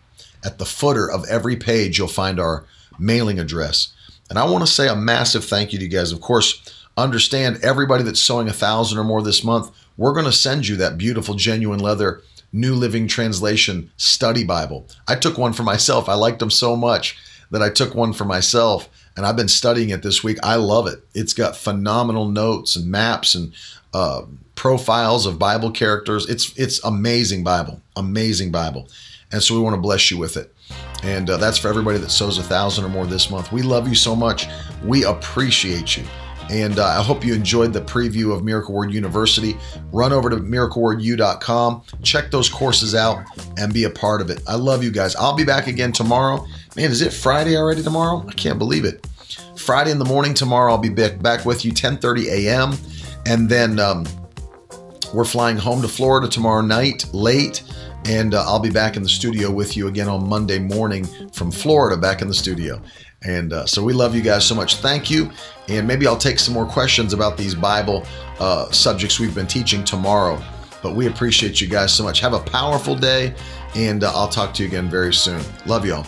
At 0.43 0.57
the 0.57 0.65
footer 0.65 1.09
of 1.09 1.25
every 1.29 1.55
page, 1.55 1.97
you'll 1.97 2.07
find 2.07 2.39
our 2.39 2.65
mailing 2.97 3.39
address. 3.39 3.93
And 4.29 4.37
I 4.37 4.45
want 4.45 4.65
to 4.65 4.71
say 4.71 4.87
a 4.87 4.95
massive 4.95 5.43
thank 5.43 5.73
you 5.73 5.79
to 5.79 5.85
you 5.85 5.91
guys. 5.91 6.11
Of 6.11 6.21
course, 6.21 6.85
understand 6.95 7.59
everybody 7.63 8.03
that's 8.03 8.21
sowing 8.21 8.47
a 8.47 8.53
thousand 8.53 8.97
or 8.97 9.03
more 9.03 9.21
this 9.21 9.43
month, 9.43 9.71
we're 9.97 10.13
going 10.13 10.25
to 10.25 10.31
send 10.31 10.67
you 10.67 10.75
that 10.77 10.97
beautiful, 10.97 11.35
genuine 11.35 11.79
leather 11.79 12.21
New 12.51 12.75
Living 12.75 13.07
Translation 13.07 13.91
study 13.97 14.43
Bible. 14.43 14.87
I 15.07 15.15
took 15.15 15.37
one 15.37 15.53
for 15.53 15.63
myself. 15.63 16.07
I 16.07 16.13
liked 16.13 16.39
them 16.39 16.51
so 16.51 16.75
much 16.75 17.17
that 17.51 17.61
I 17.61 17.69
took 17.69 17.95
one 17.95 18.13
for 18.13 18.25
myself 18.25 18.89
and 19.19 19.25
I've 19.25 19.35
been 19.35 19.49
studying 19.49 19.89
it 19.89 20.01
this 20.01 20.23
week. 20.23 20.37
I 20.43 20.55
love 20.55 20.87
it. 20.87 21.03
It's 21.13 21.33
got 21.33 21.57
phenomenal 21.57 22.29
notes 22.29 22.77
and 22.77 22.89
maps 22.89 23.35
and 23.35 23.53
uh, 23.93 24.21
profiles 24.55 25.25
of 25.25 25.37
Bible 25.37 25.71
characters. 25.71 26.27
It's 26.29 26.57
it's 26.57 26.83
amazing 26.85 27.43
Bible, 27.43 27.81
amazing 27.97 28.51
Bible, 28.51 28.87
and 29.31 29.43
so 29.43 29.55
we 29.55 29.61
want 29.61 29.75
to 29.75 29.81
bless 29.81 30.09
you 30.09 30.17
with 30.17 30.37
it. 30.37 30.55
And 31.03 31.29
uh, 31.29 31.35
that's 31.37 31.57
for 31.57 31.67
everybody 31.67 31.97
that 31.97 32.11
sows 32.11 32.37
a 32.37 32.43
thousand 32.43 32.85
or 32.85 32.89
more 32.89 33.05
this 33.05 33.29
month. 33.29 33.51
We 33.51 33.61
love 33.61 33.87
you 33.87 33.95
so 33.95 34.15
much. 34.15 34.47
We 34.85 35.03
appreciate 35.03 35.97
you. 35.97 36.03
And 36.49 36.79
uh, 36.79 36.85
I 36.85 37.03
hope 37.03 37.23
you 37.23 37.33
enjoyed 37.33 37.73
the 37.73 37.81
preview 37.81 38.33
of 38.33 38.43
Miracle 38.43 38.73
Word 38.73 38.91
University. 38.91 39.55
Run 39.91 40.11
over 40.11 40.29
to 40.29 40.37
miraclewordu.com, 40.37 41.83
check 42.01 42.31
those 42.31 42.49
courses 42.49 42.95
out, 42.95 43.23
and 43.57 43.71
be 43.71 43.83
a 43.83 43.89
part 43.89 44.19
of 44.19 44.29
it. 44.29 44.41
I 44.47 44.55
love 44.55 44.83
you 44.83 44.91
guys. 44.91 45.15
I'll 45.15 45.35
be 45.35 45.45
back 45.45 45.67
again 45.67 45.91
tomorrow 45.91 46.45
man, 46.79 46.91
is 46.91 47.01
it 47.01 47.11
Friday 47.11 47.57
already 47.57 47.83
tomorrow? 47.83 48.25
I 48.25 48.31
can't 48.31 48.57
believe 48.57 48.85
it. 48.85 49.05
Friday 49.57 49.91
in 49.91 49.99
the 49.99 50.05
morning 50.05 50.33
tomorrow, 50.33 50.71
I'll 50.71 50.77
be 50.77 50.87
back, 50.87 51.21
back 51.21 51.45
with 51.45 51.65
you 51.65 51.73
10:30 51.73 52.27
a.m. 52.27 52.77
And 53.25 53.49
then 53.49 53.79
um, 53.79 54.05
we're 55.13 55.25
flying 55.25 55.57
home 55.57 55.81
to 55.81 55.89
Florida 55.89 56.29
tomorrow 56.29 56.61
night 56.61 57.05
late. 57.13 57.63
And 58.05 58.33
uh, 58.33 58.45
I'll 58.47 58.61
be 58.61 58.69
back 58.69 58.95
in 58.95 59.03
the 59.03 59.09
studio 59.09 59.51
with 59.51 59.75
you 59.75 59.87
again 59.87 60.07
on 60.07 60.27
Monday 60.29 60.57
morning 60.57 61.05
from 61.33 61.51
Florida, 61.51 61.97
back 61.97 62.21
in 62.21 62.29
the 62.29 62.33
studio. 62.33 62.81
And 63.23 63.51
uh, 63.51 63.65
so 63.65 63.83
we 63.83 63.91
love 63.91 64.15
you 64.15 64.21
guys 64.21 64.45
so 64.45 64.55
much. 64.55 64.75
Thank 64.77 65.11
you. 65.11 65.29
And 65.67 65.85
maybe 65.85 66.07
I'll 66.07 66.17
take 66.17 66.39
some 66.39 66.53
more 66.53 66.65
questions 66.65 67.11
about 67.11 67.35
these 67.35 67.53
Bible 67.53 68.05
uh, 68.39 68.71
subjects 68.71 69.19
we've 69.19 69.35
been 69.35 69.47
teaching 69.47 69.83
tomorrow. 69.83 70.41
But 70.81 70.95
we 70.95 71.07
appreciate 71.07 71.59
you 71.59 71.67
guys 71.67 71.91
so 71.91 72.05
much. 72.05 72.21
Have 72.21 72.31
a 72.31 72.39
powerful 72.39 72.95
day, 72.95 73.35
and 73.75 74.01
uh, 74.01 74.13
I'll 74.15 74.29
talk 74.29 74.53
to 74.53 74.63
you 74.63 74.69
again 74.69 74.89
very 74.89 75.13
soon. 75.13 75.43
Love 75.65 75.85
y'all. 75.85 76.07